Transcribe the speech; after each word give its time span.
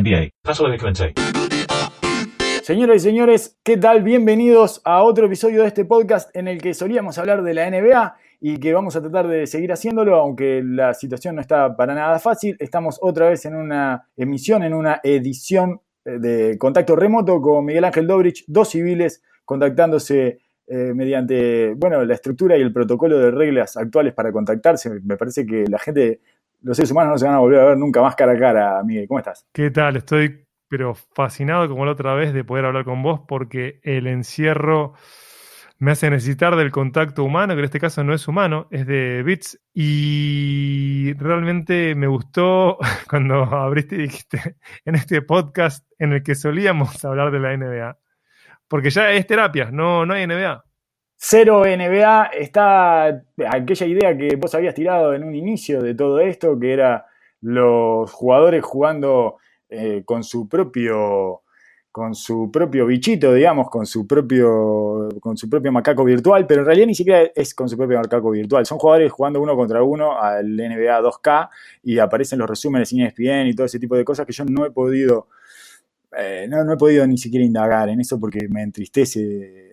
NBA. 0.00 0.30
Paso 0.42 0.66
a 0.66 0.76
Clemente. 0.76 1.14
Señoras 2.62 2.96
y 2.96 3.00
señores, 3.00 3.58
¿qué 3.64 3.76
tal? 3.76 4.02
Bienvenidos 4.02 4.80
a 4.84 5.02
otro 5.02 5.26
episodio 5.26 5.62
de 5.62 5.68
este 5.68 5.84
podcast 5.84 6.34
en 6.36 6.48
el 6.48 6.60
que 6.60 6.74
solíamos 6.74 7.18
hablar 7.18 7.42
de 7.42 7.54
la 7.54 7.68
NBA 7.68 8.16
y 8.40 8.58
que 8.58 8.72
vamos 8.72 8.94
a 8.94 9.00
tratar 9.00 9.26
de 9.26 9.46
seguir 9.46 9.72
haciéndolo, 9.72 10.16
aunque 10.16 10.62
la 10.62 10.94
situación 10.94 11.34
no 11.34 11.40
está 11.40 11.74
para 11.76 11.94
nada 11.94 12.18
fácil. 12.18 12.56
Estamos 12.60 12.98
otra 13.00 13.30
vez 13.30 13.44
en 13.46 13.56
una 13.56 14.08
emisión, 14.16 14.62
en 14.62 14.74
una 14.74 15.00
edición 15.02 15.80
eh, 16.04 16.18
de 16.18 16.58
contacto 16.58 16.94
remoto 16.94 17.40
con 17.40 17.64
Miguel 17.64 17.84
Ángel 17.84 18.06
Dobrich, 18.06 18.44
dos 18.46 18.68
civiles 18.68 19.22
contactándose 19.44 20.38
eh, 20.70 20.92
mediante 20.94 21.72
bueno, 21.72 22.04
la 22.04 22.12
estructura 22.12 22.58
y 22.58 22.60
el 22.60 22.74
protocolo 22.74 23.18
de 23.18 23.30
reglas 23.30 23.78
actuales 23.78 24.12
para 24.12 24.30
contactarse. 24.30 25.00
Me 25.02 25.16
parece 25.16 25.46
que 25.46 25.64
la 25.66 25.78
gente, 25.78 26.20
los 26.60 26.76
seres 26.76 26.90
humanos 26.90 27.12
no 27.12 27.18
se 27.18 27.26
van 27.26 27.34
a 27.34 27.38
volver 27.38 27.60
a 27.60 27.64
ver 27.66 27.78
nunca 27.78 28.02
más 28.02 28.16
cara 28.16 28.32
a 28.32 28.38
cara. 28.38 28.82
Miguel, 28.82 29.06
¿cómo 29.08 29.18
estás? 29.18 29.46
¿Qué 29.52 29.70
tal? 29.70 29.96
Estoy 29.96 30.44
pero 30.68 30.94
fascinado 30.94 31.68
como 31.68 31.84
la 31.84 31.92
otra 31.92 32.14
vez 32.14 32.32
de 32.34 32.44
poder 32.44 32.66
hablar 32.66 32.84
con 32.84 33.02
vos 33.02 33.20
porque 33.26 33.80
el 33.82 34.06
encierro 34.06 34.94
me 35.78 35.92
hace 35.92 36.10
necesitar 36.10 36.56
del 36.56 36.72
contacto 36.72 37.22
humano, 37.22 37.54
que 37.54 37.60
en 37.60 37.64
este 37.64 37.78
caso 37.78 38.02
no 38.02 38.12
es 38.12 38.26
humano, 38.26 38.66
es 38.70 38.86
de 38.86 39.22
bits. 39.22 39.60
Y 39.72 41.12
realmente 41.14 41.94
me 41.94 42.08
gustó 42.08 42.78
cuando 43.08 43.44
abriste 43.44 43.94
y 43.94 44.02
dijiste 44.02 44.56
en 44.84 44.96
este 44.96 45.22
podcast 45.22 45.86
en 45.98 46.12
el 46.12 46.22
que 46.22 46.34
solíamos 46.34 47.04
hablar 47.04 47.30
de 47.30 47.38
la 47.38 47.56
NBA. 47.56 47.98
Porque 48.66 48.90
ya 48.90 49.12
es 49.12 49.26
terapia, 49.26 49.70
no, 49.70 50.04
no 50.04 50.14
hay 50.14 50.26
NBA. 50.26 50.64
Cero 51.20 51.64
NBA 51.64 52.26
está 52.26 53.24
aquella 53.48 53.86
idea 53.86 54.16
que 54.16 54.36
vos 54.36 54.54
habías 54.54 54.74
tirado 54.74 55.12
en 55.14 55.24
un 55.24 55.34
inicio 55.34 55.82
de 55.82 55.94
todo 55.94 56.20
esto, 56.20 56.56
que 56.60 56.72
era 56.72 57.06
los 57.40 58.12
jugadores 58.12 58.64
jugando 58.64 59.38
eh, 59.68 60.02
con 60.04 60.22
su 60.22 60.48
propio 60.48 61.42
con 61.90 62.14
su 62.14 62.50
propio 62.52 62.86
bichito, 62.86 63.34
digamos, 63.34 63.68
con 63.68 63.84
su 63.84 64.06
propio 64.06 65.08
con 65.20 65.36
su 65.36 65.50
propio 65.50 65.72
macaco 65.72 66.04
virtual, 66.04 66.46
pero 66.46 66.60
en 66.60 66.66
realidad 66.66 66.86
ni 66.86 66.94
siquiera 66.94 67.28
es 67.34 67.52
con 67.52 67.68
su 67.68 67.76
propio 67.76 67.98
macaco 67.98 68.30
virtual. 68.30 68.64
Son 68.64 68.78
jugadores 68.78 69.10
jugando 69.10 69.40
uno 69.40 69.56
contra 69.56 69.82
uno 69.82 70.20
al 70.20 70.56
NBA 70.56 71.00
2K 71.02 71.48
y 71.82 71.98
aparecen 71.98 72.38
los 72.38 72.48
resúmenes 72.48 72.92
en 72.92 73.00
ESPN 73.00 73.48
y 73.48 73.54
todo 73.54 73.66
ese 73.66 73.80
tipo 73.80 73.96
de 73.96 74.04
cosas 74.04 74.24
que 74.24 74.32
yo 74.32 74.44
no 74.44 74.64
he 74.64 74.70
podido 74.70 75.26
eh, 76.16 76.46
no, 76.48 76.64
no, 76.64 76.72
he 76.74 76.76
podido 76.76 77.06
ni 77.06 77.18
siquiera 77.18 77.44
indagar 77.44 77.88
en 77.88 78.00
eso 78.00 78.18
porque 78.20 78.48
me 78.48 78.62
entristece 78.62 79.67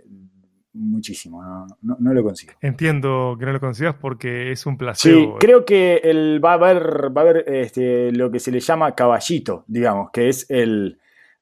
muchísimo, 0.76 1.68
no, 1.82 2.14
lo 2.14 2.24
consigo. 2.24 2.54
Entiendo 2.62 3.36
que 3.40 3.46
no 3.46 3.54
lo 3.54 3.60
consigas 3.60 3.96
porque 3.96 4.52
es 4.52 4.66
un 4.66 4.78
placer. 4.78 5.14
Sí, 5.14 5.30
creo 5.40 5.66
que 5.66 6.02
el, 6.04 6.44
va 6.44 6.52
a 6.52 6.54
haber, 6.56 7.18
va 7.18 7.22
a 7.22 7.24
haber 7.24 7.46
este, 7.48 8.12
lo 8.12 8.30
que 8.30 8.40
se 8.40 8.52
le 8.52 8.60
llama 8.60 8.94
caballito, 8.94 9.64
digamos, 9.68 10.12
que 10.12 10.30
es 10.30 10.46
el, 10.50 11.00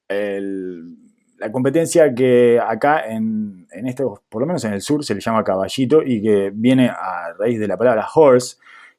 la 0.08 1.52
competencia 1.52 2.14
que 2.14 2.60
acá 2.66 3.06
en, 3.10 3.68
en 3.72 3.88
esto, 3.88 4.24
por 4.30 4.42
lo 4.42 4.46
menos 4.46 4.64
en 4.66 4.74
el 4.74 4.82
sur, 4.82 5.04
se 5.04 5.16
le 5.16 5.22
llama 5.22 5.44
caballito 5.44 6.04
y 6.04 6.22
que 6.22 6.52
viene 6.54 6.90
a 6.90 7.34
raíz 7.38 7.60
de 7.60 7.68
la 7.68 7.78
palabra 7.78 8.08
horse, 8.14 8.58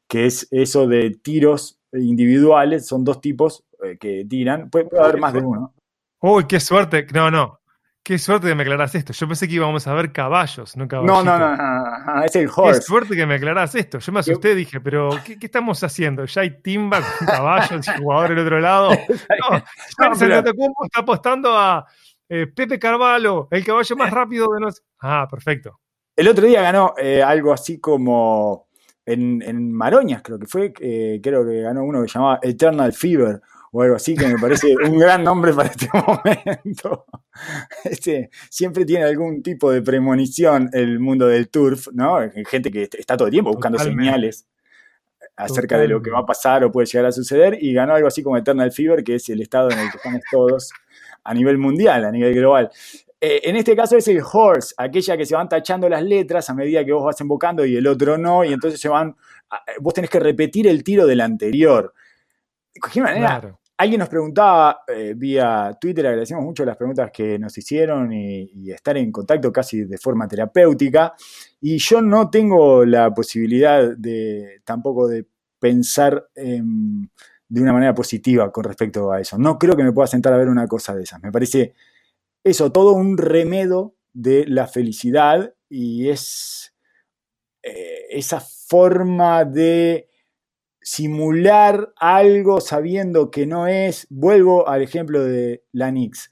que 0.09 0.27
es 0.27 0.49
eso 0.51 0.87
de 0.87 1.11
tiros 1.23 1.79
individuales, 1.93 2.87
son 2.87 3.05
dos 3.05 3.21
tipos 3.21 3.65
eh, 3.83 3.97
que 3.99 4.27
tiran, 4.29 4.69
puede 4.69 4.89
haber 4.99 5.19
más 5.19 5.33
de 5.33 5.41
uno. 5.41 5.73
Uy, 6.21 6.47
qué 6.47 6.59
suerte. 6.59 7.07
No, 7.13 7.31
no. 7.31 7.61
Qué 8.05 8.19
suerte 8.19 8.49
que 8.49 8.55
me 8.55 8.65
aclaras 8.65 8.95
esto. 8.95 9.15
Yo 9.15 9.27
pensé 9.27 9.49
que 9.49 9.55
íbamos 9.55 9.87
a 9.87 9.95
ver 9.95 10.13
caballos, 10.13 10.77
no 10.77 10.87
caballos. 10.87 11.25
No, 11.25 11.39
no, 11.39 11.57
no, 11.57 12.23
es 12.23 12.37
el 12.37 12.51
horse. 12.55 12.81
Qué 12.81 12.85
suerte 12.85 13.17
que 13.17 13.25
me 13.25 13.37
aclaras 13.37 13.75
esto. 13.75 13.99
Yo 13.99 14.13
me 14.13 14.21
asusté 14.21 14.53
y 14.53 14.57
dije, 14.57 14.79
pero 14.79 15.09
¿qué, 15.25 15.39
estamos 15.41 15.83
haciendo? 15.83 16.27
¿Ya 16.27 16.43
hay 16.43 16.61
timba 16.61 17.01
con 17.01 17.27
caballos 17.27 17.89
y 17.89 18.03
jugador 18.03 18.29
del 18.29 18.39
otro 18.41 18.61
lado? 18.61 18.91
No, 19.99 20.11
no 20.11 20.17
pero... 20.19 20.39
está 20.39 21.01
apostando 21.01 21.57
a 21.57 21.87
eh, 22.29 22.47
Pepe 22.47 22.79
Carvalho, 22.79 23.49
el 23.51 23.65
caballo 23.65 23.97
más 23.97 24.11
rápido 24.11 24.49
de 24.53 24.61
los. 24.61 24.83
Ah, 25.01 25.27
perfecto. 25.31 25.81
El 26.15 26.29
otro 26.29 26.47
día 26.47 26.61
ganó 26.61 26.93
eh, 26.99 27.23
algo 27.23 27.55
así 27.55 27.81
como 27.81 28.69
en, 29.07 29.41
en, 29.41 29.73
Maroñas, 29.73 30.21
creo 30.23 30.39
que 30.39 30.47
fue. 30.47 30.75
Eh, 30.79 31.21
creo 31.23 31.47
que 31.47 31.63
ganó 31.63 31.85
uno 31.85 32.03
que 32.03 32.09
llamaba 32.09 32.39
Eternal 32.43 32.93
Fever 32.93 33.41
o 33.77 33.83
algo 33.83 33.97
así, 33.97 34.15
que 34.15 34.29
me 34.29 34.39
parece 34.39 34.73
un 34.87 34.97
gran 34.99 35.25
nombre 35.25 35.53
para 35.53 35.69
este 35.69 35.89
momento. 35.93 37.07
Este, 37.83 38.31
siempre 38.49 38.85
tiene 38.85 39.07
algún 39.07 39.43
tipo 39.43 39.73
de 39.73 39.83
premonición 39.83 40.71
el 40.73 41.01
mundo 41.01 41.27
del 41.27 41.49
turf, 41.49 41.89
¿no? 41.93 42.19
Gente 42.49 42.71
que 42.71 42.89
está 42.97 43.17
todo 43.17 43.27
el 43.27 43.33
tiempo 43.33 43.51
buscando 43.51 43.77
señales 43.77 44.47
acerca 45.35 45.77
de 45.77 45.89
lo 45.89 46.01
que 46.01 46.11
va 46.11 46.21
a 46.21 46.27
pasar 46.27 46.63
o 46.63 46.71
puede 46.71 46.87
llegar 46.87 47.07
a 47.07 47.13
suceder, 47.13 47.59
y 47.61 47.75
ganó 47.75 47.95
algo 47.95 48.07
así 48.07 48.23
como 48.23 48.37
Eternal 48.37 48.71
Fever, 48.71 49.03
que 49.03 49.17
es 49.17 49.29
el 49.31 49.43
estado 49.43 49.69
en 49.73 49.81
el 49.81 49.91
que 49.91 49.97
estamos 49.97 50.21
todos 50.31 50.73
a 51.25 51.35
nivel 51.35 51.59
mundial, 51.59 52.05
a 52.05 52.13
nivel 52.13 52.35
global. 52.35 52.71
Eh, 53.21 53.41
en 53.43 53.57
este 53.57 53.75
caso 53.75 53.97
es 53.97 54.07
el 54.07 54.23
horse, 54.23 54.75
aquella 54.79 55.17
que 55.17 55.27
se 55.27 55.35
van 55.35 55.49
tachando 55.49 55.89
las 55.89 56.05
letras 56.05 56.49
a 56.51 56.55
medida 56.55 56.85
que 56.85 56.93
vos 56.93 57.05
vas 57.05 57.21
invocando 57.21 57.67
y 57.67 57.77
el 57.77 57.87
otro 57.89 58.17
no, 58.17 58.45
y 58.45 58.53
entonces 58.53 58.81
se 58.81 58.89
van, 58.89 59.17
vos 59.81 59.93
tenés 59.93 60.11
que 60.11 60.21
repetir 60.21 60.69
el 60.69 60.85
tiro 60.85 61.05
del 61.05 61.21
anterior. 61.21 61.93
De 62.73 62.81
cualquier 62.81 63.05
manera, 63.05 63.59
Alguien 63.77 63.99
nos 63.99 64.09
preguntaba 64.09 64.83
eh, 64.87 65.15
vía 65.17 65.77
Twitter, 65.81 66.07
agradecemos 66.07 66.45
mucho 66.45 66.65
las 66.65 66.77
preguntas 66.77 67.11
que 67.13 67.39
nos 67.39 67.57
hicieron 67.59 68.13
y, 68.13 68.71
estar 68.71 68.97
en 68.97 69.11
contacto 69.11 69.53
casi 69.53 69.85
de 69.85 69.99
forma 69.99 70.29
terapéutica. 70.29 71.15
Y 71.61 71.79
yo 71.79 72.01
no 72.01 72.31
tengo 72.31 72.85
la 72.85 73.13
posibilidad 73.13 73.97
de 73.97 74.61
tampoco 74.65 75.09
de 75.09 75.27
pensar 75.59 76.29
de 76.35 77.61
una 77.61 77.73
manera 77.73 77.95
positiva 77.95 78.51
con 78.53 78.65
respecto 78.65 79.13
a 79.13 79.21
eso. 79.21 79.39
No 79.39 79.59
creo 79.59 79.77
que 79.77 79.85
me 79.85 79.93
pueda 79.93 80.07
sentar 80.07 80.33
a 80.33 80.37
ver 80.37 80.49
una 80.49 80.67
cosa 80.67 80.95
de 80.95 81.03
esas. 81.03 81.23
Me 81.23 81.33
parece 81.33 81.75
eso, 82.43 82.73
todo 82.73 82.93
un 82.93 83.17
remedo 83.17 83.97
de 84.13 84.47
la 84.47 84.67
felicidad 84.67 85.55
y 85.69 86.09
es 86.09 86.75
eh, 87.63 88.07
esa 88.11 88.41
forma 88.41 89.45
de 89.45 90.09
simular 90.85 91.95
algo 91.97 92.61
sabiendo 92.61 93.31
que 93.31 93.47
no 93.47 93.67
es. 93.67 94.07
Vuelvo 94.11 94.69
al 94.69 94.83
ejemplo 94.83 95.25
de 95.25 95.65
la 95.73 95.91
Nix. 95.91 96.31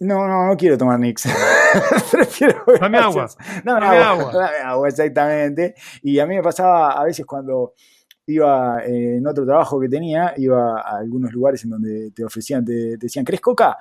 no, 0.00 0.26
no, 0.26 0.46
no 0.46 0.56
quiero 0.56 0.78
tomar 0.78 0.98
Nix. 0.98 1.28
Prefiero. 2.10 2.64
Dame 2.80 2.98
agua. 2.98 3.28
Dame, 3.62 3.86
agua. 3.86 4.32
Dame 4.32 4.56
agua, 4.64 4.88
exactamente. 4.88 5.74
Y 6.02 6.18
a 6.18 6.26
mí 6.26 6.36
me 6.36 6.42
pasaba 6.42 6.92
a 6.92 7.04
veces 7.04 7.26
cuando 7.26 7.74
iba 8.26 8.82
en 8.82 9.26
otro 9.26 9.44
trabajo 9.44 9.78
que 9.78 9.90
tenía, 9.90 10.32
iba 10.38 10.80
a 10.80 10.96
algunos 10.96 11.30
lugares 11.32 11.62
en 11.64 11.70
donde 11.70 12.10
te 12.12 12.24
ofrecían, 12.24 12.64
te, 12.64 12.96
te 12.96 13.06
decían, 13.06 13.26
¿crees 13.26 13.42
coca? 13.42 13.76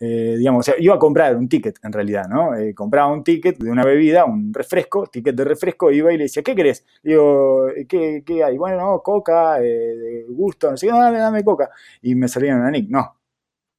Eh, 0.00 0.36
digamos, 0.38 0.70
iba 0.78 0.94
a 0.94 0.98
comprar 0.98 1.36
un 1.36 1.48
ticket 1.48 1.78
en 1.82 1.92
realidad, 1.92 2.28
¿no? 2.28 2.54
Eh, 2.54 2.72
compraba 2.72 3.12
un 3.12 3.24
ticket 3.24 3.58
de 3.58 3.70
una 3.70 3.84
bebida, 3.84 4.24
un 4.24 4.54
refresco, 4.54 5.06
ticket 5.06 5.34
de 5.34 5.44
refresco, 5.44 5.90
iba 5.90 6.12
y 6.12 6.16
le 6.16 6.24
decía, 6.24 6.42
¿qué 6.42 6.54
querés? 6.54 6.84
Digo, 7.02 7.66
¿qué, 7.88 8.22
qué 8.24 8.44
hay? 8.44 8.56
Bueno, 8.56 8.76
no, 8.76 9.02
coca, 9.02 9.60
eh, 9.60 9.64
de 9.64 10.24
gusto, 10.28 10.70
no 10.70 10.76
sé 10.76 10.86
qué, 10.86 10.92
dame, 10.92 11.18
dame 11.18 11.42
coca. 11.42 11.70
Y 12.02 12.14
me 12.14 12.28
salían 12.28 12.60
una 12.60 12.70
Nick, 12.70 12.88
no. 12.88 13.16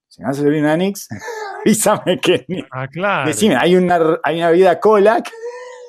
Si 0.10 0.22
me 0.22 0.28
vas 0.28 0.40
a 0.40 0.42
salir 0.42 0.60
una 0.60 0.76
Nix, 0.76 1.08
avísame 1.66 2.20
que. 2.20 2.46
Ah, 2.72 2.88
claro. 2.88 3.28
Decime, 3.28 3.56
hay 3.56 3.76
una, 3.76 4.20
hay 4.24 4.38
una 4.40 4.50
bebida 4.50 4.80
cola 4.80 5.24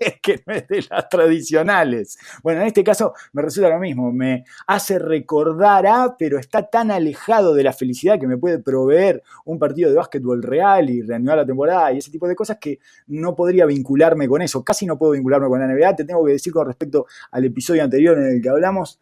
que 0.22 0.42
no 0.46 0.54
es 0.54 0.66
de 0.68 0.84
las 0.88 1.08
tradicionales. 1.08 2.18
Bueno, 2.42 2.62
en 2.62 2.68
este 2.68 2.82
caso 2.82 3.12
me 3.32 3.42
resulta 3.42 3.68
lo 3.68 3.78
mismo, 3.78 4.12
me 4.12 4.44
hace 4.66 4.98
recordar 4.98 5.86
a, 5.86 6.16
pero 6.18 6.38
está 6.38 6.68
tan 6.68 6.90
alejado 6.90 7.54
de 7.54 7.62
la 7.62 7.72
felicidad 7.72 8.18
que 8.18 8.26
me 8.26 8.38
puede 8.38 8.58
proveer 8.58 9.22
un 9.44 9.58
partido 9.58 9.90
de 9.90 9.96
básquetbol 9.96 10.42
real 10.42 10.88
y 10.90 11.02
reanudar 11.02 11.38
la 11.38 11.46
temporada 11.46 11.92
y 11.92 11.98
ese 11.98 12.10
tipo 12.10 12.26
de 12.26 12.34
cosas 12.34 12.58
que 12.60 12.78
no 13.08 13.34
podría 13.34 13.66
vincularme 13.66 14.28
con 14.28 14.42
eso. 14.42 14.64
Casi 14.64 14.86
no 14.86 14.98
puedo 14.98 15.12
vincularme 15.12 15.48
con 15.48 15.60
la 15.60 15.66
NBA. 15.66 15.96
Te 15.96 16.04
tengo 16.04 16.24
que 16.24 16.32
decir 16.32 16.52
con 16.52 16.66
respecto 16.66 17.06
al 17.30 17.44
episodio 17.44 17.82
anterior 17.82 18.18
en 18.18 18.26
el 18.26 18.42
que 18.42 18.48
hablamos 18.48 19.00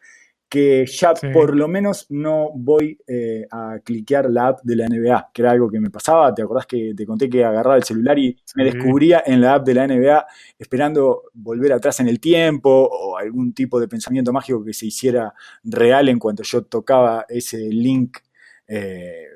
que 0.48 0.86
ya 0.86 1.12
por 1.32 1.54
lo 1.54 1.69
menos 1.69 2.06
no 2.09 2.50
voy 2.54 2.98
eh, 3.06 3.47
a 3.50 3.78
cliquear 3.84 4.31
la 4.31 4.48
app 4.48 4.60
de 4.62 4.76
la 4.76 4.86
NBA, 4.88 5.31
que 5.32 5.43
era 5.43 5.50
algo 5.50 5.70
que 5.70 5.78
me 5.78 5.90
pasaba. 5.90 6.34
¿Te 6.34 6.43
acordás 6.43 6.67
que 6.67 6.94
te 6.96 7.05
conté 7.05 7.28
que 7.28 7.44
agarraba 7.44 7.76
el 7.76 7.84
celular 7.84 8.19
y 8.19 8.37
me 8.55 8.64
descubría 8.64 9.23
en 9.26 9.43
la 9.43 9.55
app 9.55 9.67
de 9.67 9.75
la 9.75 9.87
NBA 9.87 10.26
esperando 10.58 11.25
volver 11.34 11.73
atrás 11.75 12.00
en 12.00 12.08
el 12.08 12.19
tiempo 12.19 12.70
o 12.90 13.19
algún 13.19 13.52
tipo 13.52 13.78
de 13.78 13.88
pensamiento 13.88 14.32
mágico 14.32 14.64
que 14.64 14.73
se 14.73 14.87
hiciera 14.87 15.34
real 15.64 16.08
en 16.08 16.19
cuanto 16.19 16.43
yo 16.43 16.64
tocaba 16.64 17.26
ese 17.28 17.58
link 17.69 18.19
eh, 18.67 19.26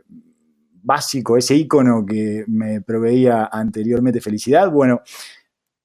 básico, 0.82 1.36
ese 1.36 1.54
icono 1.54 2.04
que 2.06 2.44
me 2.48 2.80
proveía 2.80 3.50
anteriormente 3.52 4.20
felicidad? 4.20 4.70
Bueno, 4.70 5.02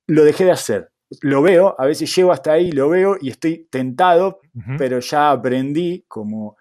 lo 0.07 0.23
dejé 0.23 0.45
de 0.45 0.51
hacer 0.51 0.91
lo 1.21 1.41
veo, 1.41 1.75
a 1.77 1.85
veces 1.85 2.13
llego 2.13 2.31
hasta 2.31 2.53
ahí, 2.53 2.71
lo 2.71 2.89
veo 2.89 3.17
y 3.19 3.29
estoy 3.29 3.67
tentado, 3.69 4.41
pero 4.77 4.99
ya 4.99 5.31
aprendí 5.31 6.03
como 6.07 6.57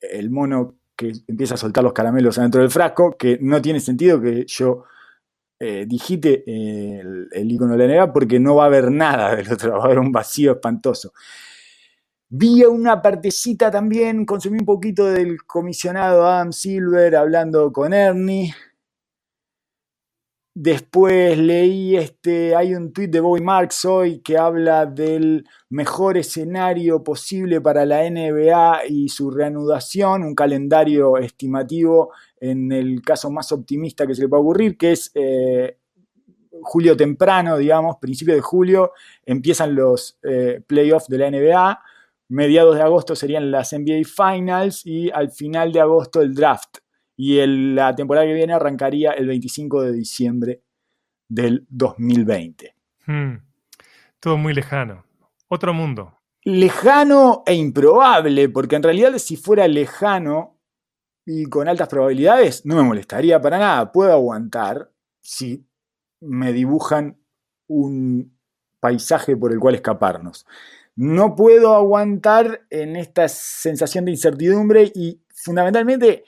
el 0.00 0.30
mono 0.30 0.76
que 0.96 1.12
empieza 1.26 1.54
a 1.54 1.58
soltar 1.58 1.84
los 1.84 1.92
caramelos 1.92 2.38
adentro 2.38 2.60
del 2.60 2.70
frasco, 2.70 3.16
que 3.16 3.38
no 3.40 3.62
tiene 3.62 3.80
sentido 3.80 4.20
que 4.20 4.44
yo 4.46 4.84
eh, 5.60 5.86
digite 5.88 6.44
el, 6.46 7.28
icono 7.50 7.76
de 7.76 7.88
la 7.88 7.94
NBA 7.94 8.12
porque 8.12 8.38
no 8.38 8.56
va 8.56 8.64
a 8.64 8.66
haber 8.66 8.90
nada 8.90 9.34
del 9.34 9.52
otro, 9.52 9.72
va 9.78 9.82
a 9.82 9.84
haber 9.86 9.98
un 9.98 10.12
vacío 10.12 10.52
espantoso. 10.52 11.12
Vi 12.30 12.62
una 12.64 13.00
partecita 13.00 13.70
también, 13.70 14.26
consumí 14.26 14.58
un 14.58 14.66
poquito 14.66 15.06
del 15.06 15.44
comisionado 15.44 16.26
Adam 16.26 16.52
Silver 16.52 17.16
hablando 17.16 17.72
con 17.72 17.94
Ernie. 17.94 18.54
Después 20.60 21.38
leí 21.38 21.96
este, 21.96 22.56
hay 22.56 22.74
un 22.74 22.92
tweet 22.92 23.06
de 23.06 23.20
Bobby 23.20 23.40
Marks 23.40 23.84
hoy 23.84 24.18
que 24.18 24.36
habla 24.36 24.86
del 24.86 25.46
mejor 25.68 26.18
escenario 26.18 27.04
posible 27.04 27.60
para 27.60 27.86
la 27.86 28.02
NBA 28.10 28.86
y 28.88 29.08
su 29.08 29.30
reanudación, 29.30 30.24
un 30.24 30.34
calendario 30.34 31.16
estimativo 31.16 32.10
en 32.40 32.72
el 32.72 33.02
caso 33.02 33.30
más 33.30 33.52
optimista 33.52 34.04
que 34.04 34.16
se 34.16 34.22
le 34.22 34.28
puede 34.28 34.42
ocurrir, 34.42 34.76
que 34.76 34.90
es 34.90 35.12
eh, 35.14 35.78
julio 36.60 36.96
temprano, 36.96 37.56
digamos, 37.56 37.98
principio 38.00 38.34
de 38.34 38.40
julio, 38.40 38.94
empiezan 39.24 39.76
los 39.76 40.18
eh, 40.24 40.60
playoffs 40.66 41.06
de 41.06 41.18
la 41.18 41.30
NBA, 41.30 41.80
mediados 42.30 42.74
de 42.74 42.82
agosto 42.82 43.14
serían 43.14 43.52
las 43.52 43.72
NBA 43.72 44.02
Finals 44.04 44.84
y 44.84 45.08
al 45.12 45.30
final 45.30 45.70
de 45.70 45.82
agosto 45.82 46.20
el 46.20 46.34
draft. 46.34 46.78
Y 47.20 47.44
la 47.74 47.96
temporada 47.96 48.28
que 48.28 48.32
viene 48.32 48.52
arrancaría 48.52 49.10
el 49.10 49.26
25 49.26 49.82
de 49.82 49.92
diciembre 49.92 50.62
del 51.28 51.66
2020. 51.68 52.76
Hmm. 53.06 53.34
Todo 54.20 54.36
muy 54.36 54.54
lejano. 54.54 55.04
Otro 55.48 55.74
mundo. 55.74 56.14
Lejano 56.44 57.42
e 57.44 57.54
improbable, 57.54 58.48
porque 58.50 58.76
en 58.76 58.84
realidad 58.84 59.18
si 59.18 59.36
fuera 59.36 59.66
lejano 59.66 60.60
y 61.26 61.46
con 61.46 61.68
altas 61.68 61.88
probabilidades, 61.88 62.64
no 62.64 62.76
me 62.76 62.84
molestaría 62.84 63.40
para 63.40 63.58
nada. 63.58 63.90
Puedo 63.90 64.12
aguantar 64.12 64.92
si 65.20 65.66
me 66.20 66.52
dibujan 66.52 67.18
un 67.66 68.38
paisaje 68.78 69.36
por 69.36 69.50
el 69.50 69.58
cual 69.58 69.74
escaparnos. 69.74 70.46
No 70.94 71.34
puedo 71.34 71.74
aguantar 71.74 72.64
en 72.70 72.94
esta 72.94 73.28
sensación 73.28 74.04
de 74.04 74.12
incertidumbre 74.12 74.92
y 74.94 75.20
fundamentalmente 75.34 76.24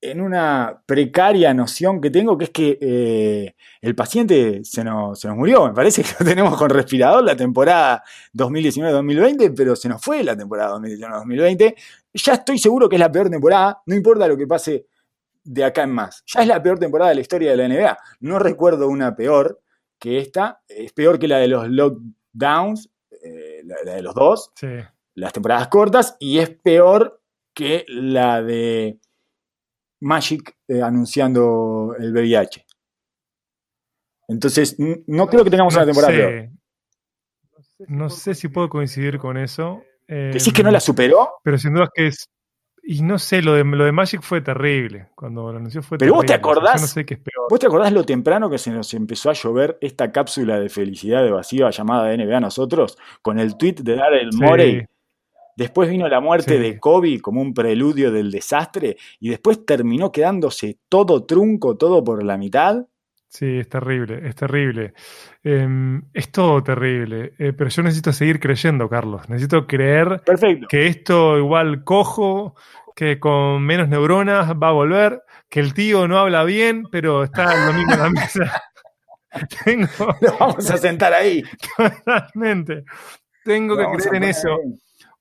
en 0.00 0.20
una 0.20 0.82
precaria 0.86 1.52
noción 1.52 2.00
que 2.00 2.10
tengo, 2.10 2.38
que 2.38 2.44
es 2.44 2.50
que 2.50 2.78
eh, 2.80 3.54
el 3.80 3.94
paciente 3.94 4.60
se 4.64 4.84
nos, 4.84 5.18
se 5.18 5.28
nos, 5.28 5.36
murió. 5.36 5.66
Me 5.66 5.74
parece 5.74 6.02
que 6.02 6.10
lo 6.20 6.26
tenemos 6.26 6.56
con 6.56 6.70
respirador 6.70 7.24
la 7.24 7.36
temporada 7.36 8.04
2019-2020, 8.34 9.52
pero 9.56 9.74
se 9.74 9.88
nos 9.88 10.02
fue 10.02 10.22
la 10.22 10.36
temporada 10.36 10.76
2019-2020. 10.78 11.74
Ya 12.14 12.34
estoy 12.34 12.58
seguro 12.58 12.88
que 12.88 12.96
es 12.96 13.00
la 13.00 13.10
peor 13.10 13.28
temporada, 13.28 13.82
no 13.86 13.94
importa 13.94 14.28
lo 14.28 14.36
que 14.36 14.46
pase 14.46 14.86
de 15.42 15.64
acá 15.64 15.82
en 15.82 15.90
más. 15.90 16.22
Ya 16.26 16.42
es 16.42 16.46
la 16.46 16.62
peor 16.62 16.78
temporada 16.78 17.10
de 17.10 17.16
la 17.16 17.20
historia 17.20 17.50
de 17.50 17.56
la 17.56 17.68
NBA. 17.68 17.98
No 18.20 18.38
recuerdo 18.38 18.88
una 18.88 19.16
peor 19.16 19.60
que 19.98 20.18
esta. 20.18 20.60
Es 20.68 20.92
peor 20.92 21.18
que 21.18 21.26
la 21.26 21.38
de 21.38 21.48
los 21.48 21.68
lockdowns, 21.68 22.90
eh, 23.22 23.62
la, 23.64 23.94
de 23.94 24.02
los 24.02 24.14
dos, 24.14 24.52
las 25.14 25.32
temporadas 25.32 25.68
cortas, 25.68 26.16
y 26.20 26.38
es 26.38 26.50
peor 26.50 27.20
que 27.54 27.84
la 27.88 28.42
de 28.42 28.98
Magic 30.00 30.54
eh, 30.68 30.82
anunciando 30.82 31.94
el 31.98 32.12
VIH. 32.12 32.64
Entonces, 34.28 34.76
no 35.06 35.26
creo 35.26 35.44
que 35.44 35.50
tengamos 35.50 35.74
una 35.74 35.86
temporada 35.86 36.12
peor. 36.12 36.50
No 37.86 38.10
sé 38.10 38.34
si 38.34 38.48
puedo 38.48 38.68
coincidir 38.68 39.18
con 39.18 39.36
eso. 39.36 39.82
¿Decís 40.06 40.52
que 40.52 40.62
no 40.62 40.70
la 40.70 40.80
superó? 40.80 41.34
Pero 41.42 41.58
sin 41.58 41.74
duda 41.74 41.84
es 41.84 41.90
que 41.94 42.06
es, 42.08 42.30
y 42.90 43.02
no 43.02 43.18
sé, 43.18 43.42
lo 43.42 43.52
de, 43.52 43.64
lo 43.64 43.84
de 43.84 43.92
Magic 43.92 44.22
fue 44.22 44.40
terrible. 44.40 45.10
Cuando 45.14 45.52
lo 45.52 45.58
anunció 45.58 45.82
fue 45.82 45.98
Pero 45.98 46.14
vos 46.14 46.24
te 46.24 46.32
acordás. 46.32 46.80
no 46.80 46.86
sé 46.86 47.04
qué 47.04 47.14
es 47.14 47.20
peor. 47.20 47.46
¿Vos 47.50 47.60
te 47.60 47.66
acordás 47.66 47.92
lo 47.92 48.02
temprano 48.02 48.48
que 48.48 48.56
se 48.56 48.70
nos 48.70 48.94
empezó 48.94 49.28
a 49.28 49.34
llover 49.34 49.76
esta 49.82 50.10
cápsula 50.10 50.58
de 50.58 50.70
felicidad 50.70 51.26
evasiva 51.26 51.68
llamada 51.70 52.16
NBA 52.16 52.38
a 52.38 52.40
nosotros? 52.40 52.96
Con 53.20 53.38
el 53.38 53.58
tweet 53.58 53.74
de 53.82 53.94
Daryl 53.94 54.20
el 54.20 54.30
Morey. 54.32 54.86
Después 55.58 55.90
vino 55.90 56.06
la 56.06 56.20
muerte 56.20 56.56
de 56.56 56.78
Kobe 56.78 57.20
como 57.20 57.42
un 57.42 57.52
preludio 57.52 58.12
del 58.12 58.30
desastre. 58.30 58.96
Y 59.18 59.28
después 59.28 59.66
terminó 59.66 60.12
quedándose 60.12 60.78
todo 60.88 61.26
trunco, 61.26 61.76
todo 61.76 62.04
por 62.04 62.22
la 62.22 62.38
mitad. 62.38 62.86
Sí, 63.26 63.58
es 63.58 63.68
terrible, 63.68 64.20
es 64.28 64.36
terrible. 64.36 64.94
Em, 65.42 66.00
es 66.14 66.30
todo 66.30 66.62
terrible. 66.62 67.32
Eh, 67.40 67.52
pero 67.54 67.70
yo 67.70 67.82
necesito 67.82 68.12
seguir 68.12 68.38
creyendo, 68.38 68.88
Carlos. 68.88 69.28
Necesito 69.28 69.66
creer 69.66 70.22
que 70.68 70.86
esto 70.86 71.36
igual 71.36 71.82
cojo, 71.82 72.54
que 72.94 73.18
con 73.18 73.60
menos 73.64 73.88
neuronas 73.88 74.52
va 74.52 74.68
a 74.68 74.72
volver, 74.72 75.24
que 75.48 75.58
el 75.58 75.74
tío 75.74 76.06
no 76.06 76.18
habla 76.18 76.44
bien, 76.44 76.84
pero 76.88 77.24
está 77.24 77.52
el 77.52 77.66
domingo 77.66 77.94
en 77.94 77.98
la 77.98 78.10
mesa. 78.10 78.62
Tengo. 79.64 79.88
Lo 80.20 80.38
vamos 80.38 80.70
a 80.70 80.76
sentar 80.78 81.12
ahí. 81.12 81.42
Totalmente. 81.76 82.84
Tengo 83.44 83.76
que 83.76 83.86
creer 83.96 84.14
en 84.14 84.22
eso. 84.22 84.56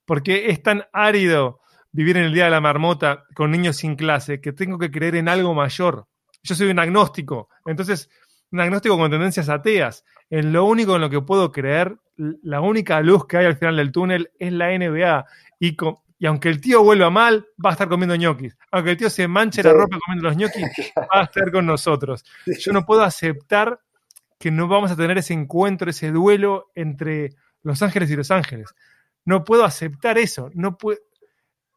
Porque 0.07 0.49
es 0.49 0.63
tan 0.63 0.85
árido 0.91 1.59
vivir 1.91 2.17
en 2.17 2.23
el 2.23 2.33
día 2.33 2.45
de 2.45 2.51
la 2.51 2.61
marmota 2.61 3.25
con 3.35 3.51
niños 3.51 3.75
sin 3.75 3.95
clase 3.95 4.41
que 4.41 4.53
tengo 4.53 4.79
que 4.79 4.89
creer 4.89 5.15
en 5.15 5.29
algo 5.29 5.53
mayor 5.53 6.07
yo 6.47 6.55
soy 6.55 6.69
un 6.69 6.79
agnóstico, 6.79 7.49
entonces 7.65 8.09
un 8.51 8.61
agnóstico 8.61 8.97
con 8.97 9.11
tendencias 9.11 9.49
ateas. 9.49 10.05
En 10.29 10.53
lo 10.53 10.65
único 10.65 10.95
en 10.95 11.01
lo 11.01 11.09
que 11.09 11.21
puedo 11.21 11.51
creer, 11.51 11.97
la 12.15 12.61
única 12.61 13.01
luz 13.01 13.27
que 13.27 13.37
hay 13.37 13.45
al 13.45 13.57
final 13.57 13.75
del 13.77 13.91
túnel 13.91 14.31
es 14.39 14.53
la 14.53 14.69
NBA. 14.69 15.25
Y, 15.59 15.75
y 16.19 16.25
aunque 16.25 16.49
el 16.49 16.61
tío 16.61 16.83
vuelva 16.83 17.09
mal, 17.09 17.47
va 17.63 17.71
a 17.71 17.73
estar 17.73 17.89
comiendo 17.89 18.15
ñoquis. 18.15 18.57
Aunque 18.71 18.91
el 18.91 18.97
tío 18.97 19.09
se 19.09 19.27
manche 19.27 19.61
la 19.63 19.73
ropa 19.73 19.97
comiendo 20.05 20.29
los 20.29 20.37
ñoquis, 20.37 20.63
va 20.97 21.21
a 21.21 21.23
estar 21.23 21.51
con 21.51 21.65
nosotros. 21.65 22.23
Yo 22.45 22.71
no 22.71 22.85
puedo 22.85 23.03
aceptar 23.03 23.81
que 24.39 24.51
no 24.51 24.67
vamos 24.67 24.91
a 24.91 24.95
tener 24.95 25.17
ese 25.17 25.33
encuentro, 25.33 25.89
ese 25.89 26.11
duelo 26.11 26.71
entre 26.75 27.31
Los 27.63 27.81
Ángeles 27.81 28.09
y 28.11 28.15
Los 28.15 28.31
Ángeles. 28.31 28.73
No 29.27 29.43
puedo 29.43 29.65
aceptar 29.65 30.17
eso. 30.17 30.49
No 30.53 30.77
puedo, 30.77 30.99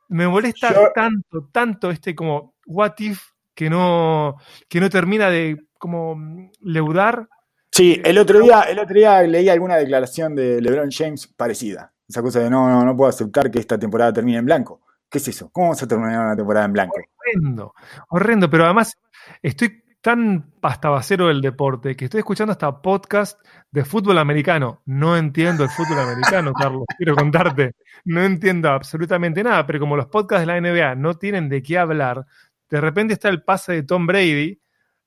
me 0.08 0.28
molesta 0.28 0.92
tanto, 0.94 1.48
tanto 1.50 1.90
este 1.90 2.14
como 2.14 2.54
what 2.64 2.92
if 2.98 3.20
que 3.56 3.68
no, 3.68 4.36
que 4.68 4.80
no 4.80 4.88
termina 4.88 5.28
de 5.30 5.58
como 5.76 6.16
leudar. 6.60 7.28
Sí, 7.72 8.00
el 8.04 8.18
otro 8.18 8.40
día, 8.40 8.60
el 8.62 8.78
otro 8.78 8.94
día 8.94 9.20
leí 9.22 9.48
alguna 9.48 9.76
declaración 9.76 10.36
de 10.36 10.60
LeBron 10.60 10.92
James 10.92 11.26
parecida. 11.26 11.92
Esa 12.08 12.22
cosa 12.22 12.38
de 12.38 12.50
no, 12.50 12.68
no, 12.68 12.84
no 12.84 12.96
puedo 12.96 13.10
aceptar 13.10 13.50
que 13.50 13.58
esta 13.58 13.76
temporada 13.76 14.12
termine 14.12 14.38
en 14.38 14.46
blanco. 14.46 14.82
¿Qué 15.10 15.18
es 15.18 15.26
eso? 15.26 15.50
¿Cómo 15.50 15.66
vamos 15.66 15.82
a 15.82 15.88
terminar 15.88 16.24
una 16.24 16.36
temporada 16.36 16.66
en 16.66 16.72
blanco? 16.72 17.00
Horrendo, 17.18 17.74
horrendo, 18.10 18.48
pero 18.48 18.64
además 18.64 18.96
estoy 19.42 19.79
tan 20.00 20.52
pastabacero 20.60 21.28
del 21.28 21.42
deporte 21.42 21.94
que 21.94 22.06
estoy 22.06 22.18
escuchando 22.20 22.52
hasta 22.52 22.80
podcast 22.80 23.40
de 23.70 23.84
fútbol 23.84 24.18
americano. 24.18 24.82
No 24.86 25.16
entiendo 25.16 25.64
el 25.64 25.70
fútbol 25.70 25.98
americano, 25.98 26.52
Carlos, 26.52 26.84
quiero 26.96 27.14
contarte. 27.14 27.74
No 28.04 28.22
entiendo 28.22 28.70
absolutamente 28.70 29.42
nada, 29.42 29.66
pero 29.66 29.78
como 29.78 29.96
los 29.96 30.06
podcasts 30.06 30.46
de 30.46 30.46
la 30.46 30.60
NBA 30.60 30.94
no 30.94 31.14
tienen 31.14 31.48
de 31.48 31.62
qué 31.62 31.78
hablar, 31.78 32.26
de 32.68 32.80
repente 32.80 33.14
está 33.14 33.28
el 33.28 33.42
pase 33.42 33.72
de 33.72 33.82
Tom 33.82 34.06
Brady, 34.06 34.58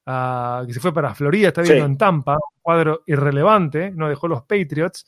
ah, 0.06 0.64
que 0.68 0.74
se 0.74 0.80
fue 0.80 0.94
para 0.94 1.16
Florida, 1.16 1.48
está 1.48 1.62
viendo 1.62 1.86
en 1.86 1.98
Tampa, 1.98 2.34
un 2.34 2.60
cuadro 2.62 3.04
irrelevante, 3.08 3.92
no 3.92 4.10
dejó 4.10 4.28
los 4.28 4.44
Patriots. 4.44 5.06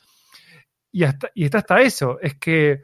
Y, 0.91 1.03
hasta, 1.03 1.29
y 1.35 1.43
está 1.43 1.57
hasta 1.57 1.81
eso, 1.81 2.17
es 2.21 2.35
que 2.35 2.81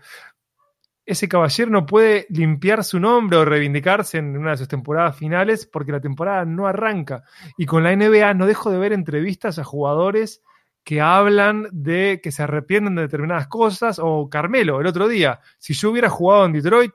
ese 1.05 1.27
caballero 1.27 1.71
no 1.71 1.85
puede 1.85 2.27
limpiar 2.29 2.83
su 2.83 2.99
nombre 2.99 3.37
o 3.37 3.45
reivindicarse 3.45 4.19
en 4.19 4.37
una 4.37 4.51
de 4.51 4.57
sus 4.57 4.67
temporadas 4.67 5.17
finales 5.17 5.65
porque 5.65 5.91
la 5.91 5.99
temporada 5.99 6.45
no 6.45 6.67
arranca. 6.67 7.23
Y 7.57 7.65
con 7.65 7.83
la 7.83 7.95
NBA 7.95 8.33
no 8.35 8.45
dejo 8.45 8.71
de 8.71 8.77
ver 8.77 8.93
entrevistas 8.93 9.59
a 9.59 9.63
jugadores 9.63 10.41
que 10.83 11.01
hablan 11.01 11.67
de 11.71 12.19
que 12.23 12.31
se 12.31 12.43
arrepienten 12.43 12.95
de 12.95 13.03
determinadas 13.03 13.47
cosas, 13.47 13.99
o 14.01 14.29
Carmelo, 14.29 14.81
el 14.81 14.87
otro 14.87 15.07
día, 15.07 15.39
si 15.59 15.73
yo 15.73 15.91
hubiera 15.91 16.09
jugado 16.09 16.45
en 16.45 16.53
Detroit, 16.53 16.91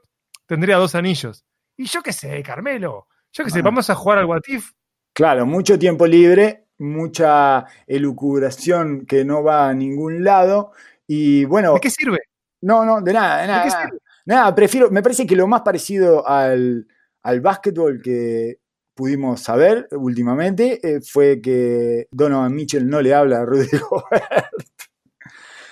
tendría 0.46 0.76
dos 0.76 0.94
anillos. 0.94 1.44
Y 1.76 1.84
yo 1.84 2.02
qué 2.02 2.12
sé, 2.12 2.42
Carmelo, 2.42 3.06
yo 3.32 3.44
qué 3.44 3.50
sé, 3.50 3.60
ah. 3.60 3.62
vamos 3.62 3.88
a 3.90 3.94
jugar 3.94 4.18
al 4.18 4.25
Watif. 4.25 4.72
Claro, 5.12 5.46
mucho 5.46 5.78
tiempo 5.78 6.06
libre, 6.06 6.66
mucha 6.78 7.64
elucubración 7.86 9.06
que 9.06 9.25
no 9.25 9.42
va 9.42 9.68
a 9.68 9.75
ningún 9.75 10.25
lado. 10.25 10.72
Y 11.06 11.44
bueno. 11.44 11.75
¿De 11.75 11.80
qué 11.80 11.90
sirve? 11.90 12.18
No, 12.66 12.85
no, 12.85 13.00
de 13.00 13.12
nada, 13.12 13.42
de 13.42 13.46
nada. 13.46 13.90
nada. 14.25 14.54
prefiero, 14.54 14.90
me 14.90 15.02
parece 15.02 15.25
que 15.25 15.37
lo 15.37 15.46
más 15.46 15.62
parecido 15.62 16.26
al, 16.26 16.87
al 17.23 17.40
básquetbol 17.40 18.02
que 18.02 18.58
pudimos 18.92 19.40
saber 19.40 19.87
últimamente 19.92 20.80
eh, 20.82 21.00
fue 21.00 21.40
que 21.40 22.08
Donovan 22.11 22.52
Mitchell 22.52 22.88
no 22.88 23.00
le 23.00 23.14
habla 23.14 23.38
a 23.38 23.44
Rudy 23.44 23.68
Gobert. 23.90 24.52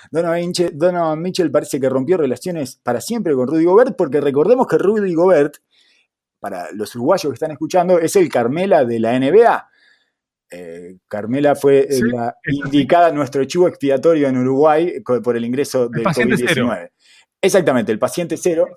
Donovan 0.09 0.53
Donovan 0.73 1.21
Mitchell 1.21 1.51
parece 1.51 1.81
que 1.81 1.89
rompió 1.89 2.15
relaciones 2.15 2.77
para 2.81 3.01
siempre 3.01 3.33
con 3.33 3.47
Rudy 3.47 3.65
Gobert, 3.65 3.97
porque 3.97 4.21
recordemos 4.21 4.65
que 4.65 4.77
Rudy 4.77 5.13
Gobert 5.13 5.57
para 6.39 6.71
los 6.73 6.95
uruguayos 6.95 7.31
que 7.31 7.33
están 7.33 7.51
escuchando, 7.51 7.99
es 7.99 8.15
el 8.15 8.29
Carmela 8.29 8.85
de 8.85 8.99
la 8.99 9.19
NBA. 9.19 9.67
Eh, 10.49 10.97
Carmela 11.07 11.55
fue 11.55 11.87
eh, 11.89 11.99
la 12.03 12.35
indicada, 12.45 13.11
nuestro 13.11 13.43
chivo 13.45 13.67
expiatorio 13.67 14.27
en 14.27 14.37
Uruguay 14.37 15.01
por 15.01 15.35
el 15.35 15.45
ingreso 15.45 15.89
del 15.89 16.03
COVID-19. 16.03 16.91
Exactamente, 17.41 17.91
el 17.91 17.99
paciente 17.99 18.37
cero, 18.37 18.67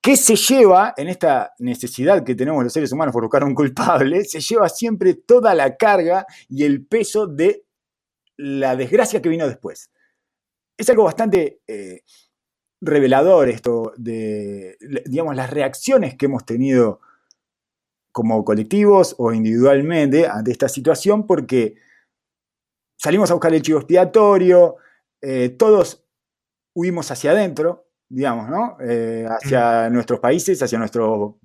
que 0.00 0.16
se 0.16 0.36
lleva, 0.36 0.94
en 0.96 1.08
esta 1.08 1.52
necesidad 1.58 2.24
que 2.24 2.34
tenemos 2.34 2.62
los 2.64 2.72
seres 2.72 2.92
humanos 2.92 3.12
por 3.12 3.22
buscar 3.22 3.44
un 3.44 3.54
culpable, 3.54 4.24
se 4.24 4.40
lleva 4.40 4.68
siempre 4.68 5.14
toda 5.14 5.54
la 5.54 5.76
carga 5.76 6.26
y 6.48 6.64
el 6.64 6.86
peso 6.86 7.26
de 7.26 7.64
la 8.36 8.76
desgracia 8.76 9.20
que 9.20 9.28
vino 9.28 9.46
después. 9.46 9.90
Es 10.76 10.88
algo 10.88 11.04
bastante 11.04 11.60
eh, 11.66 12.02
revelador 12.80 13.50
esto 13.50 13.92
de, 13.96 14.78
digamos, 15.04 15.36
las 15.36 15.50
reacciones 15.50 16.14
que 16.16 16.26
hemos 16.26 16.46
tenido 16.46 17.00
como 18.12 18.44
colectivos 18.44 19.14
o 19.18 19.32
individualmente 19.32 20.26
ante 20.26 20.50
esta 20.50 20.68
situación, 20.68 21.26
porque 21.26 21.76
salimos 22.96 23.30
a 23.30 23.34
buscar 23.34 23.54
el 23.54 23.62
chivo 23.62 23.78
expiatorio, 23.78 24.76
eh, 25.22 25.50
todos 25.50 26.04
huimos 26.74 27.10
hacia 27.10 27.32
adentro, 27.32 27.86
digamos, 28.08 28.48
¿no? 28.48 28.76
Eh, 28.80 29.26
hacia 29.28 29.88
nuestros 29.90 30.20
países, 30.20 30.60
hacia, 30.62 30.78
nuestro, 30.78 31.38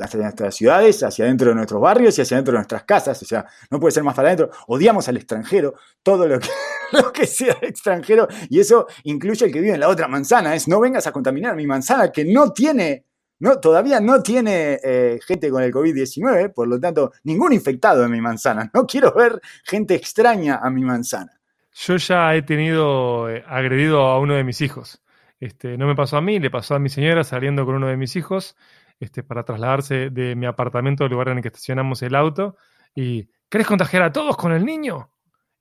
hacia 0.00 0.20
nuestras 0.20 0.54
ciudades, 0.54 1.02
hacia 1.02 1.24
adentro 1.24 1.48
de 1.48 1.56
nuestros 1.56 1.80
barrios 1.80 2.16
y 2.18 2.22
hacia 2.22 2.36
adentro 2.36 2.52
de 2.52 2.58
nuestras 2.58 2.84
casas. 2.84 3.20
O 3.22 3.26
sea, 3.26 3.46
no 3.70 3.80
puede 3.80 3.92
ser 3.92 4.04
más 4.04 4.14
para 4.14 4.28
adentro. 4.28 4.50
Odiamos 4.68 5.08
al 5.08 5.16
extranjero, 5.16 5.74
todo 6.02 6.28
lo 6.28 6.38
que, 6.38 6.48
lo 6.92 7.12
que 7.12 7.26
sea 7.26 7.56
extranjero, 7.62 8.28
y 8.48 8.60
eso 8.60 8.86
incluye 9.02 9.46
el 9.46 9.52
que 9.52 9.60
vive 9.60 9.74
en 9.74 9.80
la 9.80 9.88
otra 9.88 10.08
manzana. 10.08 10.54
Es 10.54 10.68
no 10.68 10.80
vengas 10.80 11.06
a 11.06 11.12
contaminar 11.12 11.56
mi 11.56 11.66
manzana 11.66 12.12
que 12.12 12.24
no 12.24 12.52
tiene 12.52 13.06
no, 13.40 13.58
todavía 13.58 14.00
no 14.00 14.22
tiene 14.22 14.78
eh, 14.82 15.18
gente 15.26 15.50
con 15.50 15.62
el 15.62 15.72
COVID-19, 15.72 16.52
por 16.52 16.68
lo 16.68 16.78
tanto, 16.78 17.12
ningún 17.24 17.52
infectado 17.52 18.04
en 18.04 18.10
mi 18.10 18.20
manzana. 18.20 18.70
No 18.72 18.86
quiero 18.86 19.12
ver 19.12 19.40
gente 19.64 19.94
extraña 19.94 20.60
a 20.62 20.70
mi 20.70 20.82
manzana. 20.82 21.32
Yo 21.72 21.96
ya 21.96 22.34
he 22.34 22.42
tenido 22.42 23.28
eh, 23.28 23.44
agredido 23.46 24.02
a 24.02 24.20
uno 24.20 24.34
de 24.34 24.44
mis 24.44 24.60
hijos. 24.60 25.02
Este, 25.40 25.76
no 25.76 25.86
me 25.86 25.96
pasó 25.96 26.16
a 26.16 26.20
mí, 26.20 26.38
le 26.38 26.50
pasó 26.50 26.76
a 26.76 26.78
mi 26.78 26.88
señora 26.88 27.24
saliendo 27.24 27.66
con 27.66 27.74
uno 27.74 27.88
de 27.88 27.96
mis 27.96 28.14
hijos 28.16 28.56
este, 29.00 29.24
para 29.24 29.44
trasladarse 29.44 30.10
de 30.10 30.36
mi 30.36 30.46
apartamento 30.46 31.04
al 31.04 31.10
lugar 31.10 31.28
en 31.28 31.38
el 31.38 31.42
que 31.42 31.48
estacionamos 31.48 32.02
el 32.02 32.14
auto. 32.14 32.56
Y, 32.94 33.28
¿querés 33.48 33.66
contagiar 33.66 34.02
a 34.04 34.12
todos 34.12 34.36
con 34.36 34.52
el 34.52 34.64
niño? 34.64 35.10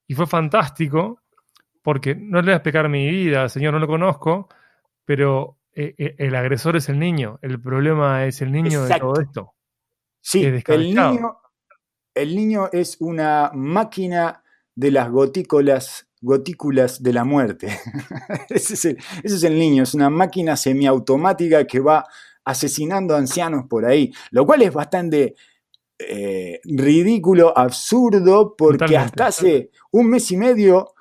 Y 0.08 0.14
fue 0.14 0.28
fantástico, 0.28 1.22
porque 1.82 2.16
no 2.16 2.38
le 2.38 2.46
voy 2.46 2.54
a 2.54 2.58
explicar 2.58 2.88
mi 2.88 3.10
vida, 3.10 3.50
señor, 3.50 3.74
no 3.74 3.80
lo 3.80 3.88
conozco, 3.88 4.48
pero 5.06 5.58
eh, 5.76 5.96
eh, 5.98 6.16
el 6.18 6.36
agresor 6.36 6.76
es 6.76 6.90
el 6.90 7.00
niño, 7.00 7.40
el 7.42 7.60
problema 7.62 8.26
es 8.26 8.42
el 8.42 8.52
niño 8.52 8.86
de 8.86 9.00
todo 9.00 9.20
esto. 9.20 9.54
Sí, 10.22 10.44
el 10.44 10.94
niño, 10.94 11.38
el 12.14 12.36
niño 12.36 12.70
es 12.72 12.98
una 13.00 13.52
máquina 13.54 14.44
de 14.76 14.92
las 14.92 15.10
gotículas, 15.10 16.08
gotículas 16.22 17.02
de 17.02 17.14
la 17.14 17.24
muerte. 17.24 17.68
ese, 18.50 18.74
es 18.76 18.86
el, 18.86 18.98
ese, 19.24 19.36
es 19.36 19.44
el, 19.44 19.58
niño, 19.58 19.84
es 19.84 19.94
una 19.94 20.10
máquina 20.10 20.56
semiautomática 20.56 21.66
que 21.66 21.80
va 21.80 22.06
asesinando 22.46 23.16
ancianos 23.16 23.66
por 23.68 23.86
ahí, 23.86 24.12
lo 24.32 24.46
cual 24.46 24.62
es 24.62 24.74
bastante 24.74 25.36
eh, 26.00 26.60
ridículo, 26.64 27.58
absurdo, 27.58 28.56
porque 28.58 28.98
hasta 28.98 29.28
hace 29.28 29.72
un 29.92 30.10
mes 30.10 30.32
y 30.32 30.38
medio 30.38 30.93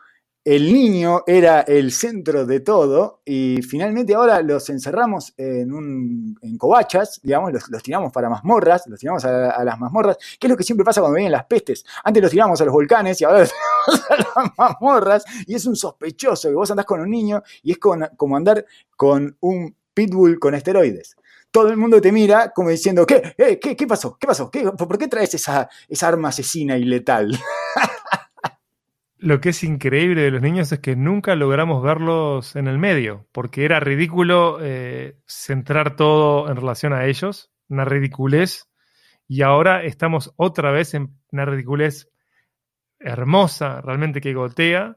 el 0.45 0.73
niño 0.73 1.23
era 1.27 1.61
el 1.61 1.93
centro 1.93 2.45
de 2.45 2.61
todo 2.61 3.21
y 3.25 3.63
finalmente 3.63 4.15
ahora 4.15 4.43
los 4.43 4.69
encerramos 4.71 5.35
en, 5.37 5.73
un, 5.73 6.37
en 6.43 6.59
covachas, 6.59 7.21
digamos, 7.23 7.53
los, 7.53 7.83
tiramos 7.83 8.13
para 8.13 8.29
mazmorras, 8.29 8.87
los 8.89 8.99
tiramos 8.99 9.25
a, 9.25 9.63
las 9.63 9.79
mazmorras, 9.79 10.17
que 10.39 10.49
es 10.49 10.51
lo 10.51 10.57
que 10.57 10.65
siempre 10.65 10.85
pasa 10.85 11.01
cuando 11.01 11.17
vienen 11.17 11.33
las 11.33 11.45
pestes. 11.45 11.85
Antes 12.03 12.23
los 12.23 12.33
tiramos 12.33 12.61
a 12.61 12.65
los 12.65 12.73
volcanes 12.73 13.21
y 13.21 13.25
ahora 13.25 13.41
los 13.41 13.51
tiramos 13.87 14.11
a 14.11 14.17
las 14.17 14.59
mazmorras 14.59 15.25
y 15.47 15.55
es 15.55 15.65
un 15.67 15.77
sospechoso 15.77 16.49
que 16.49 16.55
vos 16.55 16.71
andás 16.71 16.87
con 16.87 17.01
un 17.01 17.11
niño 17.11 17.43
y 17.63 17.73
es 17.73 17.79
como 17.79 18.37
andar 18.37 18.67
con 18.97 19.37
un 19.41 19.77
pitbull 19.95 20.39
con 20.41 20.55
esteroides 20.55 21.17
todo 21.53 21.69
el 21.69 21.77
mundo 21.77 22.01
te 22.01 22.11
mira 22.11 22.51
como 22.51 22.71
diciendo, 22.71 23.05
¿qué? 23.05 23.35
Eh, 23.37 23.61
¿Qué, 23.61 23.77
qué 23.77 23.87
pasó? 23.87 24.17
¿Qué 24.19 24.27
pasó? 24.27 24.51
¿Por 24.51 24.99
qué 24.99 25.07
traes 25.07 25.35
esa, 25.35 25.69
esa 25.87 26.09
arma 26.09 26.31
asesina 26.31 26.79
y 26.79 26.85
letal? 26.85 27.39
Lo 29.23 29.41
que 29.41 29.50
es 29.50 29.62
increíble 29.62 30.23
de 30.23 30.33
los 30.33 30.43
niños 30.43 30.73
es 30.73 30.81
que 30.81 30.97
nunca 30.97 31.37
logramos 31.37 31.81
verlos 31.81 32.57
en 32.57 32.67
el 32.67 32.79
medio, 32.79 33.29
porque 33.31 33.64
era 33.64 33.79
ridículo 33.79 34.59
eh, 34.61 35.17
centrar 35.29 35.95
todo 35.95 36.50
en 36.50 36.57
relación 36.57 36.93
a 36.93 37.07
ellos, 37.07 37.52
una 37.69 37.85
ridiculez, 37.85 38.69
y 39.29 39.43
ahora 39.43 39.85
estamos 39.85 40.35
otra 40.35 40.73
vez 40.73 40.95
en 40.95 41.17
una 41.31 41.45
ridiculez 41.45 42.11
hermosa, 42.99 43.81
realmente 43.81 44.21
que 44.21 44.35
gotea, 44.35 44.97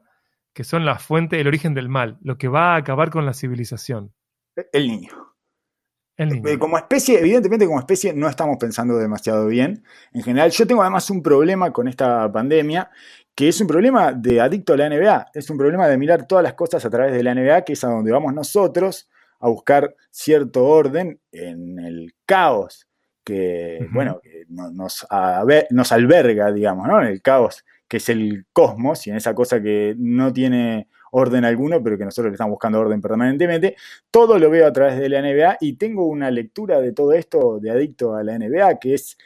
que 0.52 0.64
son 0.64 0.84
la 0.84 0.98
fuente, 0.98 1.40
el 1.40 1.46
origen 1.46 1.72
del 1.72 1.88
mal, 1.88 2.18
lo 2.20 2.36
que 2.36 2.48
va 2.48 2.74
a 2.74 2.78
acabar 2.78 3.10
con 3.10 3.26
la 3.26 3.32
civilización. 3.32 4.12
El 4.72 4.88
niño. 4.88 5.36
Eh, 6.18 6.58
como 6.58 6.78
especie, 6.78 7.20
evidentemente 7.20 7.66
como 7.66 7.78
especie 7.78 8.14
no 8.14 8.26
estamos 8.26 8.56
pensando 8.58 8.96
demasiado 8.96 9.46
bien. 9.48 9.84
En 10.12 10.22
general, 10.22 10.50
yo 10.50 10.66
tengo 10.66 10.80
además 10.80 11.10
un 11.10 11.22
problema 11.22 11.72
con 11.72 11.88
esta 11.88 12.32
pandemia, 12.32 12.90
que 13.36 13.48
es 13.48 13.60
un 13.60 13.66
problema 13.66 14.12
de 14.14 14.40
adicto 14.40 14.72
a 14.72 14.78
la 14.78 14.88
NBA. 14.88 15.26
Es 15.34 15.50
un 15.50 15.58
problema 15.58 15.86
de 15.86 15.98
mirar 15.98 16.26
todas 16.26 16.42
las 16.42 16.54
cosas 16.54 16.84
a 16.86 16.90
través 16.90 17.12
de 17.12 17.22
la 17.22 17.34
NBA, 17.34 17.62
que 17.62 17.74
es 17.74 17.84
a 17.84 17.88
donde 17.88 18.10
vamos 18.10 18.32
nosotros 18.32 19.08
a 19.38 19.48
buscar 19.48 19.94
cierto 20.10 20.64
orden 20.64 21.20
en 21.30 21.78
el 21.78 22.14
caos 22.24 22.88
que, 23.22 23.86
bueno, 23.92 24.20
nos, 24.48 25.06
nos 25.70 25.92
alberga, 25.92 26.50
digamos, 26.50 26.88
¿no? 26.88 27.02
En 27.02 27.08
el 27.08 27.20
caos 27.20 27.64
que 27.86 27.98
es 27.98 28.08
el 28.08 28.46
cosmos 28.52 29.06
y 29.06 29.10
en 29.10 29.16
esa 29.16 29.34
cosa 29.34 29.60
que 29.60 29.94
no 29.98 30.32
tiene 30.32 30.88
orden 31.10 31.44
alguno, 31.44 31.82
pero 31.82 31.98
que 31.98 32.04
nosotros 32.04 32.30
le 32.30 32.34
estamos 32.34 32.52
buscando 32.52 32.80
orden 32.80 33.02
permanentemente. 33.02 33.76
Todo 34.10 34.38
lo 34.38 34.48
veo 34.48 34.66
a 34.66 34.72
través 34.72 34.98
de 34.98 35.10
la 35.10 35.20
NBA 35.20 35.58
y 35.60 35.74
tengo 35.74 36.06
una 36.06 36.30
lectura 36.30 36.80
de 36.80 36.92
todo 36.92 37.12
esto 37.12 37.58
de 37.60 37.70
adicto 37.70 38.14
a 38.14 38.24
la 38.24 38.38
NBA 38.38 38.78
que 38.78 38.94
es, 38.94 39.18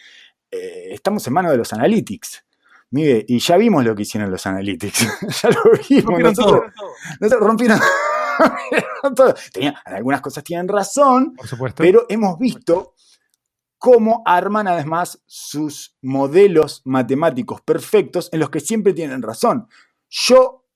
eh, 0.50 0.88
estamos 0.90 1.24
en 1.28 1.32
manos 1.32 1.52
de 1.52 1.58
los 1.58 1.72
analytics. 1.72 2.44
Mire, 2.92 3.24
y 3.28 3.38
ya 3.38 3.56
vimos 3.56 3.84
lo 3.84 3.94
que 3.94 4.02
hicieron 4.02 4.30
los 4.30 4.46
analytics. 4.46 5.06
ya 5.42 5.50
lo 5.50 5.62
vimos. 5.88 6.20
Nosotros, 6.20 6.72
rompieron, 7.40 7.80
todo. 9.14 9.34
algunas 9.84 10.20
cosas 10.20 10.42
tienen 10.42 10.66
razón, 10.66 11.36
pero 11.76 12.06
hemos 12.08 12.38
visto 12.38 12.94
cómo 13.78 14.22
arman 14.26 14.68
además 14.68 15.22
sus 15.26 15.96
modelos 16.02 16.82
matemáticos 16.84 17.62
perfectos 17.62 18.28
en 18.32 18.40
los 18.40 18.50
que 18.50 18.60
siempre 18.60 18.92
tienen 18.92 19.22
razón. 19.22 19.68
Yo 20.08 20.66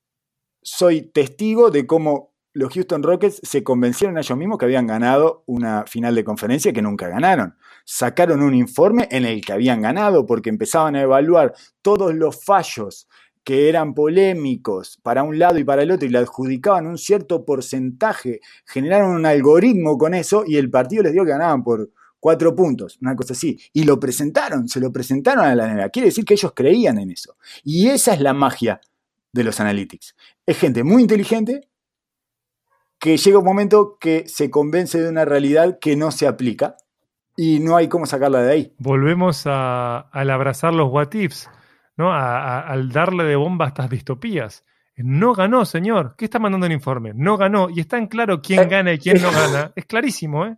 soy 0.62 1.02
testigo 1.02 1.70
de 1.70 1.86
cómo 1.86 2.34
los 2.54 2.72
Houston 2.72 3.02
Rockets 3.02 3.40
se 3.42 3.64
convencieron 3.64 4.16
a 4.16 4.20
ellos 4.20 4.38
mismos 4.38 4.58
que 4.58 4.64
habían 4.64 4.86
ganado 4.86 5.42
una 5.46 5.84
final 5.86 6.14
de 6.14 6.24
conferencia 6.24 6.72
que 6.72 6.80
nunca 6.80 7.08
ganaron. 7.08 7.56
Sacaron 7.84 8.42
un 8.42 8.54
informe 8.54 9.08
en 9.10 9.24
el 9.24 9.44
que 9.44 9.52
habían 9.52 9.82
ganado 9.82 10.26
porque 10.26 10.50
empezaban 10.50 10.96
a 10.96 11.02
evaluar 11.02 11.54
todos 11.82 12.14
los 12.14 12.44
fallos 12.44 13.08
que 13.44 13.68
eran 13.68 13.92
polémicos 13.92 14.98
para 15.02 15.22
un 15.22 15.38
lado 15.38 15.58
y 15.58 15.64
para 15.64 15.82
el 15.82 15.90
otro 15.90 16.08
y 16.08 16.10
le 16.10 16.18
adjudicaban 16.18 16.86
un 16.86 16.96
cierto 16.96 17.44
porcentaje, 17.44 18.40
generaron 18.64 19.14
un 19.14 19.26
algoritmo 19.26 19.98
con 19.98 20.14
eso 20.14 20.44
y 20.46 20.56
el 20.56 20.70
partido 20.70 21.02
les 21.02 21.12
dio 21.12 21.24
que 21.24 21.30
ganaban 21.30 21.62
por 21.62 21.90
cuatro 22.18 22.56
puntos, 22.56 22.96
una 23.02 23.14
cosa 23.14 23.34
así. 23.34 23.60
Y 23.74 23.84
lo 23.84 24.00
presentaron, 24.00 24.66
se 24.66 24.80
lo 24.80 24.90
presentaron 24.90 25.44
a 25.44 25.54
la 25.54 25.68
NBA. 25.68 25.90
Quiere 25.90 26.08
decir 26.08 26.24
que 26.24 26.32
ellos 26.32 26.52
creían 26.56 26.98
en 26.98 27.10
eso. 27.10 27.36
Y 27.62 27.88
esa 27.88 28.14
es 28.14 28.20
la 28.22 28.32
magia 28.32 28.80
de 29.30 29.44
los 29.44 29.60
analytics. 29.60 30.16
Es 30.46 30.56
gente 30.56 30.82
muy 30.84 31.02
inteligente 31.02 31.68
que 32.98 33.18
llega 33.18 33.38
un 33.38 33.44
momento 33.44 33.98
que 34.00 34.26
se 34.26 34.48
convence 34.48 35.02
de 35.02 35.10
una 35.10 35.26
realidad 35.26 35.78
que 35.78 35.96
no 35.96 36.10
se 36.10 36.26
aplica 36.26 36.78
y 37.36 37.60
no 37.60 37.76
hay 37.76 37.88
cómo 37.88 38.06
sacarla 38.06 38.42
de 38.42 38.52
ahí. 38.52 38.74
Volvemos 38.78 39.46
a, 39.46 39.98
al 39.98 40.30
abrazar 40.30 40.74
los 40.74 40.90
what 40.90 41.12
ifs, 41.14 41.48
¿no? 41.96 42.12
al 42.12 42.90
darle 42.90 43.24
de 43.24 43.36
bomba 43.36 43.66
a 43.66 43.68
estas 43.68 43.90
distopías. 43.90 44.64
No 44.96 45.34
ganó, 45.34 45.64
señor. 45.64 46.14
¿Qué 46.16 46.24
está 46.24 46.38
mandando 46.38 46.66
el 46.66 46.72
informe? 46.72 47.12
No 47.14 47.36
ganó. 47.36 47.68
Y 47.68 47.80
está 47.80 47.98
en 47.98 48.06
claro 48.06 48.40
quién 48.40 48.60
eh, 48.60 48.66
gana 48.66 48.92
y 48.92 48.98
quién 48.98 49.20
no 49.20 49.32
gana. 49.32 49.72
Es 49.74 49.86
clarísimo, 49.86 50.46
¿eh? 50.46 50.56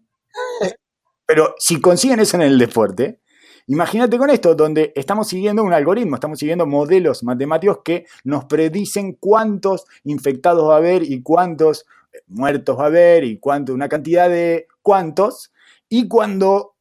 Pero 1.25 1.55
si 1.59 1.81
consiguen 1.81 2.21
eso 2.21 2.37
en 2.37 2.43
el 2.43 2.59
deporte, 2.59 3.21
Imagínate 3.69 4.17
con 4.17 4.31
esto, 4.31 4.55
donde 4.55 4.93
estamos 4.95 5.27
siguiendo 5.27 5.65
un 5.65 5.73
algoritmo, 5.73 6.15
estamos 6.15 6.39
siguiendo 6.39 6.67
modelos 6.67 7.25
matemáticos 7.25 7.79
que 7.85 8.07
nos 8.23 8.45
predicen 8.45 9.15
cuántos 9.19 9.87
infectados 10.05 10.71
va 10.71 10.75
a 10.75 10.77
haber 10.77 11.03
y 11.03 11.21
cuántos 11.21 11.85
eh, 12.13 12.19
muertos 12.29 12.79
va 12.79 12.85
a 12.85 12.87
haber 12.87 13.25
y 13.25 13.41
cuánto, 13.41 13.75
una 13.75 13.89
cantidad 13.89 14.29
de 14.31 14.69
cuántos. 14.83 15.53
Y 15.89 16.09
cuando 16.09 16.77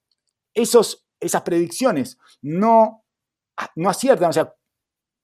esos, 0.53 1.05
esas 1.19 1.41
predicciones 1.43 2.17
no, 2.41 3.03
no 3.75 3.89
aciertan, 3.89 4.29
o 4.29 4.33
sea, 4.33 4.55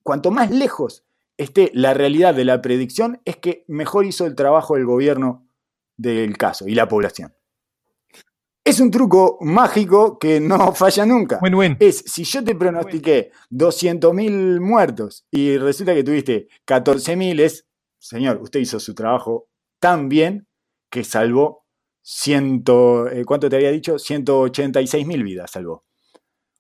cuanto 0.04 0.32
más 0.32 0.52
lejos 0.52 1.06
esté 1.38 1.72
la 1.74 1.94
realidad 1.94 2.36
de 2.36 2.46
la 2.46 2.62
predicción, 2.62 3.22
es 3.26 3.38
que 3.38 3.66
mejor 3.68 4.06
hizo 4.06 4.26
el 4.26 4.36
trabajo 4.36 4.76
el 4.76 4.86
gobierno 4.86 5.48
del 5.98 6.38
caso 6.38 6.68
y 6.68 6.76
la 6.76 6.88
población. 6.88 7.34
Es 8.64 8.80
un 8.80 8.92
truco 8.92 9.40
mágico 9.42 10.20
que 10.20 10.40
no 10.40 10.72
falla 10.76 11.06
nunca. 11.06 11.40
Es, 11.80 12.04
si 12.06 12.24
yo 12.24 12.44
te 12.44 12.56
pronostiqué 12.56 13.32
200.000 13.50 14.60
muertos 14.60 15.26
y 15.32 15.58
resulta 15.58 15.96
que 15.96 16.04
tuviste 16.04 16.48
14.000, 16.68 17.40
es, 17.40 17.66
señor, 17.98 18.40
usted 18.42 18.60
hizo 18.60 18.80
su 18.80 18.94
trabajo 18.94 19.48
tan 19.80 20.10
bien 20.10 20.48
que 20.92 21.04
salvó 21.04 21.61
100, 22.02 22.64
eh, 23.12 23.24
¿cuánto 23.26 23.50
te 23.50 23.56
había 23.56 23.72
dicho? 23.72 23.96
186.000 23.96 25.24
vidas 25.24 25.52
salvó. 25.52 25.84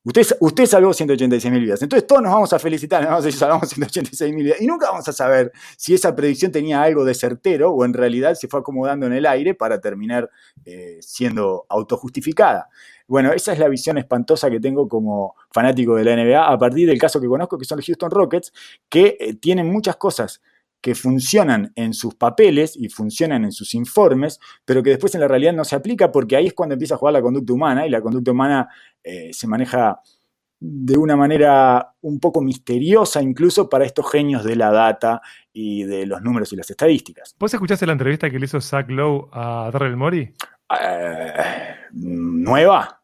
Usted, 0.03 0.25
usted 0.39 0.65
salvó 0.65 0.93
186 0.93 1.51
mil 1.51 1.61
vidas. 1.61 1.81
Entonces 1.83 2.07
todos 2.07 2.23
nos 2.23 2.33
vamos 2.33 2.51
a 2.53 2.57
felicitar, 2.57 3.01
nos 3.01 3.09
vamos 3.11 3.23
a 3.23 3.25
decir, 3.27 3.39
salvamos 3.39 3.69
186 3.69 4.33
mil 4.33 4.45
vidas. 4.45 4.61
Y 4.61 4.65
nunca 4.65 4.87
vamos 4.89 5.07
a 5.07 5.13
saber 5.13 5.51
si 5.77 5.93
esa 5.93 6.15
predicción 6.15 6.51
tenía 6.51 6.81
algo 6.81 7.05
de 7.05 7.13
certero 7.13 7.71
o 7.71 7.85
en 7.85 7.93
realidad 7.93 8.33
se 8.33 8.47
fue 8.47 8.61
acomodando 8.61 9.05
en 9.05 9.13
el 9.13 9.27
aire 9.27 9.53
para 9.53 9.79
terminar 9.79 10.29
eh, 10.65 10.97
siendo 11.01 11.65
autojustificada. 11.69 12.67
Bueno, 13.07 13.31
esa 13.31 13.53
es 13.53 13.59
la 13.59 13.67
visión 13.67 13.97
espantosa 13.99 14.49
que 14.49 14.59
tengo 14.59 14.87
como 14.87 15.35
fanático 15.51 15.95
de 15.95 16.03
la 16.03 16.15
NBA 16.15 16.51
a 16.51 16.57
partir 16.57 16.87
del 16.87 16.97
caso 16.97 17.21
que 17.21 17.27
conozco, 17.27 17.57
que 17.59 17.65
son 17.65 17.77
los 17.77 17.85
Houston 17.85 18.09
Rockets, 18.09 18.51
que 18.89 19.17
eh, 19.19 19.35
tienen 19.35 19.71
muchas 19.71 19.97
cosas 19.97 20.41
que 20.81 20.95
funcionan 20.95 21.71
en 21.75 21.93
sus 21.93 22.15
papeles 22.15 22.75
y 22.75 22.89
funcionan 22.89 23.45
en 23.45 23.51
sus 23.51 23.75
informes, 23.75 24.39
pero 24.65 24.81
que 24.81 24.89
después 24.89 25.13
en 25.15 25.21
la 25.21 25.27
realidad 25.27 25.53
no 25.53 25.63
se 25.63 25.75
aplica 25.75 26.11
porque 26.11 26.35
ahí 26.35 26.47
es 26.47 26.53
cuando 26.53 26.73
empieza 26.73 26.95
a 26.95 26.97
jugar 26.97 27.13
la 27.13 27.21
conducta 27.21 27.53
humana 27.53 27.85
y 27.85 27.89
la 27.89 28.01
conducta 28.01 28.31
humana 28.31 28.67
eh, 29.03 29.29
se 29.31 29.47
maneja 29.47 30.01
de 30.59 30.95
una 30.95 31.15
manera 31.15 31.95
un 32.01 32.19
poco 32.19 32.41
misteriosa 32.41 33.21
incluso 33.21 33.67
para 33.67 33.85
estos 33.85 34.11
genios 34.11 34.43
de 34.43 34.55
la 34.55 34.71
data 34.71 35.21
y 35.51 35.83
de 35.83 36.05
los 36.05 36.21
números 36.21 36.53
y 36.53 36.55
las 36.55 36.69
estadísticas. 36.69 37.35
¿Vos 37.39 37.53
escuchaste 37.53 37.85
la 37.87 37.93
entrevista 37.93 38.29
que 38.29 38.37
le 38.37 38.45
hizo 38.45 38.61
Zach 38.61 38.87
Lowe 38.89 39.29
a 39.31 39.69
Darrell 39.73 39.97
Mori? 39.97 40.33
Eh, 40.79 41.33
¿Nueva? 41.93 43.01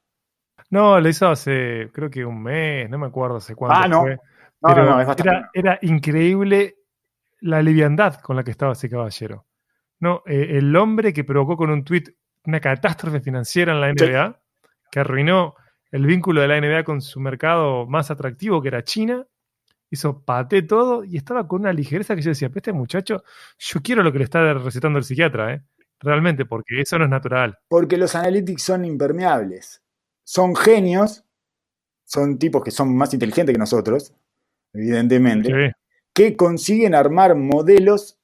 No, 0.70 1.00
le 1.00 1.10
hizo 1.10 1.28
hace 1.30 1.90
creo 1.94 2.10
que 2.10 2.26
un 2.26 2.44
mes, 2.44 2.90
no 2.90 2.98
me 2.98 3.08
acuerdo 3.08 3.38
hace 3.38 3.56
cuánto. 3.56 3.80
Ah, 3.80 3.88
no. 3.88 4.02
Fue. 4.02 4.16
No, 4.60 4.70
Pero 4.70 4.86
no, 4.86 4.92
no, 4.92 5.02
es 5.02 5.08
bastante. 5.08 5.30
era, 5.30 5.50
era 5.54 5.80
increíble 5.84 6.77
la 7.42 7.62
liviandad 7.62 8.16
con 8.22 8.36
la 8.36 8.44
que 8.44 8.52
estaba 8.52 8.74
ese 8.74 8.90
caballero. 8.90 9.46
No, 10.00 10.24
Eh, 10.26 10.58
el 10.58 10.76
hombre 10.76 11.14
que 11.14 11.24
provocó 11.24 11.58
con 11.58 11.70
un 11.72 11.84
tuit 11.84 12.10
una 12.46 12.60
catástrofe 12.62 13.20
financiera 13.20 13.74
en 13.74 13.82
la 13.82 13.88
Sí. 13.90 13.96
NBA, 14.06 14.40
que 14.92 15.00
arruinó 15.02 15.56
el 15.92 16.06
vínculo 16.06 16.42
de 16.42 16.48
la 16.48 16.58
NBA 16.58 16.84
con 16.84 17.02
su 17.02 17.20
mercado 17.20 17.86
más 17.88 18.10
atractivo, 18.12 18.62
que 18.62 18.70
era 18.70 18.84
China, 18.84 19.26
hizo 19.90 20.22
paté 20.24 20.62
todo 20.62 21.04
y 21.04 21.18
estaba 21.18 21.48
con 21.48 21.62
una 21.62 21.74
ligereza 21.74 22.16
que 22.16 22.22
yo 22.22 22.30
decía, 22.30 22.50
pero 22.50 22.60
este 22.60 22.74
muchacho, 22.74 23.24
yo 23.58 23.82
quiero 23.82 24.04
lo 24.04 24.12
que 24.12 24.20
le 24.20 24.24
está 24.26 24.54
recetando 24.54 24.98
el 25.00 25.04
psiquiatra, 25.06 25.54
¿eh? 25.54 25.62
Realmente, 26.00 26.46
porque 26.46 26.82
eso 26.82 26.98
no 27.00 27.06
es 27.06 27.10
natural. 27.10 27.58
Porque 27.68 27.98
los 27.98 28.16
analytics 28.16 28.62
son 28.64 28.86
impermeables. 28.86 29.82
Son 30.24 30.56
genios, 30.56 31.24
son 32.06 32.38
tipos 32.38 32.64
que 32.64 32.72
son 32.72 32.96
más 32.96 33.14
inteligentes 33.14 33.54
que 33.54 33.60
nosotros, 33.60 34.14
evidentemente, 34.74 35.50
Sí. 35.50 35.72
Que 36.18 36.36
consiguen 36.36 36.96
armar 36.96 37.36
modelos 37.36 38.18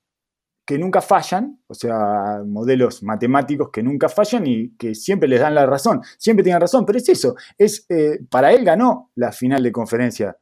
que 0.66 0.80
nunca 0.80 1.00
fallan, 1.00 1.62
o 1.68 1.76
sea, 1.76 2.42
modelos 2.44 3.04
matemáticos 3.04 3.70
que 3.70 3.84
nunca 3.84 4.10
fallan 4.10 4.48
y 4.48 4.76
que 4.78 4.96
siempre 4.96 5.30
les 5.30 5.40
dan 5.40 5.54
la 5.54 5.68
razón, 5.68 6.02
siempre 6.18 6.44
tienen 6.44 6.60
razón, 6.60 6.88
pero 6.88 6.98
es 6.98 7.08
eso, 7.08 7.36
es, 7.56 7.86
eh, 7.90 8.20
para 8.32 8.52
él 8.52 8.66
ganó 8.66 9.12
la 9.14 9.32
final 9.32 9.62
de 9.62 9.72
conferencia 9.72 10.36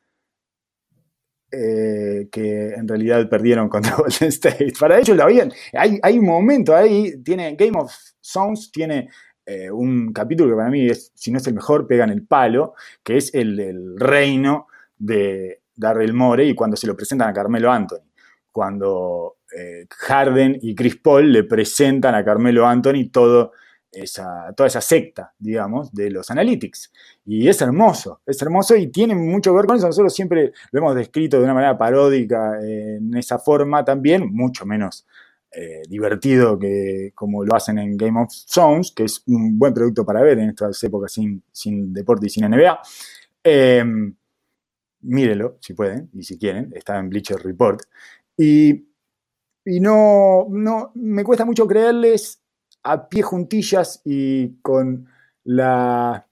eh, 1.51 2.29
que 2.31 2.69
en 2.69 2.87
realidad 2.87 3.27
perdieron 3.27 3.67
contra 3.67 3.95
Golden 3.97 4.29
State. 4.29 4.71
Para 4.79 4.99
ellos 4.99 5.17
lo 5.17 5.23
habían. 5.23 5.51
Hay, 5.73 6.19
un 6.19 6.25
momento 6.25 6.73
ahí, 6.73 7.21
tiene 7.21 7.57
Game 7.57 7.77
of 7.77 7.93
Songs, 8.21 8.71
tiene 8.71 9.09
eh, 9.45 9.69
un 9.69 10.13
capítulo 10.13 10.51
que 10.51 10.55
para 10.55 10.69
mí 10.69 10.87
es, 10.87 11.11
si 11.15 11.31
no 11.31 11.39
es 11.39 11.47
el 11.47 11.55
mejor, 11.55 11.85
pega 11.85 12.05
en 12.05 12.11
el 12.11 12.25
palo, 12.25 12.75
que 13.03 13.17
es 13.17 13.33
el 13.33 13.57
del 13.57 13.99
reino 13.99 14.67
de 14.97 15.60
Darrell 15.81 16.13
More 16.13 16.45
y 16.45 16.53
cuando 16.53 16.77
se 16.77 16.87
lo 16.87 16.95
presentan 16.95 17.29
a 17.29 17.33
Carmelo 17.33 17.71
Anthony. 17.71 18.05
Cuando 18.51 19.37
eh, 19.57 19.87
Harden 19.89 20.59
y 20.61 20.75
Chris 20.75 20.97
Paul 20.97 21.31
le 21.31 21.43
presentan 21.43 22.15
a 22.15 22.23
Carmelo 22.23 22.67
Anthony 22.67 23.09
todo 23.11 23.51
esa, 23.91 24.53
toda 24.55 24.67
esa 24.67 24.79
secta, 24.79 25.33
digamos, 25.37 25.91
de 25.91 26.11
los 26.11 26.29
analytics. 26.29 26.91
Y 27.25 27.47
es 27.47 27.61
hermoso, 27.61 28.21
es 28.25 28.41
hermoso 28.41 28.75
y 28.75 28.87
tiene 28.87 29.15
mucho 29.15 29.51
que 29.51 29.57
ver 29.57 29.65
con 29.65 29.77
eso. 29.77 29.87
Nosotros 29.87 30.13
siempre 30.13 30.53
lo 30.71 30.79
hemos 30.79 30.95
descrito 30.95 31.37
de 31.37 31.43
una 31.43 31.53
manera 31.53 31.77
paródica 31.77 32.59
en 32.61 33.15
esa 33.17 33.39
forma 33.39 33.83
también, 33.83 34.31
mucho 34.31 34.65
menos 34.65 35.05
eh, 35.51 35.81
divertido 35.89 36.57
que 36.57 37.11
como 37.13 37.43
lo 37.43 37.55
hacen 37.55 37.79
en 37.79 37.97
Game 37.97 38.21
of 38.21 38.29
Thrones, 38.53 38.93
que 38.95 39.03
es 39.03 39.23
un 39.27 39.59
buen 39.59 39.73
producto 39.73 40.05
para 40.05 40.21
ver 40.21 40.39
en 40.39 40.49
estas 40.49 40.81
épocas 40.83 41.11
sin, 41.11 41.43
sin 41.51 41.91
deporte 41.93 42.27
y 42.27 42.29
sin 42.29 42.49
NBA. 42.49 42.79
Eh, 43.43 43.83
mírenlo 45.01 45.57
si 45.61 45.73
pueden 45.73 46.09
y 46.13 46.23
si 46.23 46.37
quieren, 46.37 46.71
está 46.75 46.97
en 46.97 47.09
Bleacher 47.09 47.41
Report. 47.41 47.81
Y, 48.37 48.87
y 49.65 49.79
no, 49.79 50.47
no, 50.49 50.91
me 50.95 51.23
cuesta 51.23 51.45
mucho 51.45 51.67
creerles 51.67 52.41
a 52.83 53.07
pie 53.07 53.21
juntillas 53.21 54.01
y 54.05 54.59
con 54.61 55.07
la, 55.43 56.27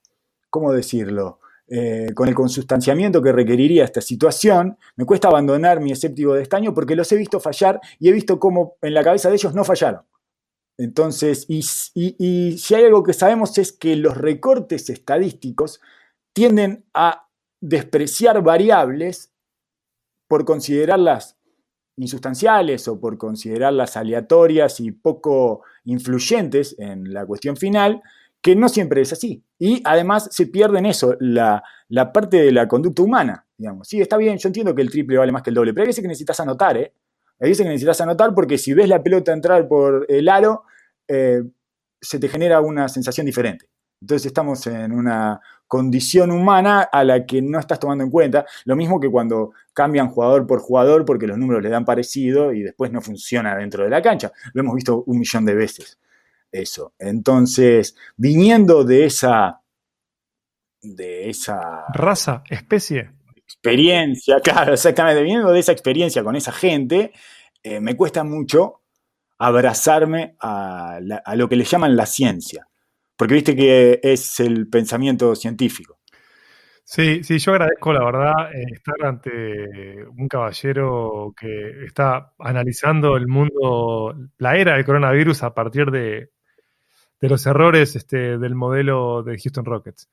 ¿cómo 0.49 0.71
decirlo? 0.71 1.39
Eh, 1.71 2.13
con 2.15 2.27
el 2.27 2.33
consustanciamiento 2.33 3.21
que 3.21 3.31
requeriría 3.31 3.83
esta 3.83 4.01
situación, 4.01 4.77
me 4.95 5.05
cuesta 5.05 5.27
abandonar 5.27 5.79
mi 5.79 5.91
escéptico 5.91 6.33
de 6.33 6.41
estaño 6.41 6.73
porque 6.73 6.95
los 6.95 7.11
he 7.11 7.15
visto 7.15 7.39
fallar 7.39 7.79
y 7.99 8.09
he 8.09 8.11
visto 8.11 8.39
cómo 8.39 8.77
en 8.81 8.95
la 8.95 9.03
cabeza 9.03 9.29
de 9.29 9.35
ellos 9.35 9.53
no 9.53 9.63
fallaron. 9.63 10.01
Entonces, 10.79 11.45
y, 11.47 11.63
y 11.93 12.57
si 12.57 12.73
hay 12.73 12.85
algo 12.85 13.03
que 13.03 13.13
sabemos 13.13 13.57
es 13.59 13.71
que 13.71 13.95
los 13.95 14.17
recortes 14.17 14.89
estadísticos 14.89 15.79
tienden 16.33 16.85
a 16.93 17.28
despreciar 17.61 18.41
variables 18.41 19.33
por 20.27 20.45
considerarlas 20.45 21.37
insustanciales 21.97 22.87
o 22.87 22.99
por 22.99 23.17
considerarlas 23.17 23.97
aleatorias 23.97 24.79
y 24.79 24.91
poco 24.91 25.63
influyentes 25.83 26.75
en 26.79 27.13
la 27.13 27.25
cuestión 27.25 27.57
final, 27.57 28.01
que 28.41 28.55
no 28.55 28.69
siempre 28.69 29.01
es 29.01 29.11
así. 29.11 29.43
Y 29.57 29.81
además 29.83 30.29
se 30.31 30.47
pierde 30.47 30.79
en 30.79 30.85
eso, 30.85 31.15
la, 31.19 31.61
la 31.89 32.13
parte 32.13 32.37
de 32.37 32.51
la 32.53 32.67
conducta 32.67 33.01
humana, 33.01 33.45
digamos. 33.57 33.87
Sí, 33.87 33.99
está 33.99 34.15
bien, 34.15 34.37
yo 34.37 34.47
entiendo 34.47 34.73
que 34.73 34.81
el 34.81 34.89
triple 34.89 35.17
vale 35.17 35.33
más 35.33 35.43
que 35.43 35.49
el 35.49 35.55
doble, 35.55 35.73
pero 35.73 35.83
hay 35.83 35.87
veces 35.87 36.01
que 36.01 36.07
necesitas 36.07 36.39
anotar, 36.39 36.77
¿eh? 36.77 36.93
Hay 37.41 37.49
veces 37.49 37.63
que 37.63 37.69
necesitas 37.69 38.01
anotar 38.01 38.33
porque 38.33 38.57
si 38.57 38.73
ves 38.73 38.87
la 38.87 39.01
pelota 39.01 39.33
entrar 39.33 39.67
por 39.67 40.05
el 40.09 40.27
aro, 40.29 40.63
eh, 41.07 41.41
se 42.01 42.19
te 42.19 42.27
genera 42.29 42.61
una 42.61 42.87
sensación 42.87 43.25
diferente. 43.25 43.69
Entonces 44.01 44.25
estamos 44.27 44.65
en 44.67 44.91
una 44.91 45.41
condición 45.69 46.31
humana 46.31 46.81
a 46.81 47.03
la 47.03 47.25
que 47.27 47.43
no 47.43 47.59
estás 47.59 47.79
tomando 47.79 48.03
en 48.03 48.09
cuenta. 48.09 48.43
Lo 48.65 48.75
mismo 48.75 48.99
que 48.99 49.07
cuando 49.09 49.51
cambian 49.71 50.09
jugador 50.09 50.47
por 50.47 50.59
jugador 50.59 51.05
porque 51.05 51.27
los 51.27 51.37
números 51.37 51.61
le 51.61 51.69
dan 51.69 51.85
parecido 51.85 52.51
y 52.51 52.63
después 52.63 52.91
no 52.91 53.01
funciona 53.01 53.55
dentro 53.55 53.83
de 53.83 53.91
la 53.91 54.01
cancha. 54.01 54.31
Lo 54.53 54.61
hemos 54.61 54.75
visto 54.75 55.03
un 55.05 55.19
millón 55.19 55.45
de 55.45 55.53
veces. 55.53 55.99
Eso. 56.51 56.93
Entonces, 56.97 57.95
viniendo 58.17 58.83
de 58.83 59.05
esa. 59.05 59.61
de 60.81 61.29
esa. 61.29 61.85
Raza, 61.93 62.43
especie. 62.49 63.11
experiencia, 63.37 64.39
claro, 64.41 64.73
exactamente, 64.73 65.21
viniendo 65.21 65.51
de 65.51 65.59
esa 65.59 65.71
experiencia 65.71 66.23
con 66.23 66.35
esa 66.35 66.51
gente, 66.51 67.13
eh, 67.61 67.79
me 67.79 67.95
cuesta 67.95 68.23
mucho 68.23 68.81
abrazarme 69.37 70.35
a, 70.39 70.97
la, 70.99 71.17
a 71.17 71.35
lo 71.35 71.47
que 71.47 71.55
le 71.55 71.63
llaman 71.63 71.95
la 71.95 72.07
ciencia. 72.07 72.68
Porque 73.19 73.33
viste 73.33 73.53
que 73.53 73.99
es 74.01 74.39
el 74.39 74.69
pensamiento 74.69 75.35
científico. 75.35 75.99
Sí, 76.85 77.21
sí, 77.21 77.37
yo 77.37 77.51
agradezco 77.51 77.91
la 77.91 78.05
verdad 78.05 78.55
eh, 78.55 78.63
estar 78.71 78.95
ante 79.05 80.05
un 80.05 80.29
caballero 80.29 81.33
que 81.37 81.83
está 81.85 82.31
analizando 82.39 83.17
el 83.17 83.27
mundo, 83.27 84.15
la 84.37 84.55
era 84.55 84.75
del 84.75 84.85
coronavirus 84.85 85.43
a 85.43 85.53
partir 85.53 85.91
de, 85.91 86.29
de 87.19 87.29
los 87.29 87.45
errores 87.45 87.97
este, 87.97 88.37
del 88.37 88.55
modelo 88.55 89.21
de 89.21 89.37
Houston 89.37 89.65
Rockets. 89.65 90.07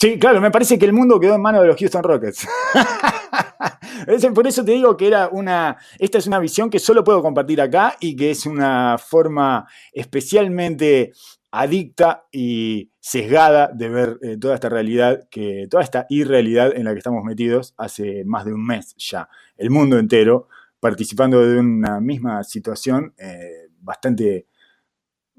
Sí, 0.00 0.16
claro, 0.20 0.40
me 0.40 0.52
parece 0.52 0.78
que 0.78 0.84
el 0.84 0.92
mundo 0.92 1.18
quedó 1.18 1.34
en 1.34 1.42
manos 1.42 1.62
de 1.62 1.66
los 1.66 1.76
Houston 1.76 2.04
Rockets. 2.04 2.46
Por 4.34 4.46
eso 4.46 4.64
te 4.64 4.72
digo 4.72 4.96
que 4.96 5.08
era 5.08 5.28
una. 5.28 5.76
Esta 5.98 6.18
es 6.18 6.26
una 6.26 6.38
visión 6.38 6.70
que 6.70 6.78
solo 6.78 7.02
puedo 7.02 7.22
compartir 7.22 7.60
acá 7.60 7.96
y 7.98 8.14
que 8.14 8.30
es 8.30 8.46
una 8.46 8.96
forma 8.98 9.66
especialmente 9.92 11.12
adicta 11.60 12.26
y 12.32 12.90
sesgada 12.98 13.70
de 13.72 13.88
ver 13.88 14.18
eh, 14.22 14.36
toda 14.38 14.54
esta 14.54 14.68
realidad, 14.68 15.28
que, 15.30 15.66
toda 15.70 15.82
esta 15.82 16.06
irrealidad 16.08 16.76
en 16.76 16.84
la 16.84 16.92
que 16.92 16.98
estamos 16.98 17.22
metidos 17.24 17.74
hace 17.76 18.24
más 18.24 18.44
de 18.44 18.52
un 18.52 18.66
mes 18.66 18.94
ya. 18.96 19.28
El 19.56 19.70
mundo 19.70 19.98
entero 19.98 20.48
participando 20.80 21.40
de 21.46 21.60
una 21.60 22.00
misma 22.00 22.42
situación 22.42 23.14
eh, 23.16 23.68
bastante 23.80 24.46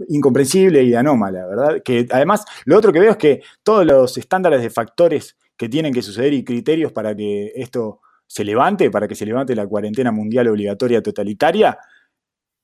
incomprensible 0.10 0.84
y 0.84 0.94
anómala, 0.94 1.46
¿verdad? 1.48 1.82
Que 1.84 2.08
además, 2.10 2.46
lo 2.66 2.78
otro 2.78 2.92
que 2.92 3.00
veo 3.00 3.12
es 3.12 3.18
que 3.18 3.42
todos 3.64 3.86
los 3.86 4.18
estándares 4.18 4.62
de 4.62 4.70
factores 4.70 5.38
que 5.58 5.70
tienen 5.70 5.94
que 5.94 6.02
suceder 6.02 6.34
y 6.34 6.44
criterios 6.44 6.92
para 6.92 7.16
que 7.16 7.52
esto 7.56 8.02
se 8.28 8.44
levante, 8.44 8.90
para 8.90 9.08
que 9.08 9.16
se 9.16 9.26
levante 9.26 9.56
la 9.56 9.68
cuarentena 9.68 10.12
mundial 10.12 10.48
obligatoria 10.48 11.02
totalitaria, 11.02 11.78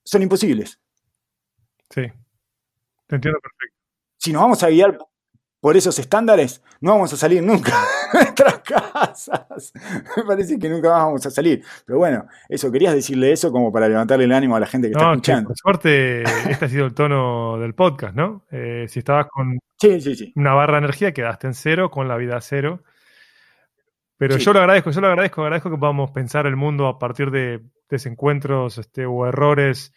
son 0.04 0.24
imposibles. 0.24 0.80
Sí, 1.90 2.04
te 3.12 3.16
entiendo 3.16 3.40
perfecto. 3.42 3.76
Si 4.18 4.32
nos 4.32 4.42
vamos 4.42 4.64
a 4.64 4.70
guiar 4.70 4.98
por 5.60 5.78
esos 5.78 6.00
estándares, 6.00 6.64
no 6.80 6.92
vamos 6.94 7.12
a 7.14 7.18
salir 7.18 7.44
nunca 7.44 7.72
de 8.14 8.20
nuestras 8.20 8.60
casas. 8.62 9.74
Me 10.18 10.24
parece 10.24 10.58
que 10.58 10.70
nunca 10.70 10.90
más 10.90 11.04
vamos 11.04 11.26
a 11.26 11.30
salir. 11.30 11.64
Pero 11.86 12.00
bueno, 12.00 12.26
eso, 12.50 12.72
querías 12.72 12.94
decirle 12.96 13.32
eso 13.32 13.52
como 13.52 13.72
para 13.72 13.88
levantarle 13.88 14.26
el 14.26 14.32
ánimo 14.32 14.56
a 14.56 14.60
la 14.60 14.66
gente 14.66 14.88
que 14.88 14.94
está 14.94 15.06
No, 15.06 15.12
escuchando. 15.14 15.48
por 15.50 15.58
suerte, 15.58 16.24
este 16.50 16.66
ha 16.66 16.70
sido 16.70 16.86
el 16.86 16.94
tono 16.94 17.58
del 17.60 17.76
podcast, 17.76 18.16
¿no? 18.16 18.46
Eh, 18.52 18.86
si 18.88 19.00
estabas 19.00 19.28
con 19.28 19.60
Sí, 19.80 20.00
sí, 20.02 20.16
sí. 20.16 20.34
una 20.36 20.54
barra 20.54 20.74
de 20.74 20.86
energía, 20.86 21.14
quedaste 21.14 21.48
en 21.48 21.54
cero, 21.54 21.92
con 21.92 22.08
la 22.08 22.16
vida 22.18 22.38
a 22.38 22.42
cero. 22.42 22.84
Pero 24.18 24.38
yo 24.38 24.54
lo 24.54 24.60
agradezco, 24.60 24.92
yo 24.92 25.02
lo 25.02 25.08
agradezco, 25.08 25.42
agradezco 25.42 25.72
que 25.72 25.78
podamos 25.78 26.12
pensar 26.12 26.46
el 26.46 26.56
mundo 26.56 26.88
a 26.88 27.00
partir 27.00 27.32
de 27.32 27.62
desencuentros 27.90 28.78
este, 28.78 29.06
o 29.08 29.26
errores 29.28 29.94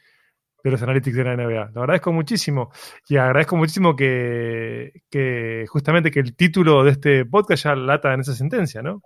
de 0.64 0.70
los 0.70 0.82
analytics 0.82 1.14
de 1.16 1.24
la 1.24 1.36
NBA. 1.36 1.70
Lo 1.74 1.82
agradezco 1.82 2.10
muchísimo. 2.12 2.72
Y 3.06 3.16
agradezco 3.18 3.54
muchísimo 3.56 3.94
que, 3.94 5.02
que 5.10 5.66
justamente 5.68 6.10
que 6.10 6.20
el 6.20 6.34
título 6.34 6.82
de 6.82 6.90
este 6.92 7.26
podcast 7.26 7.64
ya 7.64 7.76
lata 7.76 8.14
en 8.14 8.20
esa 8.20 8.34
sentencia, 8.34 8.82
¿no? 8.82 9.02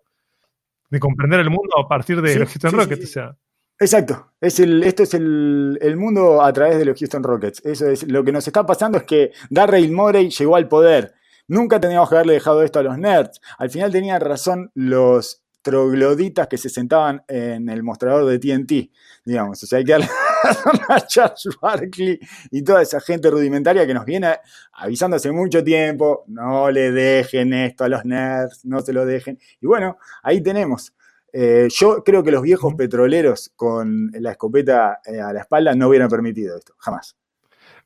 De 0.88 1.00
comprender 1.00 1.40
el 1.40 1.50
mundo 1.50 1.76
a 1.76 1.88
partir 1.88 2.22
de 2.22 2.32
Sí, 2.32 2.38
los 2.38 2.48
Houston 2.48 2.70
sí, 2.70 2.76
Rockets. 2.76 3.00
sí. 3.00 3.06
O 3.06 3.12
sea, 3.12 3.36
Exacto. 3.80 4.32
Es 4.40 4.58
el, 4.60 4.82
esto 4.84 5.02
es 5.02 5.14
el, 5.14 5.78
el 5.80 5.96
mundo 5.96 6.42
a 6.42 6.52
través 6.52 6.78
de 6.78 6.84
los 6.84 6.98
Houston 6.98 7.22
Rockets. 7.22 7.64
Eso 7.64 7.88
es 7.88 8.08
lo 8.08 8.24
que 8.24 8.32
nos 8.32 8.46
está 8.46 8.64
pasando 8.64 8.98
es 8.98 9.04
que 9.04 9.32
Darryl 9.50 9.90
Morey 9.92 10.30
llegó 10.30 10.56
al 10.56 10.68
poder. 10.68 11.14
Nunca 11.48 11.80
teníamos 11.80 12.08
que 12.08 12.14
haberle 12.16 12.34
dejado 12.34 12.62
esto 12.62 12.78
a 12.78 12.82
los 12.84 12.98
nerds. 12.98 13.40
Al 13.58 13.70
final 13.70 13.90
tenían 13.90 14.20
razón 14.20 14.70
los 14.74 15.42
trogloditas 15.62 16.46
que 16.46 16.56
se 16.58 16.68
sentaban 16.68 17.22
en 17.28 17.68
el 17.68 17.82
mostrador 17.82 18.26
de 18.26 18.38
TNT, 18.38 18.90
digamos. 19.24 19.62
O 19.62 19.66
sea, 19.66 19.78
hay 19.78 19.84
que 19.84 19.92
darle 19.92 20.08
a 20.88 21.06
Charles 21.06 21.48
Barkley 21.60 22.18
y 22.50 22.62
toda 22.62 22.82
esa 22.82 23.00
gente 23.00 23.30
rudimentaria 23.30 23.86
que 23.86 23.94
nos 23.94 24.04
viene 24.04 24.36
avisando 24.72 25.16
hace 25.16 25.32
mucho 25.32 25.62
tiempo. 25.62 26.24
No 26.28 26.70
le 26.70 26.92
dejen 26.92 27.52
esto 27.52 27.84
a 27.84 27.88
los 27.88 28.04
nerds, 28.04 28.64
no 28.64 28.80
se 28.80 28.92
lo 28.92 29.04
dejen. 29.04 29.38
Y 29.60 29.66
bueno, 29.66 29.98
ahí 30.22 30.42
tenemos. 30.42 30.94
Eh, 31.32 31.68
yo 31.70 32.02
creo 32.02 32.22
que 32.22 32.30
los 32.30 32.42
viejos 32.42 32.74
petroleros 32.74 33.52
con 33.54 34.10
la 34.14 34.32
escopeta 34.32 35.00
eh, 35.04 35.20
a 35.20 35.32
la 35.32 35.40
espalda 35.40 35.74
no 35.74 35.88
hubieran 35.88 36.08
permitido 36.08 36.56
esto, 36.56 36.74
jamás. 36.78 37.16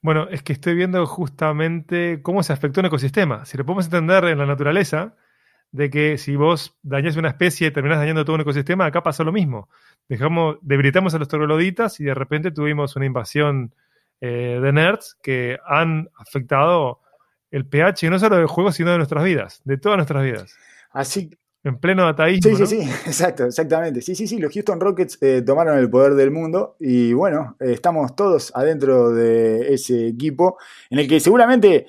Bueno, 0.00 0.28
es 0.30 0.42
que 0.42 0.52
estoy 0.52 0.74
viendo 0.74 1.04
justamente 1.06 2.20
cómo 2.22 2.42
se 2.42 2.52
afectó 2.52 2.80
un 2.80 2.86
ecosistema. 2.86 3.44
Si 3.44 3.56
lo 3.56 3.64
podemos 3.64 3.86
entender 3.86 4.24
en 4.24 4.38
la 4.38 4.46
naturaleza, 4.46 5.14
de 5.72 5.90
que 5.90 6.18
si 6.18 6.36
vos 6.36 6.76
dañás 6.82 7.16
una 7.16 7.28
especie 7.28 7.68
y 7.68 7.70
terminás 7.70 7.98
dañando 7.98 8.24
todo 8.24 8.34
un 8.34 8.42
ecosistema, 8.42 8.86
acá 8.86 9.02
pasó 9.02 9.24
lo 9.24 9.32
mismo. 9.32 9.68
Dejamos, 10.08 10.58
debilitamos 10.60 11.14
a 11.14 11.18
los 11.18 11.28
trogloditas 11.28 11.98
y 11.98 12.04
de 12.04 12.14
repente 12.14 12.50
tuvimos 12.50 12.94
una 12.94 13.06
invasión 13.06 13.74
eh, 14.20 14.60
de 14.62 14.72
nerds 14.72 15.16
que 15.22 15.58
han 15.66 16.10
afectado 16.16 17.00
el 17.50 17.66
pH 17.66 18.08
no 18.10 18.18
solo 18.18 18.36
del 18.36 18.46
juego, 18.46 18.70
sino 18.70 18.90
de 18.90 18.98
nuestras 18.98 19.24
vidas, 19.24 19.60
de 19.64 19.78
todas 19.78 19.96
nuestras 19.96 20.22
vidas. 20.24 20.54
Así 20.90 21.30
En 21.64 21.78
pleno 21.78 22.04
dataísmo. 22.04 22.50
Sí, 22.50 22.66
sí, 22.66 22.76
¿no? 22.78 22.84
sí, 22.84 22.90
exacto, 23.06 23.46
exactamente. 23.46 24.02
Sí, 24.02 24.14
sí, 24.14 24.26
sí, 24.26 24.38
los 24.38 24.52
Houston 24.52 24.80
Rockets 24.80 25.18
eh, 25.22 25.42
tomaron 25.42 25.78
el 25.78 25.88
poder 25.88 26.14
del 26.14 26.30
mundo 26.30 26.76
y 26.78 27.14
bueno, 27.14 27.56
eh, 27.60 27.72
estamos 27.72 28.14
todos 28.14 28.52
adentro 28.54 29.10
de 29.10 29.72
ese 29.72 30.08
equipo 30.08 30.58
en 30.90 30.98
el 30.98 31.08
que 31.08 31.20
seguramente 31.20 31.86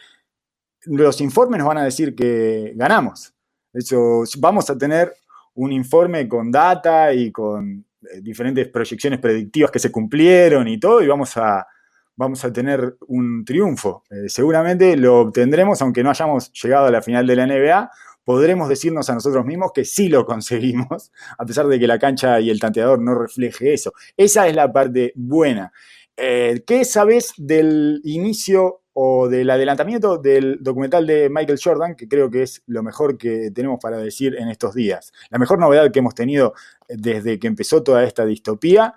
los 0.85 1.21
informes 1.21 1.59
nos 1.59 1.67
van 1.67 1.77
a 1.77 1.85
decir 1.85 2.15
que 2.15 2.73
ganamos. 2.75 3.32
De 3.73 3.79
hecho, 3.79 4.23
vamos 4.37 4.69
a 4.69 4.77
tener 4.77 5.13
un 5.55 5.71
informe 5.71 6.27
con 6.27 6.51
data 6.51 7.13
y 7.13 7.31
con 7.31 7.85
eh, 8.01 8.21
diferentes 8.21 8.67
proyecciones 8.69 9.19
predictivas 9.19 9.71
que 9.71 9.79
se 9.79 9.91
cumplieron 9.91 10.67
y 10.67 10.79
todo 10.79 11.01
y 11.01 11.07
vamos 11.07 11.35
a, 11.37 11.67
vamos 12.15 12.45
a 12.45 12.53
tener 12.53 12.97
un 13.07 13.43
triunfo. 13.43 14.03
Eh, 14.09 14.29
seguramente 14.29 14.95
lo 14.95 15.19
obtendremos 15.19 15.81
aunque 15.81 16.03
no 16.03 16.09
hayamos 16.09 16.51
llegado 16.53 16.85
a 16.85 16.91
la 16.91 17.01
final 17.01 17.27
de 17.27 17.35
la 17.35 17.47
NBA 17.47 17.91
podremos 18.23 18.69
decirnos 18.69 19.09
a 19.09 19.13
nosotros 19.15 19.45
mismos 19.45 19.71
que 19.73 19.85
sí 19.85 20.09
lo 20.09 20.25
conseguimos, 20.25 21.11
a 21.37 21.45
pesar 21.45 21.67
de 21.67 21.79
que 21.79 21.87
la 21.87 21.99
cancha 21.99 22.39
y 22.39 22.49
el 22.49 22.59
tanteador 22.59 22.99
no 22.99 23.15
refleje 23.15 23.73
eso. 23.73 23.93
Esa 24.17 24.47
es 24.47 24.55
la 24.55 24.71
parte 24.71 25.13
buena. 25.15 25.71
Eh, 26.15 26.63
¿Qué 26.65 26.85
sabes 26.85 27.33
del 27.37 28.01
inicio 28.03 28.82
o 28.93 29.27
del 29.27 29.49
adelantamiento 29.49 30.17
del 30.17 30.57
documental 30.61 31.05
de 31.05 31.29
Michael 31.29 31.59
Jordan, 31.61 31.95
que 31.95 32.07
creo 32.07 32.29
que 32.29 32.43
es 32.43 32.63
lo 32.67 32.83
mejor 32.83 33.17
que 33.17 33.51
tenemos 33.51 33.79
para 33.81 33.97
decir 33.97 34.35
en 34.35 34.49
estos 34.49 34.75
días? 34.75 35.11
La 35.29 35.39
mejor 35.39 35.59
novedad 35.59 35.91
que 35.91 35.99
hemos 35.99 36.15
tenido 36.15 36.53
desde 36.87 37.39
que 37.39 37.47
empezó 37.47 37.83
toda 37.83 38.03
esta 38.03 38.25
distopía 38.25 38.93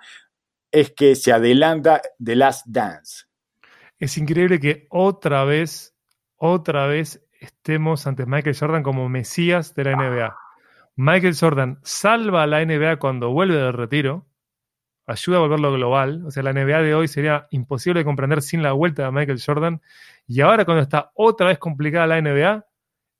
es 0.70 0.90
que 0.92 1.14
se 1.14 1.32
adelanta 1.32 2.02
The 2.22 2.36
Last 2.36 2.66
Dance. 2.66 3.24
Es 3.98 4.18
increíble 4.18 4.60
que 4.60 4.86
otra 4.90 5.44
vez, 5.44 5.94
otra 6.36 6.86
vez 6.86 7.22
estemos 7.40 8.06
ante 8.06 8.26
Michael 8.26 8.56
Jordan 8.58 8.82
como 8.82 9.08
Mesías 9.08 9.74
de 9.74 9.84
la 9.84 9.96
NBA. 9.96 10.36
Michael 10.96 11.36
Jordan 11.38 11.78
salva 11.82 12.42
a 12.42 12.46
la 12.46 12.64
NBA 12.64 12.98
cuando 12.98 13.30
vuelve 13.30 13.56
del 13.56 13.72
retiro, 13.72 14.26
ayuda 15.06 15.38
a 15.38 15.40
volverlo 15.40 15.72
global. 15.72 16.24
O 16.26 16.30
sea, 16.30 16.42
la 16.42 16.52
NBA 16.52 16.82
de 16.82 16.94
hoy 16.94 17.08
sería 17.08 17.46
imposible 17.50 18.00
de 18.00 18.04
comprender 18.04 18.42
sin 18.42 18.62
la 18.62 18.72
vuelta 18.72 19.04
de 19.04 19.12
Michael 19.12 19.42
Jordan. 19.44 19.80
Y 20.26 20.40
ahora 20.40 20.64
cuando 20.64 20.82
está 20.82 21.12
otra 21.14 21.48
vez 21.48 21.58
complicada 21.58 22.06
la 22.06 22.20
NBA, 22.20 22.66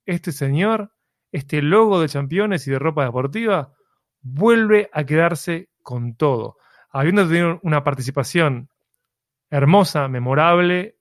este 0.05 0.33
señor, 0.33 0.93
este 1.33 1.63
logo 1.63 2.01
de 2.01 2.09
campeones 2.09 2.67
y 2.67 2.71
de 2.71 2.79
ropa 2.79 3.05
deportiva, 3.05 3.73
vuelve 4.21 4.91
a 4.93 5.05
quedarse 5.05 5.71
con 5.83 6.17
todo. 6.17 6.57
Habiendo 6.91 7.27
tenido 7.27 7.61
una 7.63 7.85
participación 7.85 8.69
hermosa, 9.51 10.09
memorable, 10.09 10.99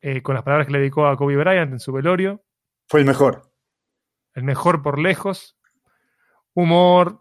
eh, 0.00 0.22
con 0.22 0.34
las 0.34 0.44
palabras 0.44 0.66
que 0.66 0.72
le 0.72 0.78
dedicó 0.78 1.06
a 1.06 1.16
Kobe 1.16 1.36
Bryant 1.36 1.72
en 1.72 1.80
su 1.80 1.92
velorio. 1.92 2.42
Fue 2.88 3.00
el 3.00 3.06
mejor. 3.06 3.52
El 4.34 4.44
mejor 4.44 4.82
por 4.82 4.98
lejos. 4.98 5.58
Humor. 6.54 7.20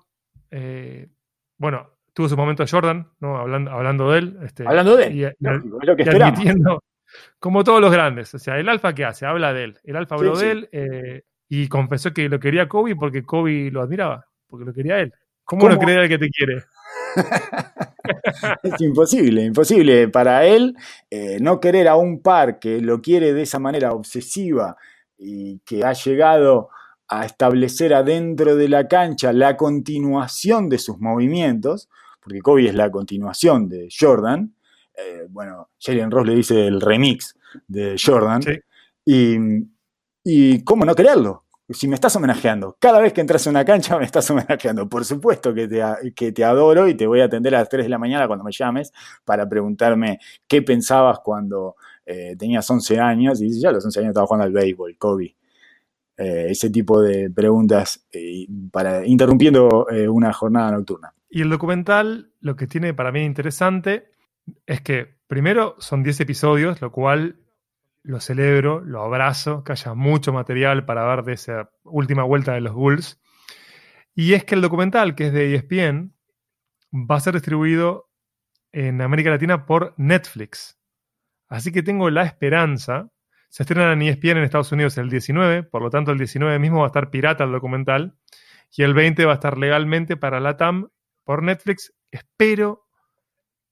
Eh, 0.49 1.09
bueno, 1.57 1.98
tuvo 2.19 2.27
su 2.27 2.35
momento 2.35 2.65
Jordan, 2.69 3.07
¿no? 3.21 3.37
Hablando, 3.37 3.71
hablando 3.71 4.11
de 4.11 4.19
él. 4.19 4.37
Este, 4.43 4.67
Hablando 4.67 4.97
de 4.97 5.05
él. 5.05 5.15
Y, 5.15 5.21
lógico, 5.39 5.79
es 5.81 5.87
lo 5.87 5.95
que 5.95 6.03
y 6.03 6.09
admitiendo, 6.09 6.83
como 7.39 7.63
todos 7.63 7.79
los 7.79 7.93
grandes. 7.93 8.33
O 8.33 8.39
sea, 8.39 8.59
el 8.59 8.67
Alfa 8.67 8.93
que 8.93 9.05
hace, 9.05 9.25
habla 9.25 9.53
de 9.53 9.63
él. 9.63 9.79
El 9.85 9.95
Alfa 9.95 10.15
habló 10.15 10.35
Sí, 10.35 10.45
de 10.45 10.51
sí. 10.51 10.57
él 10.57 10.69
eh, 10.73 11.21
y 11.47 11.69
confesó 11.69 12.11
que 12.11 12.27
lo 12.27 12.37
quería 12.37 12.67
Kobe 12.67 12.97
porque 12.97 13.23
Kobe 13.23 13.71
lo 13.71 13.81
admiraba, 13.81 14.27
porque 14.47 14.65
lo 14.65 14.73
quería 14.73 14.99
él. 14.99 15.13
¿Cómo, 15.45 15.61
¿Cómo? 15.61 15.75
no 15.75 15.79
creer 15.79 15.99
al 15.99 16.09
que 16.09 16.17
te 16.17 16.29
quiere? 16.29 16.61
Es 18.63 18.81
imposible, 18.81 19.43
imposible 19.43 20.09
para 20.09 20.45
él 20.45 20.75
eh, 21.09 21.37
no 21.39 21.59
querer 21.59 21.87
a 21.87 21.95
un 21.95 22.21
par 22.21 22.59
que 22.59 22.81
lo 22.81 23.01
quiere 23.01 23.33
de 23.33 23.43
esa 23.43 23.59
manera 23.59 23.93
obsesiva 23.93 24.75
y 25.17 25.59
que 25.59 25.85
ha 25.85 25.93
llegado 25.93 26.69
a 27.07 27.25
establecer 27.25 27.93
adentro 27.93 28.55
de 28.55 28.67
la 28.67 28.87
cancha 28.87 29.31
la 29.31 29.57
continuación 29.57 30.69
de 30.69 30.79
sus 30.79 30.99
movimientos, 30.99 31.89
porque 32.19 32.41
Kobe 32.41 32.67
es 32.67 32.75
la 32.75 32.89
continuación 32.91 33.67
de 33.69 33.89
Jordan. 33.97 34.53
eh, 34.95 35.27
bueno, 35.29 35.69
Jalen 35.79 36.11
Ross 36.11 36.27
le 36.27 36.35
dice 36.35 36.67
el 36.67 36.81
remix 36.81 37.35
de 37.67 37.95
Jordan. 38.03 38.41
Sí. 38.43 38.51
Y, 39.05 39.37
y 40.23 40.63
cómo 40.63 40.85
no 40.85 40.95
quererlo. 40.95 41.45
Si 41.71 41.87
me 41.87 41.93
estás 41.95 42.15
homenajeando, 42.15 42.75
cada 42.79 42.99
vez 42.99 43.13
que 43.13 43.21
entras 43.21 43.45
a 43.45 43.49
una 43.51 43.63
cancha 43.63 43.97
me 43.99 44.03
estás 44.05 44.29
homenajeando. 44.31 44.89
Por 44.89 45.05
supuesto 45.05 45.53
que 45.53 45.67
te, 45.67 45.81
que 46.15 46.31
te 46.31 46.43
adoro 46.43 46.87
y 46.87 46.95
te 46.95 47.05
voy 47.07 47.21
a 47.21 47.25
atender 47.25 47.53
a 47.55 47.59
las 47.59 47.69
3 47.69 47.85
de 47.85 47.89
la 47.89 47.99
mañana 47.99 48.27
cuando 48.27 48.43
me 48.43 48.51
llames 48.51 48.91
para 49.23 49.47
preguntarme 49.47 50.19
qué 50.47 50.61
pensabas 50.63 51.19
cuando 51.23 51.75
eh, 52.05 52.35
tenías 52.37 52.69
11 52.69 52.99
años. 52.99 53.39
Y 53.41 53.45
dices, 53.45 53.61
ya 53.61 53.69
a 53.69 53.73
los 53.73 53.85
11 53.85 53.99
años 53.99 54.09
estaba 54.09 54.25
jugando 54.27 54.45
al 54.45 54.51
béisbol, 54.51 54.97
Kobe. 54.97 55.35
Eh, 56.21 56.47
ese 56.51 56.69
tipo 56.69 57.01
de 57.01 57.29
preguntas 57.29 58.05
eh, 58.11 58.45
para, 58.73 59.07
interrumpiendo 59.07 59.87
eh, 59.89 60.09
una 60.09 60.33
jornada 60.33 60.71
nocturna. 60.71 61.13
Y 61.29 61.41
el 61.41 61.49
documental, 61.49 62.33
lo 62.41 62.57
que 62.57 62.67
tiene 62.67 62.93
para 62.93 63.13
mí 63.13 63.21
interesante 63.21 64.11
es 64.65 64.81
que, 64.81 65.15
primero, 65.27 65.77
son 65.79 66.03
10 66.03 66.19
episodios, 66.19 66.81
lo 66.81 66.91
cual 66.91 67.37
lo 68.03 68.19
celebro, 68.19 68.81
lo 68.81 69.01
abrazo, 69.01 69.63
que 69.63 69.71
haya 69.71 69.93
mucho 69.93 70.33
material 70.33 70.83
para 70.83 71.07
ver 71.07 71.23
de 71.23 71.33
esa 71.33 71.71
última 71.85 72.23
vuelta 72.23 72.53
de 72.53 72.61
los 72.61 72.73
Bulls. 72.73 73.21
Y 74.13 74.33
es 74.33 74.43
que 74.43 74.55
el 74.55 74.61
documental, 74.61 75.15
que 75.15 75.27
es 75.27 75.31
de 75.33 75.55
ESPN, 75.55 76.13
va 76.93 77.15
a 77.15 77.21
ser 77.21 77.35
distribuido 77.35 78.09
en 78.73 78.99
América 78.99 79.29
Latina 79.29 79.65
por 79.65 79.93
Netflix. 79.95 80.77
Así 81.47 81.71
que 81.71 81.81
tengo 81.81 82.09
la 82.09 82.23
esperanza. 82.23 83.09
Se 83.49 83.63
estrena 83.63 83.91
en 83.91 84.01
ESPN 84.03 84.37
en 84.37 84.43
Estados 84.43 84.71
Unidos 84.71 84.97
el 84.97 85.09
19, 85.09 85.63
por 85.63 85.81
lo 85.81 85.89
tanto 85.89 86.11
el 86.11 86.17
19 86.17 86.59
mismo 86.59 86.79
va 86.79 86.85
a 86.85 86.87
estar 86.87 87.09
pirata 87.09 87.43
el 87.43 87.51
documental. 87.51 88.15
Y 88.71 88.83
el 88.83 88.93
20 88.93 89.25
va 89.25 89.31
a 89.31 89.35
estar 89.35 89.57
legalmente 89.57 90.15
para 90.15 90.39
la 90.39 90.55
TAM 90.55 90.89
por 91.23 91.41
Netflix. 91.41 91.93
Espero 92.11 92.85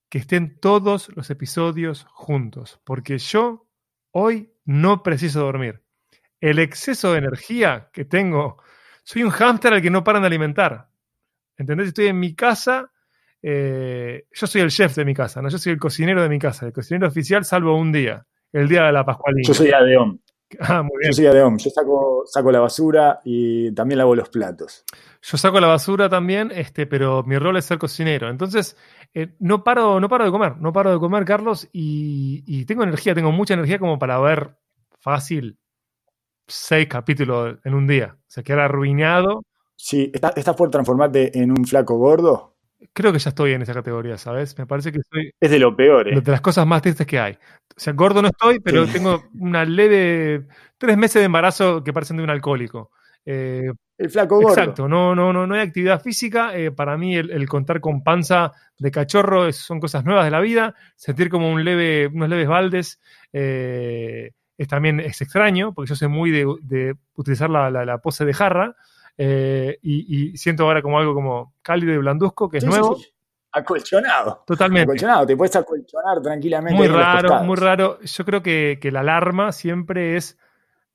que 0.09 0.17
estén 0.17 0.59
todos 0.59 1.09
los 1.15 1.29
episodios 1.29 2.05
juntos, 2.09 2.81
porque 2.83 3.19
yo 3.19 3.67
hoy 4.11 4.51
no 4.65 5.03
preciso 5.03 5.41
dormir. 5.41 5.83
El 6.41 6.59
exceso 6.59 7.11
de 7.11 7.19
energía 7.19 7.89
que 7.93 8.05
tengo, 8.05 8.61
soy 9.03 9.23
un 9.23 9.29
hámster 9.29 9.73
al 9.73 9.81
que 9.81 9.89
no 9.91 10.03
paran 10.03 10.23
de 10.23 10.27
alimentar. 10.27 10.89
¿Entendés? 11.57 11.89
Estoy 11.89 12.07
en 12.07 12.19
mi 12.19 12.35
casa, 12.35 12.91
eh, 13.41 14.27
yo 14.31 14.47
soy 14.47 14.61
el 14.61 14.69
chef 14.69 14.95
de 14.95 15.05
mi 15.05 15.13
casa, 15.13 15.41
¿no? 15.41 15.49
Yo 15.49 15.57
soy 15.57 15.73
el 15.73 15.79
cocinero 15.79 16.21
de 16.21 16.29
mi 16.29 16.39
casa, 16.39 16.65
el 16.65 16.73
cocinero 16.73 17.07
oficial 17.07 17.43
salvo 17.45 17.75
un 17.77 17.91
día, 17.91 18.25
el 18.51 18.67
día 18.67 18.83
de 18.83 18.91
la 18.91 19.05
Pascualina. 19.05 19.47
Yo 19.47 19.53
soy 19.53 19.71
Adeón. 19.71 20.21
Ah, 20.61 20.81
muy 20.81 20.99
bien. 21.01 21.11
Yo 21.11 21.15
soy 21.17 21.25
Adeón. 21.25 21.57
Yo 21.57 21.69
saco, 21.69 22.23
saco 22.25 22.53
la 22.53 22.61
basura 22.61 23.19
y 23.25 23.69
también 23.73 23.97
lavo 23.97 24.15
los 24.15 24.29
platos. 24.29 24.85
Yo 25.21 25.37
saco 25.37 25.59
la 25.59 25.67
basura 25.67 26.07
también, 26.07 26.53
este, 26.55 26.87
pero 26.87 27.21
mi 27.23 27.37
rol 27.37 27.57
es 27.57 27.65
ser 27.65 27.77
cocinero. 27.77 28.29
Entonces, 28.29 28.77
eh, 29.13 29.35
no, 29.39 29.65
paro, 29.65 29.99
no 29.99 30.07
paro 30.07 30.23
de 30.23 30.31
comer, 30.31 30.55
no 30.55 30.71
paro 30.71 30.93
de 30.93 30.99
comer, 30.99 31.25
Carlos, 31.25 31.67
y, 31.73 32.45
y 32.47 32.63
tengo 32.63 32.83
energía, 32.83 33.13
tengo 33.13 33.33
mucha 33.33 33.55
energía 33.55 33.77
como 33.77 33.99
para 33.99 34.19
ver 34.19 34.57
fácil 35.01 35.59
seis 36.47 36.87
capítulos 36.87 37.57
en 37.65 37.73
un 37.73 37.85
día. 37.85 38.15
O 38.17 38.29
sea, 38.29 38.41
quedar 38.41 38.61
arruinado 38.61 39.41
Sí, 39.77 40.11
¿estás 40.13 40.55
por 40.55 40.71
transformarte 40.71 41.37
en 41.37 41.51
un 41.51 41.63
flaco 41.63 41.97
gordo? 41.97 42.56
Creo 42.93 43.11
que 43.11 43.19
ya 43.19 43.29
estoy 43.29 43.53
en 43.53 43.61
esa 43.61 43.73
categoría, 43.73 44.17
¿sabes? 44.17 44.57
Me 44.57 44.67
parece 44.67 44.91
que 44.91 44.99
soy. 45.11 45.31
Es 45.39 45.49
de 45.49 45.59
lo 45.59 45.75
peor, 45.75 46.07
¿eh? 46.07 46.21
De 46.21 46.31
las 46.31 46.41
cosas 46.41 46.65
más 46.67 46.81
tristes 46.81 47.07
que 47.07 47.19
hay. 47.19 47.33
O 47.33 47.79
sea, 47.79 47.93
gordo 47.93 48.21
no 48.21 48.27
estoy, 48.27 48.59
pero 48.59 48.85
tengo 48.87 49.23
una 49.39 49.65
leve. 49.65 50.45
Tres 50.77 50.97
meses 50.97 51.21
de 51.21 51.25
embarazo 51.25 51.83
que 51.83 51.93
parecen 51.93 52.17
de 52.17 52.23
un 52.23 52.29
alcohólico. 52.29 52.91
Eh, 53.25 53.71
el 53.97 54.09
flaco 54.09 54.35
gordo. 54.35 54.49
Exacto, 54.49 54.87
no, 54.87 55.15
no, 55.15 55.33
no, 55.33 55.47
no 55.47 55.55
hay 55.55 55.61
actividad 55.61 56.01
física. 56.01 56.55
Eh, 56.55 56.71
para 56.71 56.97
mí, 56.97 57.15
el, 57.15 57.49
contar 57.49 57.81
con 57.81 58.03
panza 58.03 58.51
de 58.77 58.91
cachorro 58.91 59.51
son 59.51 59.79
cosas 59.79 60.05
nuevas 60.05 60.25
de 60.25 60.31
la 60.31 60.39
vida. 60.39 60.75
Sentir 60.95 61.29
como 61.29 61.51
un 61.51 61.65
leve, 61.65 62.07
unos 62.07 62.29
leves 62.29 62.47
baldes 62.47 63.01
eh, 63.33 64.31
es 64.57 64.67
también 64.67 64.99
es 64.99 65.21
extraño, 65.21 65.73
porque 65.73 65.89
yo 65.89 65.95
soy 65.95 66.07
muy 66.07 66.31
de, 66.31 66.95
utilizar 67.15 67.49
la, 67.49 67.97
pose 67.97 68.23
de 68.23 68.33
jarra. 68.33 68.75
Y, 69.17 70.37
siento 70.37 70.63
ahora 70.63 70.81
como 70.81 70.99
algo 70.99 71.13
como 71.13 71.53
cálido 71.61 71.93
y 71.93 71.97
blanduzco, 71.97 72.49
que 72.49 72.57
es 72.59 72.65
nuevo. 72.65 72.97
Acolchonado. 73.51 74.43
Totalmente. 74.45 74.83
Acolchonado, 74.83 75.25
te 75.25 75.35
puedes 75.35 75.55
acolchonar 75.55 76.21
tranquilamente. 76.21 76.77
Muy 76.77 76.87
raro, 76.87 77.43
muy 77.43 77.55
raro. 77.55 77.99
Yo 78.01 78.25
creo 78.25 78.43
que, 78.43 78.77
que 78.81 78.91
la 78.91 78.99
alarma 78.99 79.51
siempre 79.51 80.17
es 80.17 80.37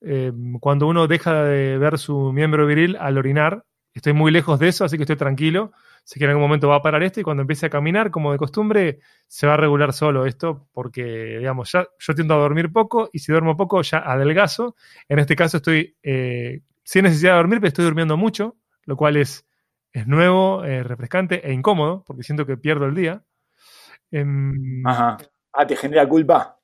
Em, 0.04 0.58
cuando 0.58 0.88
uno 0.88 1.06
deja 1.06 1.44
de 1.44 1.78
ver 1.78 1.98
su 1.98 2.32
miembro 2.32 2.66
viril 2.66 2.96
al 2.98 3.18
orinar. 3.18 3.64
Estoy 3.94 4.12
muy 4.14 4.32
lejos 4.32 4.58
de 4.58 4.68
eso, 4.68 4.84
así 4.84 4.96
que 4.96 5.04
estoy 5.04 5.16
tranquilo. 5.16 5.72
Sé 6.04 6.18
que 6.18 6.24
en 6.24 6.30
algún 6.30 6.42
momento 6.42 6.68
va 6.68 6.76
a 6.76 6.82
parar 6.82 7.02
esto 7.04 7.20
y 7.20 7.22
cuando 7.22 7.42
empiece 7.42 7.66
a 7.66 7.70
caminar, 7.70 8.10
como 8.10 8.32
de 8.32 8.38
costumbre, 8.38 8.98
se 9.28 9.46
va 9.46 9.54
a 9.54 9.56
regular 9.56 9.92
solo 9.92 10.26
esto, 10.26 10.66
porque, 10.72 11.36
digamos, 11.38 11.70
ya 11.70 11.86
yo 11.98 12.14
tiendo 12.14 12.34
a 12.34 12.38
dormir 12.38 12.72
poco 12.72 13.10
y 13.12 13.20
si 13.20 13.30
duermo 13.30 13.56
poco 13.56 13.82
ya 13.82 13.98
adelgazo. 13.98 14.74
En 15.08 15.20
este 15.20 15.36
caso 15.36 15.58
estoy 15.58 15.96
eh, 16.02 16.62
sin 16.84 17.04
necesidad 17.04 17.32
de 17.32 17.36
dormir, 17.38 17.60
pero 17.60 17.68
estoy 17.68 17.84
durmiendo 17.84 18.16
mucho, 18.16 18.56
lo 18.84 18.96
cual 18.96 19.16
es, 19.16 19.46
es 19.92 20.06
nuevo, 20.06 20.64
eh, 20.64 20.82
refrescante 20.82 21.46
e 21.48 21.52
incómodo, 21.52 22.04
porque 22.06 22.22
siento 22.22 22.46
que 22.46 22.56
pierdo 22.56 22.86
el 22.86 22.94
día. 22.94 23.24
Em, 24.10 24.86
Ajá. 24.86 25.16
Ah, 25.52 25.66
¿te 25.66 25.76
genera 25.76 26.08
culpa? 26.08 26.58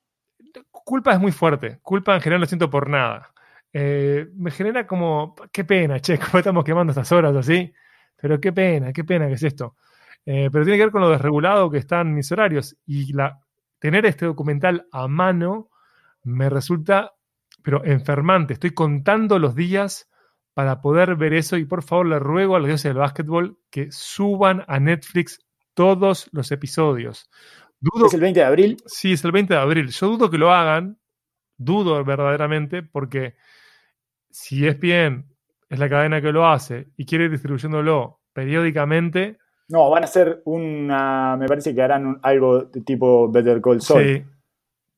culpa 0.89 1.13
es 1.13 1.19
muy 1.19 1.31
fuerte. 1.31 1.79
Culpa 1.83 2.15
en 2.15 2.21
general 2.21 2.41
no 2.41 2.47
siento 2.47 2.69
por 2.69 2.89
nada. 2.89 3.31
Eh, 3.71 4.27
me 4.35 4.49
genera 4.49 4.87
como, 4.87 5.35
qué 5.51 5.63
pena, 5.63 5.99
che, 5.99 6.17
cómo 6.19 6.39
estamos 6.39 6.63
quemando 6.63 6.91
estas 6.91 7.11
horas 7.11 7.35
así. 7.35 7.71
Pero 8.15 8.39
qué 8.41 8.51
pena, 8.51 8.91
qué 8.91 9.03
pena 9.03 9.27
que 9.27 9.33
es 9.33 9.43
esto. 9.43 9.75
Eh, 10.25 10.49
pero 10.51 10.65
tiene 10.65 10.77
que 10.77 10.85
ver 10.85 10.91
con 10.91 11.01
lo 11.01 11.09
desregulado 11.09 11.69
que 11.69 11.77
están 11.77 12.13
mis 12.13 12.31
horarios. 12.31 12.75
Y 12.85 13.13
la, 13.13 13.39
tener 13.77 14.05
este 14.05 14.25
documental 14.25 14.87
a 14.91 15.07
mano 15.07 15.69
me 16.23 16.49
resulta, 16.49 17.13
pero 17.63 17.83
enfermante. 17.85 18.53
Estoy 18.53 18.71
contando 18.71 19.39
los 19.39 19.55
días 19.55 20.09
para 20.53 20.81
poder 20.81 21.15
ver 21.15 21.33
eso. 21.33 21.57
Y 21.57 21.65
por 21.65 21.83
favor, 21.83 22.07
le 22.07 22.19
ruego 22.19 22.55
a 22.55 22.59
los 22.59 22.67
dioses 22.67 22.89
del 22.89 22.97
básquetbol 22.97 23.57
que 23.69 23.91
suban 23.91 24.63
a 24.67 24.79
Netflix 24.79 25.39
todos 25.73 26.29
los 26.31 26.51
episodios. 26.51 27.29
¿Es 28.05 28.13
el 28.13 28.19
20 28.19 28.39
de 28.39 28.45
abril? 28.45 28.77
Sí, 28.85 29.13
es 29.13 29.23
el 29.23 29.31
20 29.31 29.53
de 29.53 29.59
abril. 29.59 29.89
Yo 29.89 30.07
dudo 30.07 30.29
que 30.29 30.37
lo 30.37 30.51
hagan, 30.51 30.99
dudo 31.57 32.03
verdaderamente, 32.03 32.83
porque 32.83 33.35
si 34.29 34.67
es 34.67 34.77
bien, 34.79 35.33
es 35.69 35.79
la 35.79 35.89
cadena 35.89 36.21
que 36.21 36.31
lo 36.31 36.45
hace 36.47 36.89
y 36.97 37.05
quiere 37.05 37.25
ir 37.25 37.31
distribuyéndolo 37.31 38.19
periódicamente. 38.33 39.37
No, 39.69 39.89
van 39.89 40.03
a 40.03 40.05
hacer 40.07 40.41
una. 40.45 41.37
Me 41.37 41.47
parece 41.47 41.73
que 41.73 41.81
harán 41.81 42.19
algo 42.23 42.63
de 42.63 42.81
tipo 42.81 43.31
Better 43.31 43.61
Call 43.61 43.81
Saul. 43.81 44.03
Sí. 44.03 44.25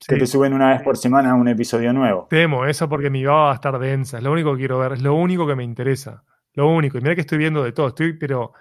Que 0.08 0.18
te 0.18 0.26
suben 0.26 0.54
una 0.54 0.72
vez 0.72 0.82
por 0.82 0.98
semana 0.98 1.36
un 1.36 1.48
episodio 1.48 1.94
nuevo. 1.94 2.28
Temo 2.30 2.66
eso 2.66 2.90
porque 2.90 3.10
mi 3.10 3.24
baba 3.24 3.46
va 3.46 3.52
a 3.52 3.56
estar 3.56 3.78
densa. 3.78 4.18
Es 4.18 4.24
lo 4.24 4.32
único 4.32 4.54
que 4.54 4.60
quiero 4.60 4.80
ver. 4.80 4.94
Es 4.94 5.02
lo 5.02 5.14
único 5.14 5.46
que 5.46 5.56
me 5.56 5.64
interesa. 5.64 6.24
Lo 6.54 6.68
único. 6.70 6.98
Y 6.98 7.02
mira 7.02 7.16
que 7.16 7.22
estoy 7.22 7.38
viendo 7.38 7.64
de 7.64 7.72
todo. 7.72 7.90
Estoy, 7.90 8.14
pero 8.14 8.54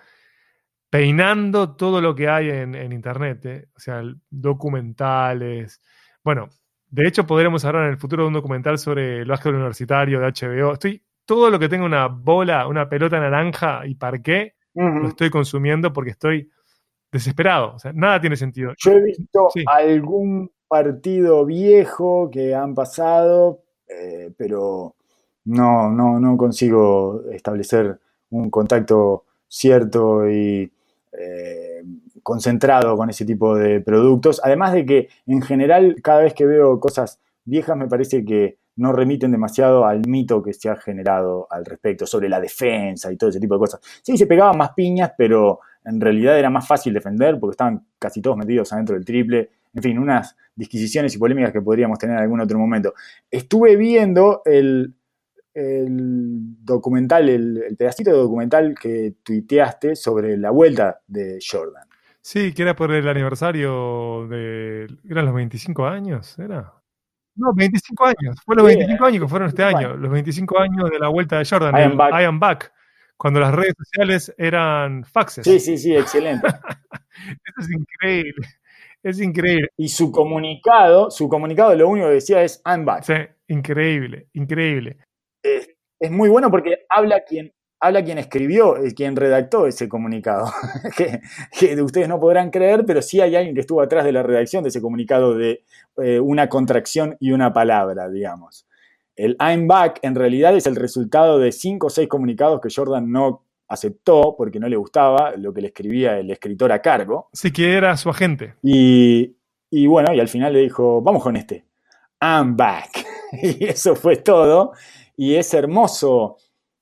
peinando 0.91 1.77
todo 1.77 2.01
lo 2.01 2.15
que 2.15 2.29
hay 2.29 2.51
en, 2.51 2.93
Internet, 2.93 3.47
¿eh? 3.47 3.69
o 3.75 3.81
sea, 3.81 4.03
documentales. 4.29 5.81
Bueno, 6.23 6.49
de 6.89 7.07
hecho 7.07 7.27
podremos 7.27 7.65
hablar 7.65 7.85
en 7.85 7.91
el 7.91 7.99
futuro 7.99 8.25
de 8.25 8.29
un 8.29 8.35
documental 8.35 8.79
sobre 8.79 9.21
el 9.21 9.29
básquet 9.29 9.53
universitario 9.53 10.21
de 10.21 10.27
HBO. 10.27 10.73
Estoy, 10.73 11.03
todo 11.25 11.49
lo 11.49 11.59
que 11.59 11.69
tenga 11.69 11.85
una 11.85 12.09
bola, 12.09 12.67
una 12.67 12.89
pelota 12.89 13.21
naranja 13.21 13.87
y 13.87 13.95
parqué, 13.95 14.57
lo 14.75 15.09
estoy 15.09 15.31
consumiendo 15.31 15.93
porque 15.93 16.11
estoy 16.11 16.51
desesperado. 17.13 17.75
O 17.75 17.79
sea, 17.79 17.93
nada 17.93 18.21
tiene 18.21 18.37
sentido. 18.37 18.73
Yo 18.77 18.93
he 18.93 19.03
visto 19.03 19.49
algún 19.67 20.51
partido 20.71 21.45
viejo 21.45 22.31
que 22.31 22.55
han 22.55 22.77
pasado, 22.77 23.65
eh, 23.89 24.33
pero 24.37 24.95
no, 25.47 25.91
no, 25.91 26.21
no 26.21 26.37
consigo 26.37 27.25
establecer 27.33 27.99
un 28.31 28.51
contacto 28.51 29.25
cierto 29.49 30.31
y 30.31 30.73
eh, 31.11 31.83
concentrado 32.23 32.97
con 32.97 33.11
ese 33.11 33.25
tipo 33.25 33.57
de 33.57 33.81
productos. 33.81 34.41
Además 34.45 34.73
de 34.73 34.87
que 34.87 35.09
en 35.27 35.43
general 35.43 35.97
cada 36.05 36.21
vez 36.21 36.35
que 36.35 36.47
veo 36.47 36.79
cosas 36.79 37.19
viejas 37.45 37.77
me 37.77 37.89
parece 37.89 38.25
que 38.25 38.59
no 38.77 38.93
remiten 38.93 39.33
demasiado 39.33 39.85
al 39.87 40.07
mito 40.07 40.41
que 40.41 40.53
se 40.53 40.69
ha 40.69 40.77
generado 40.77 41.49
al 41.51 41.65
respecto, 41.65 42.07
sobre 42.07 42.29
la 42.29 42.41
defensa 42.41 43.11
y 43.11 43.17
todo 43.17 43.31
ese 43.31 43.41
tipo 43.41 43.55
de 43.55 43.59
cosas. 43.59 43.81
Sí, 44.03 44.17
se 44.17 44.29
pegaban 44.29 44.57
más 44.57 44.71
piñas, 44.75 45.15
pero 45.19 45.59
en 45.85 46.01
realidad 46.01 46.39
era 46.39 46.49
más 46.49 46.69
fácil 46.69 46.95
defender 46.95 47.41
porque 47.41 47.55
estaban 47.55 47.85
casi 47.99 48.23
todos 48.23 48.37
metidos 48.37 48.73
adentro 48.73 48.95
del 48.95 49.05
triple. 49.05 49.51
En 49.73 49.83
fin, 49.83 49.99
unas 49.99 50.37
disquisiciones 50.55 51.15
y 51.15 51.19
polémicas 51.19 51.53
que 51.53 51.63
podríamos 51.63 51.99
tener 51.99 52.17
en 52.17 52.23
algún 52.23 52.41
otro 52.41 52.59
momento. 52.59 52.95
Estuve 53.31 53.77
viendo 53.77 54.43
el 54.45 54.95
el 55.55 56.65
documental, 56.65 57.29
el, 57.29 57.77
pedacito 57.77 58.11
de 58.11 58.17
documental 58.17 58.75
que 58.81 59.15
tuiteaste 59.23 59.97
sobre 59.97 60.37
la 60.37 60.51
vuelta 60.51 61.01
de 61.07 61.39
Jordan. 61.41 61.85
Sí, 62.21 62.53
que 62.53 62.63
era 62.63 62.77
por 62.77 62.93
el 62.93 63.09
aniversario 63.09 64.27
de. 64.29 64.87
¿Eran 65.09 65.25
los 65.25 65.35
25 65.35 65.87
años? 65.87 66.39
¿Era? 66.39 66.75
No, 67.35 67.53
25 67.55 68.05
años. 68.05 68.37
Fue 68.45 68.55
los 68.55 68.67
25 68.67 69.05
años 69.05 69.23
que 69.23 69.29
fueron 69.29 69.49
este 69.49 69.65
año. 69.65 69.97
Los 69.97 70.11
25 70.11 70.59
años 70.59 70.91
de 70.91 70.99
la 70.99 71.09
vuelta 71.09 71.39
de 71.39 71.47
Jordan. 71.47 71.75
I 71.75 72.25
am, 72.25 72.39
back. 72.39 72.73
Cuando 73.17 73.41
las 73.41 73.55
redes 73.55 73.75
sociales 73.77 74.35
eran 74.37 75.05
faxes. 75.05 75.45
Sí, 75.45 75.59
sí, 75.61 75.79
sí, 75.79 75.97
excelente. 75.97 76.47
Eso 77.47 77.61
es 77.61 77.71
increíble. 77.71 78.47
Es 79.03 79.21
increíble. 79.21 79.69
Y 79.77 79.89
su 79.89 80.13
comunicado, 80.13 81.11
su 81.11 81.29
comunicado 81.29 81.75
lo 81.75 81.89
único 81.89 82.09
que 82.09 82.15
decía 82.15 82.43
es 82.43 82.63
I'm 82.67 82.85
back. 82.85 83.05
Sí, 83.05 83.15
increíble, 83.49 84.29
increíble 84.35 84.99
es 86.01 86.11
muy 86.11 86.29
bueno 86.31 86.51
porque 86.51 86.87
habla 86.89 87.21
quien, 87.21 87.53
habla 87.79 88.03
quien 88.03 88.19
escribió, 88.19 88.77
quien 88.97 89.15
redactó 89.15 89.67
ese 89.67 89.89
comunicado, 89.89 90.51
que, 90.97 91.83
ustedes 91.83 92.09
no 92.09 92.19
podrán 92.19 92.51
creer, 92.51 92.85
pero 92.87 93.03
sí 93.03 93.21
hay 93.21 93.37
alguien 93.37 93.55
que 93.55 93.61
estuvo 93.61 93.83
atrás 93.83 94.05
de 94.05 94.13
la 94.13 94.23
redacción 94.23 94.63
de 94.63 94.71
ese 94.71 94.81
comunicado 94.81 95.35
de 95.35 95.63
eh, 96.03 96.19
una 96.19 96.49
contracción 96.49 97.17
y 97.21 97.33
una 97.33 97.53
palabra, 97.53 98.09
digamos. 98.09 98.67
El 99.15 99.37
I'm 99.39 99.69
back 99.69 99.99
en 100.03 100.15
realidad 100.15 100.57
es 100.57 100.67
el 100.67 100.77
resultado 100.77 101.39
de 101.39 101.53
cinco 101.53 101.89
o 101.89 101.91
seis 101.91 102.09
comunicados 102.09 102.61
que 102.63 102.71
Jordan 102.75 103.13
no 103.13 103.45
aceptó 103.71 104.35
porque 104.37 104.59
no 104.59 104.69
le 104.69 104.77
gustaba 104.77 105.35
lo 105.37 105.55
que 105.55 105.63
le 105.63 105.69
escribía 105.69 106.19
el 106.19 106.31
escritor 106.31 106.73
a 106.73 106.83
cargo. 106.83 107.29
Sí, 107.33 107.53
que 107.53 107.73
era 107.75 107.97
su 107.97 108.11
agente. 108.11 108.55
Y, 108.63 109.37
y 109.71 109.87
bueno, 109.87 110.13
y 110.13 110.21
al 110.21 110.29
final 110.29 110.53
le 110.53 110.61
dijo, 110.61 111.01
vamos 111.01 111.23
con 111.23 111.37
este. 111.37 111.65
I'm 112.21 112.57
back. 112.57 113.07
y 113.33 113.65
eso 113.65 113.95
fue 113.95 114.17
todo 114.17 114.73
y 115.17 115.37
es 115.37 115.55
hermoso 115.55 116.37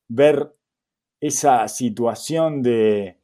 ver 0.09 0.55
esa 1.21 1.69
situación 1.69 2.63
de 2.63 3.19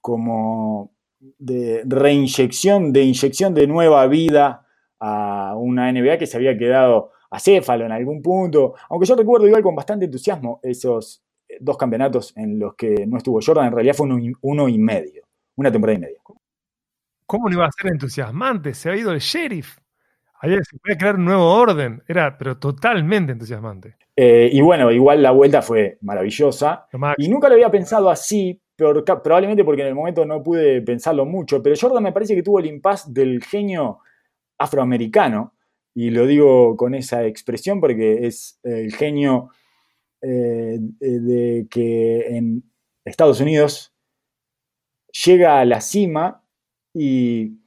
como 0.00 0.92
de 1.20 1.82
reinyección, 1.86 2.92
de 2.92 3.02
inyección 3.02 3.54
de 3.54 3.66
nueva 3.66 4.06
vida 4.06 4.66
a 4.98 5.54
una 5.56 5.90
NBA 5.92 6.18
que 6.18 6.26
se 6.26 6.36
había 6.36 6.56
quedado 6.56 7.12
acéfalo 7.30 7.86
en 7.86 7.92
algún 7.92 8.22
punto. 8.22 8.74
Aunque 8.88 9.06
yo 9.06 9.14
recuerdo 9.14 9.46
igual 9.46 9.62
con 9.62 9.74
bastante 9.74 10.06
entusiasmo 10.06 10.60
esos 10.62 11.23
dos 11.60 11.76
campeonatos 11.76 12.36
en 12.36 12.58
los 12.58 12.74
que 12.74 13.06
no 13.06 13.16
estuvo 13.16 13.40
Jordan, 13.44 13.66
en 13.66 13.72
realidad 13.72 13.94
fue 13.94 14.08
uno, 14.40 14.68
y 14.68 14.78
medio, 14.78 15.22
una 15.56 15.70
temporada 15.70 15.98
y 15.98 16.00
media. 16.00 16.18
¿Cómo 17.26 17.48
no 17.48 17.54
iba 17.54 17.66
a 17.66 17.72
ser 17.72 17.90
entusiasmante? 17.92 18.74
Se 18.74 18.90
ha 18.90 18.96
ido 18.96 19.12
el 19.12 19.20
sheriff. 19.20 19.78
Ayer 20.40 20.62
se 20.64 20.76
puede 20.78 20.98
crear 20.98 21.16
un 21.16 21.24
nuevo 21.24 21.54
orden. 21.54 22.02
Era, 22.06 22.36
pero 22.36 22.58
totalmente 22.58 23.32
entusiasmante. 23.32 23.96
Eh, 24.14 24.50
y 24.52 24.60
bueno, 24.60 24.92
igual 24.92 25.22
la 25.22 25.30
vuelta 25.30 25.62
fue 25.62 25.98
maravillosa. 26.02 26.86
Y 27.16 27.28
nunca 27.28 27.48
lo 27.48 27.54
había 27.54 27.70
pensado 27.70 28.10
así, 28.10 28.60
probablemente 28.76 29.64
porque 29.64 29.82
en 29.82 29.88
el 29.88 29.94
momento 29.94 30.24
no 30.26 30.42
pude 30.42 30.82
pensarlo 30.82 31.24
mucho, 31.24 31.62
pero 31.62 31.76
Jordan 31.80 32.02
me 32.02 32.12
parece 32.12 32.34
que 32.34 32.42
tuvo 32.42 32.58
el 32.58 32.66
impas 32.66 33.12
del 33.12 33.42
genio 33.42 34.00
afroamericano, 34.58 35.54
y 35.94 36.10
lo 36.10 36.26
digo 36.26 36.76
con 36.76 36.94
esa 36.94 37.24
expresión 37.24 37.80
porque 37.80 38.26
es 38.26 38.58
el 38.64 38.92
genio 38.94 39.50
eh, 40.26 40.78
de 41.00 41.66
que 41.70 42.36
en 42.36 42.62
Estados 43.04 43.40
Unidos 43.40 43.92
llega 45.24 45.60
a 45.60 45.64
la 45.64 45.80
cima 45.80 46.42
y 46.94 47.58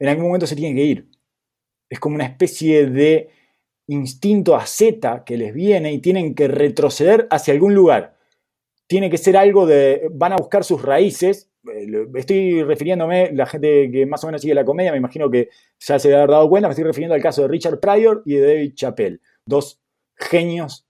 en 0.00 0.08
algún 0.08 0.26
momento 0.26 0.46
se 0.46 0.56
tiene 0.56 0.74
que 0.74 0.84
ir. 0.84 1.08
Es 1.88 2.00
como 2.00 2.16
una 2.16 2.26
especie 2.26 2.86
de 2.86 3.30
instinto 3.86 4.56
a 4.56 4.66
Z 4.66 5.24
que 5.24 5.36
les 5.36 5.54
viene 5.54 5.92
y 5.92 6.00
tienen 6.00 6.34
que 6.34 6.48
retroceder 6.48 7.26
hacia 7.30 7.54
algún 7.54 7.74
lugar. 7.74 8.16
tiene 8.88 9.10
que 9.10 9.18
ser 9.18 9.36
algo 9.36 9.66
de, 9.66 10.08
van 10.12 10.32
a 10.32 10.36
buscar 10.36 10.64
sus 10.64 10.82
raíces. 10.82 11.50
Eh, 11.72 12.06
estoy 12.16 12.62
refiriéndome, 12.64 13.32
la 13.32 13.46
gente 13.46 13.90
que 13.92 14.06
más 14.06 14.24
o 14.24 14.28
menos 14.28 14.40
sigue 14.42 14.54
la 14.54 14.64
comedia, 14.64 14.92
me 14.92 14.98
imagino 14.98 15.30
que 15.30 15.50
ya 15.78 15.98
se 15.98 16.08
debe 16.08 16.18
haber 16.22 16.30
dado 16.30 16.48
cuenta, 16.48 16.68
me 16.68 16.72
estoy 16.72 16.84
refiriendo 16.84 17.14
al 17.14 17.22
caso 17.22 17.42
de 17.42 17.48
Richard 17.48 17.80
Pryor 17.80 18.22
y 18.24 18.34
de 18.36 18.46
David 18.46 18.74
Chappelle, 18.74 19.20
dos 19.44 19.80
genios 20.16 20.87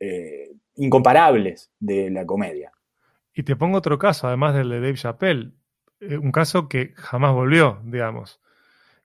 eh, 0.00 0.50
incomparables 0.76 1.70
de 1.78 2.10
la 2.10 2.24
comedia. 2.24 2.72
Y 3.34 3.42
te 3.42 3.54
pongo 3.54 3.78
otro 3.78 3.98
caso, 3.98 4.26
además 4.26 4.54
del 4.54 4.70
de 4.70 4.80
Dave 4.80 4.94
Chappelle, 4.94 5.52
eh, 6.00 6.16
un 6.16 6.32
caso 6.32 6.68
que 6.68 6.94
jamás 6.96 7.34
volvió, 7.34 7.80
digamos, 7.84 8.40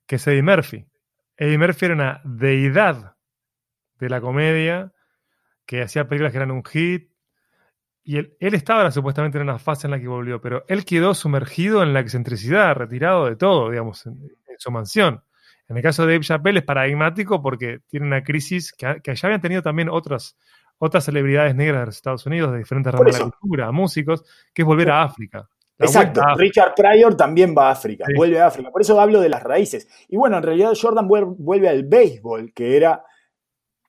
que 0.08 0.16
es 0.16 0.28
Eddie 0.28 0.42
Murphy. 0.42 0.86
Eddie 1.38 1.58
Murphy 1.58 1.86
era 1.86 1.96
una 1.96 2.22
deidad 2.24 3.16
de 4.00 4.10
la 4.10 4.22
comedia, 4.22 4.94
que 5.66 5.82
hacía 5.82 6.08
películas 6.08 6.32
que 6.32 6.38
eran 6.38 6.52
un 6.52 6.64
hit, 6.64 7.12
y 8.08 8.20
él, 8.20 8.36
estaba 8.40 8.92
supuestamente 8.92 9.40
en 9.40 9.44
una 9.44 9.58
fase 9.58 9.88
en 9.88 9.92
la 9.92 10.00
que 10.00 10.08
volvió, 10.08 10.40
pero 10.40 10.64
él 10.68 10.86
quedó 10.86 11.16
sumergido 11.16 11.82
en 11.82 11.92
la 11.92 12.02
excentricidad, 12.02 12.76
retirado 12.76 13.26
de 13.26 13.36
todo, 13.36 13.72
digamos, 13.72 14.06
en, 14.06 14.30
su 14.58 14.72
mansión. 14.72 15.24
En 15.68 15.76
el 15.76 15.84
caso 15.84 16.06
de 16.06 16.14
Dave 16.14 16.24
Chappelle 16.24 16.60
es 16.60 16.66
paradigmático 16.66 17.42
porque 17.42 17.80
tiene 17.90 18.06
una 18.06 18.24
crisis 18.24 18.72
que, 18.72 19.02
que 19.04 19.16
ya 19.16 19.28
habían 19.28 19.42
tenido 19.42 19.64
también 19.64 19.90
otras, 19.90 20.38
otras 20.78 21.06
celebridades 21.06 21.56
negras 21.56 21.82
de 21.82 21.86
los 21.88 21.96
Estados 21.96 22.26
Unidos, 22.26 22.52
de 22.52 22.60
diferentes 22.60 22.94
ramas 22.94 23.14
de 23.14 23.20
la 23.20 23.32
cultura, 23.32 23.72
músicos, 23.72 24.24
que 24.54 24.62
es 24.62 24.66
volver 24.66 24.92
a 24.92 25.04
África. 25.04 25.50
Exacto, 25.78 26.22
Richard 26.38 26.74
Pryor 26.74 27.18
también 27.18 27.54
va 27.58 27.68
a 27.68 27.72
África, 27.72 28.06
vuelve 28.16 28.40
a 28.40 28.48
África. 28.48 28.72
Por 28.72 28.82
eso 28.82 29.00
hablo 29.00 29.20
de 29.20 29.30
las 29.30 29.44
raíces. 29.44 29.88
Y 30.08 30.16
bueno, 30.16 30.38
en 30.38 30.44
realidad 30.44 30.74
Jordan 30.80 31.08
vuelve 31.08 31.68
al 31.68 31.84
béisbol, 31.84 32.54
que 32.54 32.78
era 32.78 33.04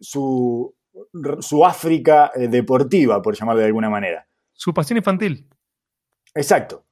su, 0.00 0.74
su 1.40 1.64
África 1.64 2.32
eh, 2.34 2.48
deportiva, 2.48 3.22
por 3.22 3.36
llamarlo 3.36 3.60
de 3.60 3.66
alguna 3.66 3.88
manera. 3.88 4.26
Su 4.52 4.74
pasión 4.74 4.96
infantil. 4.96 5.48
Exacto. 6.34 6.84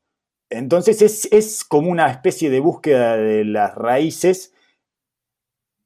Entonces 0.48 1.02
es, 1.02 1.28
es, 1.32 1.64
como 1.64 1.90
una 1.90 2.08
especie 2.08 2.48
de 2.50 2.60
búsqueda 2.60 3.16
de 3.16 3.44
las 3.44 3.74
raíces 3.74 4.54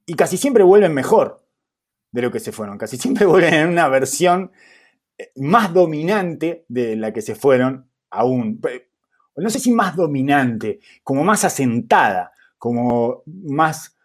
y 0.05 0.15
casi 0.15 0.37
siempre 0.37 0.65
vuelven 0.65 0.93
mejor 0.93 1.48
de 2.11 2.23
lo 2.23 2.31
que 2.31 2.41
se 2.41 2.53
fueron. 2.53 2.79
Casi 2.79 2.97
siempre 2.97 3.27
vuelven 3.27 3.55
en 3.55 3.69
una 3.69 3.89
versión 3.89 4.51
eh, 5.17 5.33
más 5.37 5.73
dominante 5.73 6.65
de 6.69 6.97
la 6.97 7.13
que 7.13 7.23
se 7.23 7.35
fueron 7.35 7.89
aún. 8.11 8.61
No 9.37 9.51
sé 9.51 9.61
si 9.61 9.71
más 9.71 9.95
dominante, 9.95 10.81
como 11.03 11.25
más 11.25 11.45
asentada, 11.45 12.33
como 12.59 13.23
más 13.27 13.97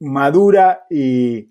madura 0.00 0.86
y 0.90 1.50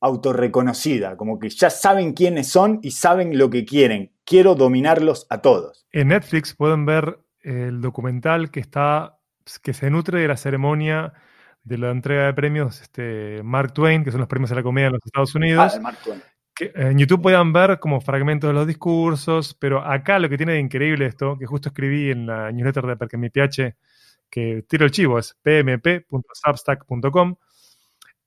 autorreconocida, 0.00 1.16
como 1.16 1.38
que 1.38 1.50
ya 1.50 1.68
saben 1.68 2.14
quiénes 2.14 2.48
son 2.48 2.78
y 2.82 2.92
saben 2.92 3.36
lo 3.36 3.50
que 3.50 3.66
quieren. 3.66 4.12
Quiero 4.24 4.54
dominarlos 4.54 5.26
a 5.28 5.42
todos. 5.42 5.86
En 5.92 6.08
Netflix 6.08 6.54
pueden 6.54 6.86
ver 6.86 7.18
el 7.42 7.80
documental 7.80 8.50
que 8.50 8.60
está 8.60 9.18
que 9.62 9.72
se 9.72 9.90
nutre 9.90 10.20
de 10.20 10.28
la 10.28 10.36
ceremonia 10.36 11.12
de 11.62 11.78
la 11.78 11.90
entrega 11.90 12.26
de 12.26 12.34
premios 12.34 12.80
este, 12.80 13.42
Mark 13.42 13.72
Twain, 13.72 14.04
que 14.04 14.10
son 14.10 14.20
los 14.20 14.28
premios 14.28 14.50
a 14.52 14.54
la 14.54 14.62
comedia 14.62 14.86
en 14.86 14.92
los 14.94 15.02
Estados 15.04 15.34
Unidos. 15.34 15.74
Ah, 15.76 15.80
Mark 15.80 15.98
Twain. 16.02 16.22
Que 16.54 16.72
en 16.74 16.98
YouTube 16.98 17.22
puedan 17.22 17.52
ver 17.52 17.78
como 17.78 18.00
fragmentos 18.00 18.48
de 18.48 18.54
los 18.54 18.66
discursos, 18.66 19.54
pero 19.54 19.82
acá 19.82 20.18
lo 20.18 20.28
que 20.28 20.36
tiene 20.36 20.54
de 20.54 20.58
increíble 20.58 21.06
esto, 21.06 21.36
que 21.38 21.46
justo 21.46 21.68
escribí 21.68 22.10
en 22.10 22.26
la 22.26 22.50
newsletter 22.50 22.86
de 22.86 22.96
Perque 22.96 23.16
mi 23.16 23.30
PH, 23.30 23.76
que 24.28 24.64
tiro 24.68 24.84
el 24.84 24.90
chivo, 24.90 25.18
es 25.18 25.36
pmp.substack.com, 25.42 27.36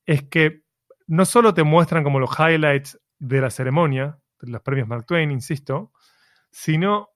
es 0.05 0.23
que 0.23 0.63
no 1.07 1.25
solo 1.25 1.53
te 1.53 1.63
muestran 1.63 2.03
como 2.03 2.19
los 2.19 2.31
highlights 2.39 2.99
de 3.19 3.41
la 3.41 3.49
ceremonia, 3.49 4.17
de 4.41 4.51
los 4.51 4.61
premios 4.61 4.87
Mark 4.87 5.05
Twain, 5.05 5.31
insisto, 5.31 5.91
sino 6.51 7.09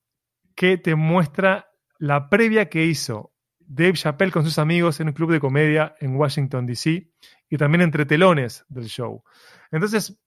que 0.55 0.77
te 0.77 0.95
muestra 0.95 1.69
la 1.99 2.29
previa 2.29 2.69
que 2.69 2.85
hizo 2.85 3.33
Dave 3.67 3.93
Chappelle 3.93 4.31
con 4.31 4.45
sus 4.45 4.59
amigos 4.59 4.99
en 4.99 5.07
un 5.07 5.13
club 5.13 5.31
de 5.31 5.41
comedia 5.41 5.95
en 5.99 6.15
Washington, 6.15 6.65
D.C. 6.65 7.11
y 7.49 7.57
también 7.57 7.81
entre 7.81 8.05
telones 8.05 8.65
del 8.69 8.85
show. 8.85 9.23
Entonces, 9.71 10.17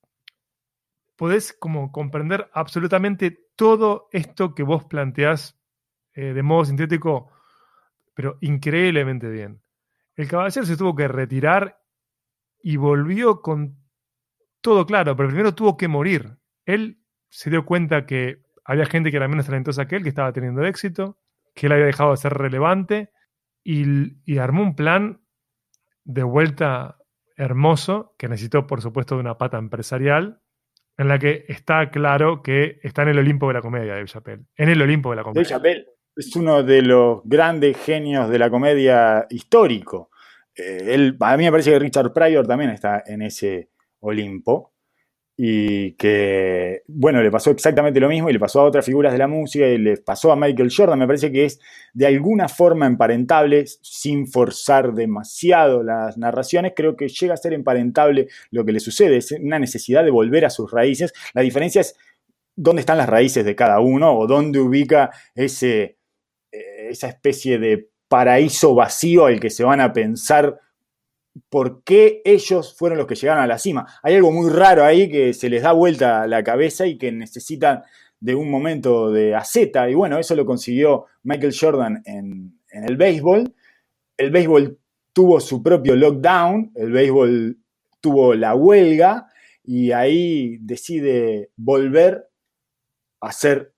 podés 1.16 1.54
como 1.54 1.90
comprender 1.90 2.50
absolutamente 2.52 3.48
todo 3.56 4.08
esto 4.12 4.54
que 4.54 4.62
vos 4.62 4.84
planteás 4.84 5.58
eh, 6.12 6.34
de 6.34 6.42
modo 6.42 6.66
sintético, 6.66 7.30
pero 8.14 8.36
increíblemente 8.42 9.28
bien. 9.30 9.62
El 10.16 10.28
caballero 10.28 10.66
se 10.66 10.76
tuvo 10.76 10.94
que 10.94 11.08
retirar 11.08 11.80
y 12.62 12.76
volvió 12.76 13.40
con 13.40 13.78
todo 14.60 14.84
claro, 14.84 15.16
pero 15.16 15.30
primero 15.30 15.54
tuvo 15.54 15.78
que 15.78 15.88
morir. 15.88 16.36
Él 16.66 17.00
se 17.30 17.48
dio 17.48 17.64
cuenta 17.64 18.04
que 18.04 18.42
había 18.64 18.84
gente 18.84 19.10
que 19.10 19.16
era 19.16 19.28
menos 19.28 19.46
talentosa 19.46 19.86
que 19.86 19.96
él, 19.96 20.02
que 20.02 20.10
estaba 20.10 20.32
teniendo 20.32 20.62
éxito, 20.64 21.18
que 21.54 21.66
él 21.66 21.72
había 21.72 21.86
dejado 21.86 22.10
de 22.10 22.18
ser 22.18 22.34
relevante 22.34 23.12
y, 23.62 24.38
armó 24.38 24.62
un 24.62 24.74
plan 24.74 25.20
de 26.04 26.22
vuelta 26.22 26.96
hermoso 27.36 28.14
que 28.18 28.28
necesitó, 28.28 28.66
por 28.66 28.82
supuesto, 28.82 29.14
de 29.14 29.20
una 29.20 29.38
pata 29.38 29.58
empresarial 29.58 30.40
en 30.96 31.08
la 31.08 31.18
que 31.18 31.44
está 31.48 31.90
claro 31.90 32.42
que 32.42 32.78
está 32.82 33.02
en 33.02 33.08
el 33.08 33.18
Olimpo 33.18 33.48
de 33.48 33.54
la 33.54 33.62
comedia, 33.62 33.94
Dave 33.94 34.06
Chappelle. 34.06 34.44
En 34.56 34.68
el 34.68 34.82
Olimpo 34.82 35.10
de 35.10 35.16
la 35.16 35.22
comedia. 35.22 35.42
Dave 35.42 35.48
Chappelle 35.48 35.86
es 36.16 36.36
uno 36.36 36.62
de 36.62 36.82
los 36.82 37.22
grandes 37.24 37.76
genios 37.78 38.28
de 38.28 38.38
la 38.38 38.50
comedia 38.50 39.26
histórico. 39.30 40.10
Eh, 40.54 40.94
él, 40.94 41.16
a 41.20 41.36
mí 41.36 41.44
me 41.44 41.50
parece 41.50 41.70
que 41.70 41.78
Richard 41.78 42.12
Pryor 42.12 42.46
también 42.46 42.70
está 42.70 43.02
en 43.06 43.22
ese 43.22 43.70
Olimpo 44.00 44.74
y 45.42 45.92
que, 45.92 46.82
bueno, 46.86 47.22
le 47.22 47.30
pasó 47.30 47.50
exactamente 47.50 47.98
lo 47.98 48.10
mismo 48.10 48.28
y 48.28 48.34
le 48.34 48.38
pasó 48.38 48.60
a 48.60 48.64
otras 48.64 48.84
figuras 48.84 49.10
de 49.10 49.18
la 49.18 49.26
música 49.26 49.66
y 49.66 49.78
le 49.78 49.96
pasó 49.96 50.30
a 50.32 50.36
Michael 50.36 50.70
Jordan, 50.70 50.98
me 50.98 51.06
parece 51.06 51.32
que 51.32 51.46
es 51.46 51.58
de 51.94 52.06
alguna 52.06 52.46
forma 52.46 52.84
emparentable, 52.84 53.64
sin 53.80 54.26
forzar 54.26 54.92
demasiado 54.92 55.82
las 55.82 56.18
narraciones, 56.18 56.74
creo 56.76 56.94
que 56.94 57.08
llega 57.08 57.32
a 57.32 57.38
ser 57.38 57.54
emparentable 57.54 58.28
lo 58.50 58.66
que 58.66 58.72
le 58.72 58.80
sucede, 58.80 59.16
es 59.16 59.32
una 59.32 59.58
necesidad 59.58 60.04
de 60.04 60.10
volver 60.10 60.44
a 60.44 60.50
sus 60.50 60.70
raíces, 60.70 61.14
la 61.32 61.40
diferencia 61.40 61.80
es 61.80 61.96
dónde 62.54 62.80
están 62.80 62.98
las 62.98 63.08
raíces 63.08 63.42
de 63.42 63.56
cada 63.56 63.80
uno 63.80 64.18
o 64.18 64.26
dónde 64.26 64.60
ubica 64.60 65.10
ese, 65.34 65.96
eh, 66.52 66.88
esa 66.90 67.08
especie 67.08 67.58
de 67.58 67.88
paraíso 68.08 68.74
vacío 68.74 69.24
al 69.24 69.40
que 69.40 69.48
se 69.48 69.64
van 69.64 69.80
a 69.80 69.94
pensar 69.94 70.60
por 71.48 71.82
qué 71.84 72.22
ellos 72.24 72.74
fueron 72.76 72.98
los 72.98 73.06
que 73.06 73.14
llegaron 73.14 73.42
a 73.42 73.46
la 73.46 73.58
cima. 73.58 73.86
Hay 74.02 74.14
algo 74.14 74.32
muy 74.32 74.50
raro 74.50 74.84
ahí 74.84 75.08
que 75.10 75.32
se 75.32 75.48
les 75.48 75.62
da 75.62 75.72
vuelta 75.72 76.26
la 76.26 76.42
cabeza 76.42 76.86
y 76.86 76.98
que 76.98 77.12
necesitan 77.12 77.82
de 78.18 78.34
un 78.34 78.50
momento 78.50 79.10
de 79.10 79.34
aceta. 79.34 79.88
Y 79.88 79.94
bueno, 79.94 80.18
eso 80.18 80.34
lo 80.34 80.44
consiguió 80.44 81.06
Michael 81.22 81.54
Jordan 81.58 82.02
en, 82.04 82.58
en 82.70 82.84
el 82.84 82.96
béisbol. 82.96 83.54
El 84.16 84.30
béisbol 84.30 84.78
tuvo 85.12 85.40
su 85.40 85.62
propio 85.62 85.96
lockdown, 85.96 86.72
el 86.74 86.92
béisbol 86.92 87.58
tuvo 88.00 88.34
la 88.34 88.54
huelga 88.54 89.28
y 89.64 89.92
ahí 89.92 90.58
decide 90.60 91.50
volver 91.56 92.28
a 93.20 93.32
ser 93.32 93.74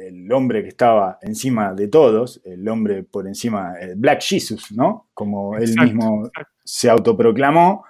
el 0.00 0.32
hombre 0.32 0.62
que 0.62 0.68
estaba 0.68 1.18
encima 1.22 1.74
de 1.74 1.88
todos, 1.88 2.40
el 2.44 2.66
hombre 2.68 3.02
por 3.02 3.26
encima, 3.26 3.74
el 3.80 3.96
Black 3.96 4.22
Jesus, 4.22 4.72
¿no? 4.72 5.08
Como 5.14 5.56
él 5.56 5.74
mismo 5.80 6.30
se 6.64 6.90
autoproclamó. 6.90 7.84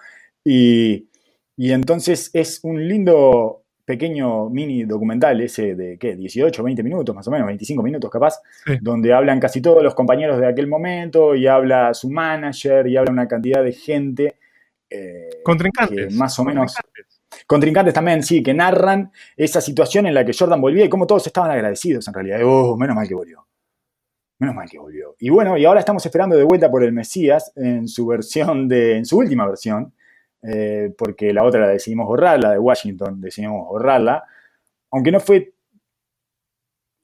Y, 0.44 1.06
entonces 1.56 2.30
es 2.32 2.60
un 2.62 2.88
lindo 2.88 3.64
pequeño 3.84 4.48
mini 4.48 4.84
documental 4.84 5.40
ese 5.40 5.74
de, 5.74 5.98
¿qué? 5.98 6.16
18, 6.16 6.62
20 6.62 6.82
minutos, 6.82 7.14
más 7.14 7.26
o 7.28 7.30
menos, 7.30 7.46
25 7.46 7.82
minutos 7.82 8.10
capaz, 8.10 8.40
donde 8.80 9.12
hablan 9.12 9.40
casi 9.40 9.60
todos 9.60 9.82
los 9.82 9.94
compañeros 9.94 10.40
de 10.40 10.46
aquel 10.46 10.68
momento 10.68 11.34
y 11.34 11.46
habla 11.46 11.92
su 11.92 12.08
manager 12.08 12.86
y 12.86 12.96
habla 12.96 13.12
una 13.12 13.28
cantidad 13.28 13.62
de 13.62 13.72
gente. 13.72 14.36
Eh, 14.88 15.28
Contrincantes. 15.44 16.14
más 16.14 16.38
o 16.38 16.44
menos 16.44 16.74
contrincantes 16.74 17.19
también, 17.46 18.22
sí, 18.22 18.42
que 18.42 18.54
narran 18.54 19.12
esa 19.36 19.60
situación 19.60 20.06
en 20.06 20.14
la 20.14 20.24
que 20.24 20.32
Jordan 20.32 20.60
volvía 20.60 20.84
y 20.84 20.88
cómo 20.88 21.06
todos 21.06 21.26
estaban 21.26 21.50
agradecidos 21.50 22.06
en 22.08 22.14
realidad. 22.14 22.40
Oh, 22.44 22.76
menos 22.76 22.96
mal 22.96 23.06
que 23.06 23.14
volvió. 23.14 23.46
Menos 24.38 24.54
mal 24.54 24.68
que 24.68 24.78
volvió. 24.78 25.16
Y 25.18 25.28
bueno, 25.28 25.56
y 25.58 25.64
ahora 25.64 25.80
estamos 25.80 26.04
esperando 26.04 26.36
de 26.36 26.44
vuelta 26.44 26.70
por 26.70 26.82
el 26.82 26.92
Mesías 26.92 27.52
en 27.56 27.86
su 27.88 28.06
versión 28.06 28.68
de, 28.68 28.96
en 28.96 29.04
su 29.04 29.18
última 29.18 29.46
versión, 29.46 29.92
eh, 30.42 30.94
porque 30.96 31.32
la 31.32 31.44
otra 31.44 31.60
la 31.60 31.68
decidimos 31.68 32.06
borrar, 32.06 32.40
la 32.40 32.52
de 32.52 32.58
Washington 32.58 33.20
decidimos 33.20 33.68
borrarla, 33.68 34.24
aunque 34.90 35.12
no 35.12 35.20
fue 35.20 35.52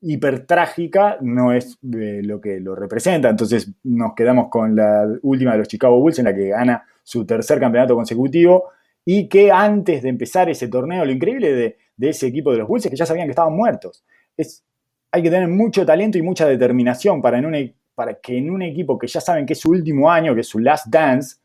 hiper 0.01 0.47
trágica, 0.47 1.19
no 1.21 1.53
es 1.53 1.79
lo 1.83 2.41
que 2.41 2.61
lo 2.61 2.75
representa, 2.75 3.29
entonces 3.29 3.71
nos 3.83 4.15
quedamos 4.15 4.49
con 4.49 4.77
la 4.77 5.07
última 5.23 5.53
de 5.53 5.59
los 5.59 5.69
Chicago 5.69 5.99
Bulls 6.01 6.19
en 6.19 6.27
la 6.27 6.35
que 6.35 6.49
gana 6.49 6.85
su 7.03 7.27
tercer 7.27 7.61
campeonato 7.61 7.95
consecutivo 7.95 8.71
y 9.09 9.29
que 9.29 9.53
antes 9.53 10.03
de 10.03 10.09
empezar 10.09 10.51
ese 10.51 10.67
torneo, 10.67 11.05
lo 11.05 11.13
increíble 11.13 11.55
de, 11.55 12.09
ese 12.09 12.27
equipo 12.27 12.51
de 12.51 12.59
los 12.59 12.69
Bulls 12.69 12.85
es 12.85 12.91
que 12.91 12.97
ya 12.97 13.07
sabían 13.07 13.29
que 13.29 13.31
estaban 13.31 13.55
muertos. 13.55 14.05
Es, 14.37 14.65
hay 15.13 15.23
que 15.23 15.31
tener 15.31 15.49
mucho 15.49 15.87
talento 15.87 16.19
y 16.19 16.23
mucha 16.23 16.45
determinación 16.45 17.23
para, 17.23 17.39
en 17.39 17.75
para 17.95 18.15
que 18.15 18.37
en 18.37 18.51
un 18.51 18.63
equipo 18.63 18.99
que 18.99 19.07
ya 19.07 19.21
saben 19.21 19.47
que 19.47 19.53
es 19.53 19.61
su 19.61 19.71
último 19.71 20.11
año, 20.11 20.35
que 20.35 20.41
es 20.41 20.49
su 20.49 20.59
last 20.59 20.89
dance, 20.89 21.37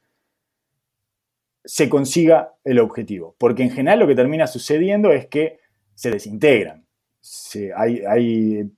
se 1.64 1.88
consiga 1.88 2.55
el 2.64 2.80
objetivo. 2.80 3.36
Porque 3.38 3.62
en 3.62 3.70
general 3.70 3.99
lo 3.99 4.07
que 4.07 4.16
termina 4.16 4.47
sucediendo 4.47 5.12
es 5.12 5.28
que 5.28 5.59
se 5.93 6.09
desintegran. 6.09 6.84
se, 7.22 7.72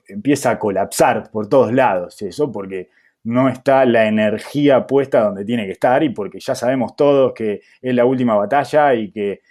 empieza 0.10 0.52
a 0.52 0.60
colapsar 0.60 1.32
por 1.32 1.48
todos 1.48 1.72
lados 1.72 2.22
eso, 2.22 2.52
porque 2.52 2.90
no 3.24 3.49
está 3.49 3.86
la 3.86 4.07
energía 4.07 4.86
puesta 4.86 5.21
donde 5.21 5.45
tiene 5.45 5.65
que 5.65 5.71
estar 5.71 6.03
y 6.03 6.09
porque 6.09 6.39
ya 6.39 6.55
sabemos 6.55 6.95
todos 6.95 7.34
que 7.34 7.61
es 7.82 7.95
la 7.95 8.05
última 8.05 8.36
batalla 8.36 8.93
y 8.93 9.11
que 9.11 9.41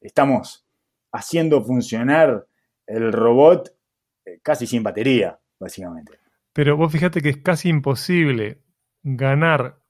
estamos 0.00 0.66
haciendo 1.12 1.62
funcionar 1.62 2.46
el 2.86 3.12
robot 3.12 3.72
eh, 4.24 4.40
casi 4.42 4.66
sin 4.66 4.82
batería, 4.82 5.38
básicamente. 5.58 6.18
Pero 6.52 6.76
vos 6.76 6.92
fíjate 6.92 7.20
que 7.20 7.30
es 7.30 7.36
casi 7.38 7.68
imposible 7.68 8.62
ganar 9.02 9.80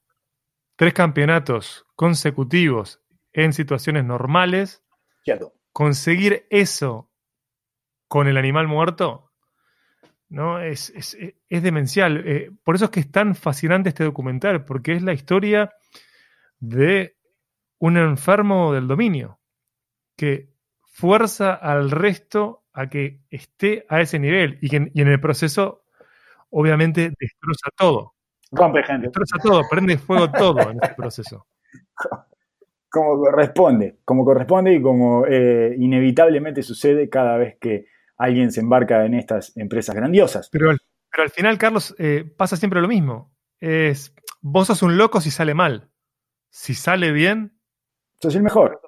tres 0.75 0.93
campeonatos 0.93 1.85
consecutivos 1.95 3.01
en 3.33 3.53
situaciones 3.53 4.05
normales. 4.05 4.83
Cierto. 5.23 5.53
Conseguir 5.71 6.45
eso 6.49 7.09
con 8.07 8.27
el 8.27 8.37
animal 8.37 8.67
muerto, 8.67 9.30
¿no? 10.31 10.59
Es, 10.59 10.91
demencial. 11.49 12.23
Eh, 12.25 12.51
por 12.63 12.75
eso 12.75 12.85
es 12.85 12.91
que 12.91 13.01
es 13.01 13.11
tan 13.11 13.35
fascinante 13.35 13.89
este 13.89 14.05
documental, 14.05 14.63
porque 14.65 14.93
es 14.93 15.03
la 15.03 15.13
historia 15.13 15.73
de 16.59 17.17
un 17.79 17.97
enfermo 17.97 18.73
del 18.73 18.87
dominio 18.87 19.39
que 20.15 20.49
fuerza 20.83 21.53
al 21.53 21.91
resto 21.91 22.63
a 22.73 22.87
que 22.87 23.21
esté 23.29 23.85
a 23.89 24.01
ese 24.01 24.19
nivel 24.19 24.57
y 24.61 24.69
que 24.69 24.77
en 24.77 25.07
el 25.07 25.19
proceso 25.19 25.83
obviamente 26.49 27.11
destroza 27.19 27.69
todo. 27.75 28.13
Rompe 28.51 28.83
gente. 28.83 29.07
Destroza 29.07 29.37
todo, 29.43 29.61
prende 29.69 29.97
fuego 29.97 30.31
todo 30.31 30.61
en 30.71 30.79
este 30.81 30.95
proceso. 30.95 31.47
Como 32.89 33.17
corresponde, 33.19 33.97
como 34.05 34.23
corresponde 34.23 34.73
y 34.73 34.81
como 34.81 35.25
eh, 35.25 35.75
inevitablemente 35.77 36.61
sucede 36.61 37.09
cada 37.09 37.37
vez 37.37 37.57
que 37.59 37.87
alguien 38.23 38.51
se 38.51 38.61
embarca 38.61 39.05
en 39.05 39.15
estas 39.15 39.55
empresas 39.57 39.95
grandiosas. 39.95 40.49
Pero, 40.51 40.71
pero 41.09 41.23
al 41.23 41.29
final, 41.29 41.57
Carlos, 41.57 41.95
eh, 41.97 42.23
pasa 42.37 42.55
siempre 42.55 42.81
lo 42.81 42.87
mismo. 42.87 43.33
Es, 43.59 44.13
vos 44.41 44.67
sos 44.67 44.81
un 44.83 44.97
loco 44.97 45.21
si 45.21 45.31
sale 45.31 45.53
mal. 45.53 45.89
Si 46.49 46.73
sale 46.73 47.11
bien... 47.11 47.57
Sos 48.19 48.35
el 48.35 48.43
mejor 48.43 48.79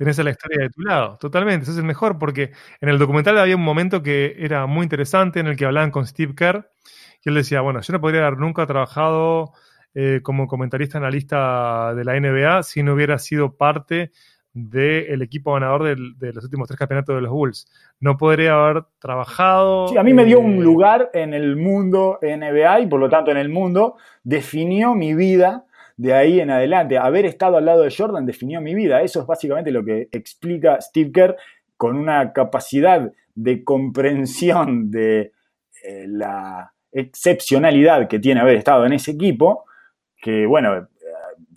tenés 0.00 0.18
a 0.18 0.22
la 0.22 0.30
historia 0.30 0.62
de 0.62 0.70
tu 0.70 0.80
lado. 0.80 1.18
Totalmente, 1.18 1.66
sos 1.66 1.76
el 1.76 1.84
mejor, 1.84 2.18
porque 2.18 2.52
en 2.80 2.88
el 2.88 2.98
documental 2.98 3.36
había 3.36 3.54
un 3.54 3.62
momento 3.62 4.02
que 4.02 4.34
era 4.38 4.64
muy 4.64 4.84
interesante 4.84 5.40
en 5.40 5.46
el 5.46 5.56
que 5.56 5.66
hablaban 5.66 5.90
con 5.90 6.06
Steve 6.06 6.34
Kerr 6.34 6.70
y 7.22 7.28
él 7.28 7.34
decía, 7.34 7.60
bueno, 7.60 7.82
yo 7.82 7.92
no 7.92 8.00
podría 8.00 8.26
haber 8.26 8.38
nunca 8.38 8.64
trabajado 8.64 9.52
eh, 9.92 10.20
como 10.22 10.46
comentarista 10.46 10.96
analista 10.96 11.94
de 11.94 12.04
la 12.04 12.18
NBA 12.18 12.62
si 12.62 12.82
no 12.82 12.94
hubiera 12.94 13.18
sido 13.18 13.58
parte 13.58 14.10
del 14.52 15.22
equipo 15.22 15.54
ganador 15.54 15.96
de 15.96 16.32
los 16.32 16.44
últimos 16.44 16.66
tres 16.66 16.78
campeonatos 16.78 17.14
de 17.14 17.22
los 17.22 17.30
Bulls. 17.30 17.66
No 18.00 18.16
podría 18.16 18.54
haber 18.54 18.84
trabajado. 18.98 19.88
Sí, 19.88 19.96
a 19.96 20.02
mí 20.02 20.12
me 20.12 20.24
dio 20.24 20.40
un 20.40 20.56
eh, 20.56 20.60
lugar 20.60 21.10
en 21.14 21.34
el 21.34 21.56
mundo 21.56 22.18
NBA 22.20 22.80
y 22.80 22.86
por 22.86 22.98
lo 22.98 23.08
tanto 23.08 23.30
en 23.30 23.36
el 23.36 23.48
mundo 23.48 23.96
definió 24.24 24.94
mi 24.94 25.14
vida 25.14 25.66
de 25.96 26.14
ahí 26.14 26.40
en 26.40 26.50
adelante. 26.50 26.98
Haber 26.98 27.26
estado 27.26 27.58
al 27.58 27.66
lado 27.66 27.82
de 27.82 27.94
Jordan 27.96 28.26
definió 28.26 28.60
mi 28.60 28.74
vida. 28.74 29.02
Eso 29.02 29.20
es 29.20 29.26
básicamente 29.26 29.70
lo 29.70 29.84
que 29.84 30.08
explica 30.10 30.80
Steve 30.80 31.12
Kerr 31.12 31.36
con 31.76 31.96
una 31.96 32.32
capacidad 32.32 33.12
de 33.34 33.64
comprensión 33.64 34.90
de 34.90 35.32
eh, 35.84 36.06
la 36.08 36.72
excepcionalidad 36.92 38.08
que 38.08 38.18
tiene 38.18 38.40
haber 38.40 38.56
estado 38.56 38.84
en 38.84 38.94
ese 38.94 39.12
equipo, 39.12 39.64
que 40.20 40.44
bueno, 40.46 40.76
eh, 40.76 40.84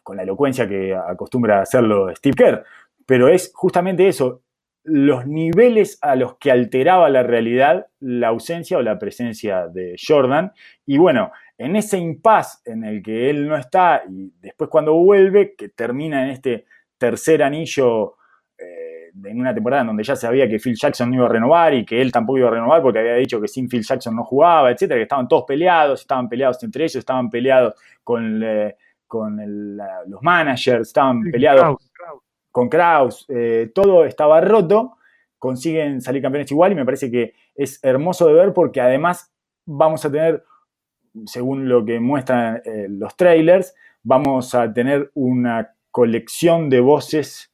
con 0.04 0.18
la 0.18 0.24
elocuencia 0.24 0.68
que 0.68 0.94
acostumbra 0.94 1.62
hacerlo 1.62 2.14
Steve 2.16 2.36
Kerr, 2.36 2.66
pero 3.06 3.28
es 3.28 3.51
justamente 3.54 4.08
eso, 4.08 4.43
los 4.84 5.26
niveles 5.26 5.97
a 6.01 6.16
los 6.16 6.38
que 6.38 6.51
alteraba 6.51 7.10
la 7.10 7.24
realidad 7.24 7.88
la 7.99 8.28
ausencia 8.28 8.78
o 8.78 8.82
la 8.82 8.99
presencia 8.99 9.68
de 9.68 9.95
Jordan. 9.97 10.51
Y 10.86 10.97
bueno, 10.97 11.32
en 11.58 11.76
ese 11.76 11.97
impas 11.97 12.62
en 12.66 12.84
el 12.84 13.01
que 13.01 13.30
él 13.30 13.47
no 13.47 13.56
está 13.56 14.04
y 14.10 14.32
después 14.41 14.70
cuando 14.70 14.93
vuelve, 14.95 15.56
que 15.56 15.70
termina 15.70 16.24
en 16.26 16.32
este 16.32 16.66
tercer 16.97 17.43
anillo 17.43 18.16
eh, 18.58 19.12
en 19.24 19.39
una 19.39 19.54
temporada 19.54 19.82
en 19.82 19.88
donde 19.88 20.04
ya 20.04 20.16
sabía 20.16 20.49
que 20.49 20.60
Phil 20.60 20.76
Jackson 20.76 21.10
no 21.10 21.16
iba 21.16 21.26
a 21.28 21.30
renovar 21.30 21.74
y 21.74 21.86
que 21.86 22.01
él 22.01 22.12
tampoco 22.12 22.39
iba 22.39 22.49
a 22.49 22.51
renovar 22.51 22.82
porque 22.82 22.99
había 22.99 23.16
dicho 23.16 23.39
que 23.39 23.47
sin 23.47 23.70
Phil 23.70 23.84
Jackson 23.84 24.16
no 24.16 24.26
jugaba, 24.26 24.72
etcétera, 24.72 24.97
que 24.97 25.04
estaban 25.04 25.28
todos 25.28 25.45
peleados, 25.47 26.01
estaban 26.01 26.28
peleados 26.28 26.62
entre 26.64 26.84
ellos, 26.84 26.97
estaban 26.97 27.30
peleados 27.30 27.76
con, 28.04 28.43
eh, 28.43 28.76
con 29.08 29.38
los 30.08 30.22
managers, 30.22 30.88
estaban 30.88 31.22
peleados 31.22 31.78
con 32.54 32.70
Kraus, 32.70 33.26
eh, 33.30 33.72
todo 33.74 34.06
estaba 34.06 34.39
roto, 34.39 34.97
consiguen 35.39 36.01
salir 36.01 36.22
campeones 36.22 36.51
igual 36.51 36.72
y 36.72 36.76
me 36.76 36.86
parece 36.86 37.10
que 37.10 37.34
es 37.56 37.84
hermoso 37.84 38.28
de 38.28 38.34
ver 38.34 38.54
porque 38.54 38.80
además 38.80 39.34
vamos 39.66 40.06
a 40.06 40.12
tener 40.12 40.43
según 41.26 41.68
lo 41.68 41.84
que 41.84 41.99
muestran 41.99 42.62
eh, 42.64 42.86
los 42.89 43.18
trailers, 43.18 43.74
vamos 44.04 44.54
a 44.54 44.72
tener 44.72 45.10
una 45.16 45.76
colección 45.89 46.70
de 46.70 46.80
voces 46.80 47.51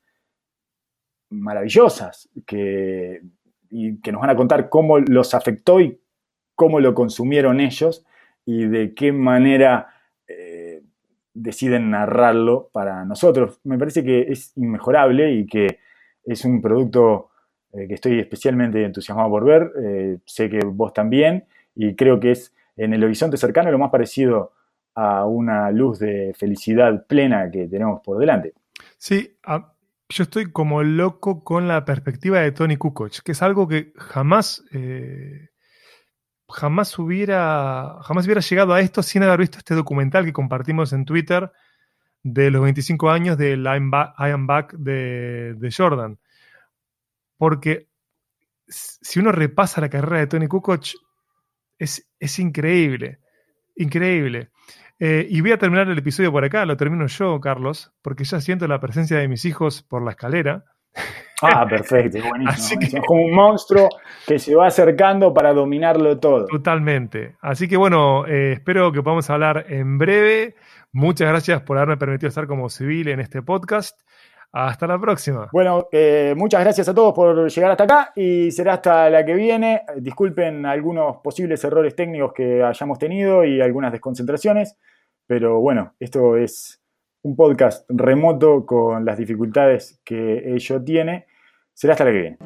maravillosas 1.29 2.29
que, 2.45 3.21
y 3.69 4.01
que 4.01 4.11
nos 4.11 4.19
van 4.19 4.31
a 4.31 4.35
contar 4.35 4.67
cómo 4.67 4.99
los 4.99 5.33
afectó 5.33 5.79
y 5.79 5.97
cómo 6.55 6.81
lo 6.81 6.93
consumieron 6.93 7.61
ellos 7.61 8.05
y 8.45 8.65
de 8.65 8.93
qué 8.93 9.13
manera 9.13 9.93
deciden 11.33 11.91
narrarlo 11.91 12.69
para 12.71 13.05
nosotros. 13.05 13.59
Me 13.63 13.77
parece 13.77 14.03
que 14.03 14.21
es 14.29 14.53
inmejorable 14.57 15.33
y 15.33 15.45
que 15.45 15.79
es 16.23 16.45
un 16.45 16.61
producto 16.61 17.29
eh, 17.73 17.87
que 17.87 17.95
estoy 17.95 18.19
especialmente 18.19 18.83
entusiasmado 18.83 19.29
por 19.29 19.45
ver. 19.45 20.21
sé 20.25 20.49
que 20.49 20.59
vos 20.65 20.93
también 20.93 21.45
y 21.75 21.95
creo 21.95 22.19
que 22.19 22.31
es 22.31 22.53
en 22.75 22.93
el 22.93 23.03
horizonte 23.03 23.37
cercano 23.37 23.71
lo 23.71 23.77
más 23.77 23.91
parecido 23.91 24.53
a 24.95 25.25
una 25.25 25.71
luz 25.71 25.99
de 25.99 26.33
felicidad 26.37 27.05
plena 27.07 27.49
que 27.49 27.67
tenemos 27.67 28.01
por 28.01 28.17
delante. 28.17 28.53
Sí, 28.97 29.37
yo 30.09 30.23
estoy 30.23 30.51
como 30.51 30.83
loco 30.83 31.43
con 31.43 31.67
la 31.67 31.85
perspectiva 31.85 32.39
de 32.39 32.51
Tony 32.51 32.77
Kukoc, 32.77 33.21
que 33.23 33.31
es 33.31 33.41
algo 33.41 33.67
que 33.67 33.93
jamás, 33.95 34.63
eh, 34.71 35.49
jamás 36.49 36.97
hubiera, 36.97 37.97
jamás 38.01 38.25
hubiera 38.25 38.41
llegado 38.41 38.73
a 38.73 38.81
esto 38.81 39.03
sin 39.03 39.23
haber 39.23 39.39
visto 39.39 39.59
este 39.59 39.75
documental 39.75 40.25
que 40.25 40.33
compartimos 40.33 40.93
en 40.93 41.05
Twitter 41.05 41.51
de 42.23 42.51
los 42.51 42.61
25 42.61 43.09
años 43.09 43.37
del 43.37 43.61
I 43.61 44.31
Am 44.31 44.47
Back, 44.47 44.73
de, 44.73 45.73
Jordan. 45.75 46.19
Porque 47.37 47.87
si 48.67 49.19
uno 49.19 49.31
repasa 49.31 49.81
la 49.81 49.89
carrera 49.89 50.19
de 50.19 50.27
Tony 50.27 50.47
Kukoc, 50.47 50.85
es, 51.77 52.39
increíble, 52.39 53.19
increíble. 53.75 54.51
Eh, 54.99 55.25
y 55.29 55.39
voy 55.39 55.53
a 55.53 55.57
terminar 55.57 55.89
el 55.89 55.97
episodio 55.97 56.31
por 56.31 56.43
acá, 56.43 56.65
lo 56.65 56.75
termino 56.75 57.07
yo, 57.07 57.39
Carlos, 57.39 57.93
porque 58.01 58.25
ya 58.25 58.41
siento 58.41 58.67
la 58.67 58.81
presencia 58.81 59.17
de 59.17 59.29
mis 59.29 59.45
hijos 59.45 59.81
por 59.81 60.03
la 60.03 60.11
escalera. 60.11 60.65
Ah, 61.41 61.65
perfecto, 61.67 62.19
buenísimo. 62.27 62.81
Es 62.81 63.05
como 63.05 63.23
un 63.23 63.33
monstruo 63.33 63.89
que 64.27 64.39
se 64.39 64.55
va 64.55 64.67
acercando 64.67 65.33
para 65.33 65.53
dominarlo 65.53 66.19
todo. 66.19 66.45
Totalmente. 66.47 67.35
Así 67.41 67.67
que 67.67 67.77
bueno, 67.77 68.25
eh, 68.27 68.53
espero 68.53 68.91
que 68.91 69.01
podamos 69.01 69.29
hablar 69.29 69.65
en 69.69 69.97
breve. 69.97 70.55
Muchas 70.91 71.29
gracias 71.29 71.61
por 71.61 71.77
haberme 71.77 71.97
permitido 71.97 72.29
estar 72.29 72.47
como 72.47 72.69
civil 72.69 73.07
en 73.09 73.19
este 73.19 73.41
podcast. 73.41 73.99
Hasta 74.51 74.87
la 74.87 74.99
próxima. 74.99 75.47
Bueno, 75.53 75.87
eh, 75.91 76.33
muchas 76.35 76.61
gracias 76.61 76.89
a 76.89 76.93
todos 76.95 77.13
por 77.13 77.51
llegar 77.51 77.69
hasta 77.69 77.83
acá 77.83 78.11
y 78.15 78.49
será 78.49 78.73
hasta 78.73 79.07
la 79.09 79.23
que 79.23 79.35
viene. 79.35 79.83
Disculpen 79.97 80.65
algunos 80.65 81.17
posibles 81.17 81.63
errores 81.63 81.95
técnicos 81.95 82.33
que 82.33 82.63
hayamos 82.63 82.97
tenido 82.97 83.45
y 83.45 83.61
algunas 83.61 83.91
desconcentraciones, 83.91 84.75
pero 85.27 85.59
bueno, 85.59 85.93
esto 85.99 86.35
es 86.35 86.81
un 87.21 87.35
podcast 87.35 87.85
remoto 87.89 88.65
con 88.65 89.05
las 89.05 89.19
dificultades 89.19 90.01
que 90.03 90.55
ello 90.55 90.83
tiene. 90.83 91.27
Será 91.79 91.93
hasta 91.93 92.03
la 92.03 92.11
que. 92.11 92.37